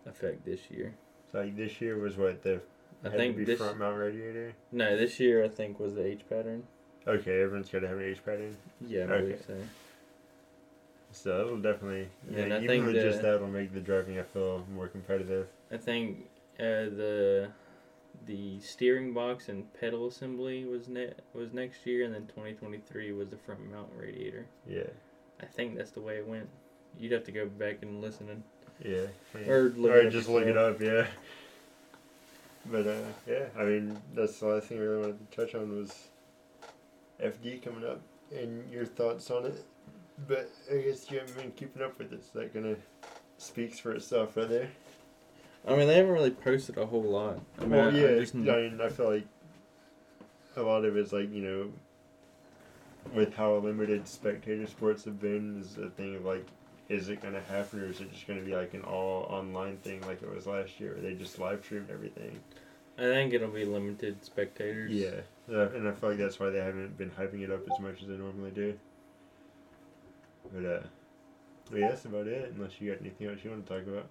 effect 0.05 0.45
this 0.45 0.69
year. 0.69 0.95
So, 1.31 1.39
like, 1.39 1.55
this 1.55 1.79
year 1.81 1.97
was 1.97 2.17
what, 2.17 2.41
the 2.43 2.61
I 3.03 3.09
think 3.09 3.45
this 3.45 3.57
front 3.59 3.77
mount 3.77 3.97
radiator? 3.97 4.53
no, 4.71 4.97
this 4.97 5.19
year 5.19 5.43
I 5.43 5.47
think 5.47 5.79
was 5.79 5.93
the 5.93 6.05
H 6.05 6.21
pattern. 6.27 6.63
Okay, 7.07 7.41
everyone's 7.41 7.69
got 7.69 7.79
to 7.79 7.87
have 7.87 7.97
an 7.97 8.03
H 8.03 8.25
pattern. 8.25 8.57
Yeah, 8.81 9.01
I 9.01 9.03
Okay. 9.03 9.21
believe 9.21 9.43
so. 9.45 9.53
So 11.11 11.37
that'll 11.37 11.61
definitely, 11.61 12.09
yeah, 12.29 12.43
I 12.43 12.57
even 12.57 12.67
think 12.67 12.85
with 12.85 12.95
the- 12.95 13.01
just 13.01 13.21
that, 13.21 13.39
will 13.39 13.47
make 13.47 13.73
the 13.73 13.79
driving 13.79 14.19
I 14.19 14.23
feel 14.23 14.65
more 14.73 14.87
competitive. 14.87 15.47
I 15.71 15.77
think 15.77 16.27
uh, 16.59 16.89
the 16.91 17.51
the 18.26 18.59
steering 18.59 19.13
box 19.13 19.49
and 19.49 19.71
pedal 19.80 20.07
assembly 20.07 20.65
was 20.65 20.88
ne- 20.88 21.13
was 21.34 21.53
next 21.53 21.86
year, 21.86 22.05
and 22.05 22.13
then 22.13 22.28
2023 22.28 23.11
was 23.11 23.30
the 23.30 23.38
front 23.38 23.69
mount 23.71 23.89
radiator. 23.95 24.45
Yeah, 24.67 24.89
I 25.41 25.45
think 25.45 25.76
that's 25.76 25.91
the 25.91 26.01
way 26.01 26.17
it 26.17 26.28
went. 26.28 26.49
You'd 26.99 27.11
have 27.11 27.26
to 27.26 27.32
go 27.32 27.45
back 27.45 27.80
and 27.82 28.01
listen 28.01 28.30
and 28.30 28.43
yeah. 28.84 29.07
yeah. 29.34 29.51
or 29.51 29.69
look 29.69 29.91
or 29.91 29.97
it 29.97 30.11
just 30.11 30.30
look 30.30 30.45
it 30.45 30.57
up, 30.57 30.82
yeah. 30.82 31.07
But 32.65 32.88
uh, 32.88 33.07
yeah, 33.28 33.45
I 33.57 33.63
mean 33.63 33.99
that's 34.13 34.39
the 34.39 34.47
last 34.47 34.67
thing 34.67 34.80
I 34.80 34.82
really 34.82 35.01
wanted 35.01 35.32
to 35.32 35.38
touch 35.38 35.55
on 35.55 35.78
was 35.78 36.07
FD 37.23 37.63
coming 37.63 37.88
up 37.88 38.01
and 38.36 38.69
your 38.71 38.86
thoughts 38.86 39.30
on 39.30 39.45
it. 39.45 39.63
but 40.28 40.49
I 40.71 40.78
guess 40.78 41.09
you 41.11 41.19
haven't 41.19 41.38
been 41.38 41.51
keeping 41.51 41.84
up 41.84 41.97
with 41.99 42.11
it. 42.11 42.23
So 42.23 42.39
that 42.39 42.53
kind 42.53 42.65
of 42.65 42.80
speaks 43.38 43.80
for 43.80 43.91
itself, 43.91 44.36
right 44.36 44.49
there. 44.49 44.69
I 45.68 45.76
mean, 45.76 45.88
they 45.88 45.95
haven't 45.95 46.11
really 46.11 46.32
posted 46.32 46.78
a 46.78 46.86
whole 46.86 47.01
lot. 47.03 47.39
I 47.57 47.61
mean, 47.61 47.72
well, 47.72 47.86
I- 47.86 47.89
I 47.89 47.91
yeah, 47.91 48.20
just- 48.20 48.36
I 48.36 48.38
mean, 48.38 48.80
I 48.82 48.89
feel 48.89 49.09
like 49.09 49.26
a 50.55 50.61
lot 50.61 50.86
of 50.86 50.95
it's 50.95 51.11
like 51.11 51.32
you 51.32 51.41
know, 51.41 51.72
with 53.13 53.34
how 53.36 53.55
limited 53.57 54.07
spectator 54.07 54.66
sports 54.68 55.05
have 55.05 55.20
been, 55.20 55.59
is 55.61 55.78
a 55.78 55.89
thing 55.89 56.16
of 56.16 56.26
like, 56.26 56.45
is 56.89 57.09
it 57.09 57.22
gonna 57.22 57.41
happen 57.41 57.82
or 57.82 57.86
is 57.88 57.99
it 58.01 58.11
just 58.11 58.28
gonna 58.28 58.41
be 58.41 58.55
like 58.55 58.74
an 58.74 58.82
all 58.84 59.24
online 59.24 59.78
thing 59.78 60.01
like 60.01 60.22
it 60.22 60.34
was 60.34 60.45
last 60.47 60.80
year? 60.80 60.93
Where 60.93 61.01
they 61.01 61.13
just 61.16 61.39
live 61.39 61.63
streamed 61.63 61.89
everything. 61.89 62.39
I 62.97 63.01
think 63.01 63.34
it'll 63.34 63.49
be 63.49 63.66
limited 63.66 64.24
spectators. 64.24 64.93
Yeah, 64.93 65.22
and 65.47 65.88
I 65.88 65.91
feel 65.91 66.09
like 66.11 66.18
that's 66.20 66.39
why 66.39 66.49
they 66.49 66.59
haven't 66.59 66.97
been 66.97 67.09
hyping 67.11 67.41
it 67.41 67.51
up 67.51 67.61
as 67.70 67.80
much 67.80 68.01
as 68.01 68.07
they 68.07 68.16
normally 68.16 68.51
do. 68.51 68.80
But 70.53 70.63
uh, 70.66 70.80
well, 71.72 71.80
yeah, 71.80 71.88
that's 71.89 72.05
about 72.05 72.28
it. 72.28 72.53
Unless 72.55 72.80
you 72.80 72.91
got 72.91 73.01
anything 73.01 73.28
else 73.28 73.39
you 73.43 73.49
want 73.49 73.66
to 73.66 73.74
talk 73.74 73.86
about. 73.88 74.05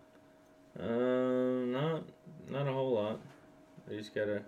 Um, 0.79 1.71
not 1.73 2.03
not 2.49 2.67
a 2.67 2.73
whole 2.73 2.93
lot. 2.95 3.21
I 3.89 3.95
just 3.95 4.15
gotta 4.15 4.43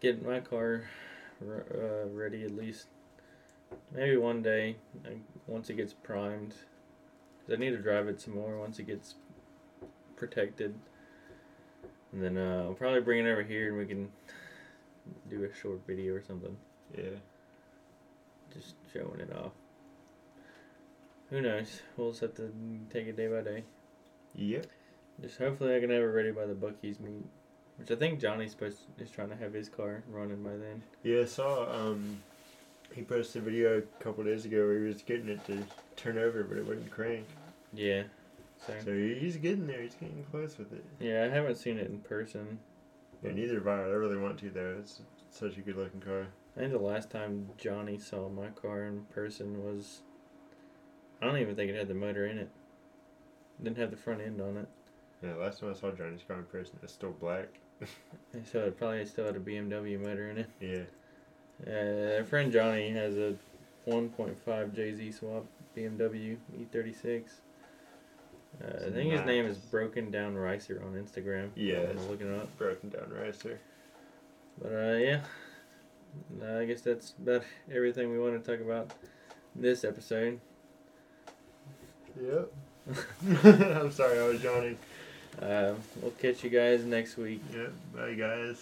get 0.00 0.24
my 0.24 0.40
car 0.40 0.84
uh, 1.42 2.06
ready 2.12 2.44
at 2.44 2.54
least. 2.56 2.86
Maybe 3.92 4.16
one 4.16 4.42
day, 4.42 4.76
once 5.46 5.70
it 5.70 5.74
gets 5.74 5.92
primed. 5.92 6.54
'Cause 7.46 7.54
I 7.54 7.56
need 7.56 7.70
to 7.70 7.78
drive 7.78 8.08
it 8.08 8.20
some 8.20 8.34
more 8.34 8.58
once 8.58 8.78
it 8.78 8.86
gets 8.86 9.14
protected. 10.16 10.74
And 12.12 12.22
then 12.22 12.36
uh, 12.36 12.64
I'll 12.64 12.74
probably 12.74 13.00
bring 13.00 13.24
it 13.24 13.30
over 13.30 13.42
here 13.42 13.68
and 13.68 13.78
we 13.78 13.86
can 13.86 14.10
do 15.28 15.44
a 15.44 15.54
short 15.54 15.80
video 15.86 16.14
or 16.14 16.22
something, 16.22 16.56
Yeah. 16.96 17.18
just 18.52 18.74
showing 18.92 19.20
it 19.20 19.32
off. 19.32 19.52
Who 21.30 21.40
knows? 21.40 21.82
We'll 21.96 22.10
just 22.10 22.22
have 22.22 22.34
to 22.34 22.52
take 22.90 23.06
it 23.06 23.16
day 23.16 23.28
by 23.28 23.42
day. 23.42 23.64
Yep. 24.36 24.66
Just 25.20 25.38
hopefully 25.38 25.74
I 25.74 25.80
can 25.80 25.90
have 25.90 26.02
it 26.02 26.06
ready 26.06 26.30
by 26.30 26.46
the 26.46 26.54
Buc-ee's 26.54 27.00
meet, 27.00 27.24
which 27.78 27.90
I 27.90 27.96
think 27.96 28.20
Johnny's 28.20 28.50
supposed 28.52 28.78
to, 28.98 29.02
is 29.02 29.10
trying 29.10 29.30
to 29.30 29.36
have 29.36 29.52
his 29.52 29.68
car 29.68 30.02
running 30.10 30.42
by 30.42 30.50
then. 30.50 30.82
Yeah, 31.02 31.22
I 31.22 31.24
saw 31.24 31.72
um 31.72 32.20
he 32.94 33.02
posted 33.02 33.42
a 33.42 33.44
video 33.44 33.78
a 33.78 34.02
couple 34.02 34.24
days 34.24 34.44
ago 34.44 34.58
where 34.66 34.78
he 34.78 34.86
was 34.86 35.02
getting 35.02 35.28
it 35.28 35.44
to 35.46 35.64
turn 35.96 36.18
over 36.18 36.44
but 36.44 36.58
it 36.58 36.66
wouldn't 36.66 36.90
crank. 36.90 37.26
Yeah. 37.72 38.04
So 38.66 38.74
So 38.84 38.92
he's 38.92 39.36
getting 39.36 39.66
there, 39.66 39.80
he's 39.82 39.94
getting 39.94 40.24
close 40.30 40.58
with 40.58 40.72
it. 40.72 40.84
yeah, 41.00 41.24
I 41.24 41.28
haven't 41.28 41.56
seen 41.56 41.78
it 41.78 41.88
in 41.88 42.00
person. 42.00 42.58
Yeah, 43.22 43.32
neither 43.32 43.54
have 43.54 43.66
I. 43.66 43.80
I 43.80 43.86
really 43.86 44.18
want 44.18 44.38
to 44.40 44.50
though. 44.50 44.76
It's 44.78 45.00
such 45.30 45.56
a 45.56 45.60
good 45.62 45.76
looking 45.76 46.00
car. 46.00 46.26
I 46.56 46.60
think 46.60 46.72
the 46.72 46.78
last 46.78 47.10
time 47.10 47.48
Johnny 47.58 47.98
saw 47.98 48.28
my 48.28 48.48
car 48.48 48.84
in 48.84 49.04
person 49.14 49.62
was 49.64 50.00
I 51.20 51.26
don't 51.26 51.38
even 51.38 51.56
think 51.56 51.70
it 51.70 51.76
had 51.76 51.88
the 51.88 51.94
motor 51.94 52.26
in 52.26 52.38
it. 52.38 52.50
Didn't 53.62 53.78
have 53.78 53.90
the 53.90 53.96
front 53.96 54.20
end 54.20 54.40
on 54.40 54.56
it. 54.58 54.68
Yeah, 55.22 55.34
last 55.34 55.60
time 55.60 55.70
I 55.70 55.74
saw 55.74 55.90
Johnny's 55.90 56.20
car 56.26 56.38
in 56.38 56.44
person, 56.44 56.78
it's 56.82 56.92
still 56.92 57.12
black. 57.12 57.48
So 58.52 58.60
it 58.60 58.78
probably 58.78 59.04
still 59.06 59.26
had 59.26 59.36
a 59.36 59.40
BMW 59.40 59.98
motor 60.00 60.30
in 60.30 60.38
it. 60.38 60.50
Yeah. 60.60 60.84
Uh, 61.66 62.18
our 62.18 62.24
friend 62.24 62.52
Johnny 62.52 62.90
has 62.90 63.16
a 63.16 63.34
1.5 63.86 64.36
JZ 64.44 65.18
swap 65.18 65.46
BMW 65.76 66.36
E36. 66.58 67.24
Uh, 68.62 68.86
I 68.86 68.90
think 68.90 69.12
his 69.12 69.24
name 69.24 69.46
is 69.46 69.58
Broken 69.58 70.10
Down 70.10 70.34
Ricer 70.34 70.82
on 70.84 70.92
Instagram. 70.94 71.50
Yeah, 71.54 71.90
I'm 71.90 72.08
looking 72.08 72.32
it 72.32 72.40
up. 72.40 72.56
broken 72.56 72.88
down 72.88 73.10
Ricer. 73.10 73.58
But 74.60 74.72
uh, 74.72 74.96
yeah, 74.96 75.20
I 76.58 76.64
guess 76.64 76.80
that's 76.80 77.14
about 77.20 77.42
everything 77.70 78.10
we 78.10 78.18
want 78.18 78.42
to 78.42 78.50
talk 78.50 78.64
about 78.64 78.92
this 79.54 79.84
episode. 79.84 80.40
Yep. 82.20 82.50
I'm 83.44 83.90
sorry, 83.90 84.18
I 84.18 84.28
was 84.28 84.40
Johnny. 84.40 84.76
Uh, 85.40 85.74
we'll 86.00 86.12
catch 86.12 86.44
you 86.44 86.50
guys 86.50 86.84
next 86.84 87.16
week. 87.16 87.42
Yep. 87.52 87.72
Bye 87.94 88.14
guys. 88.14 88.58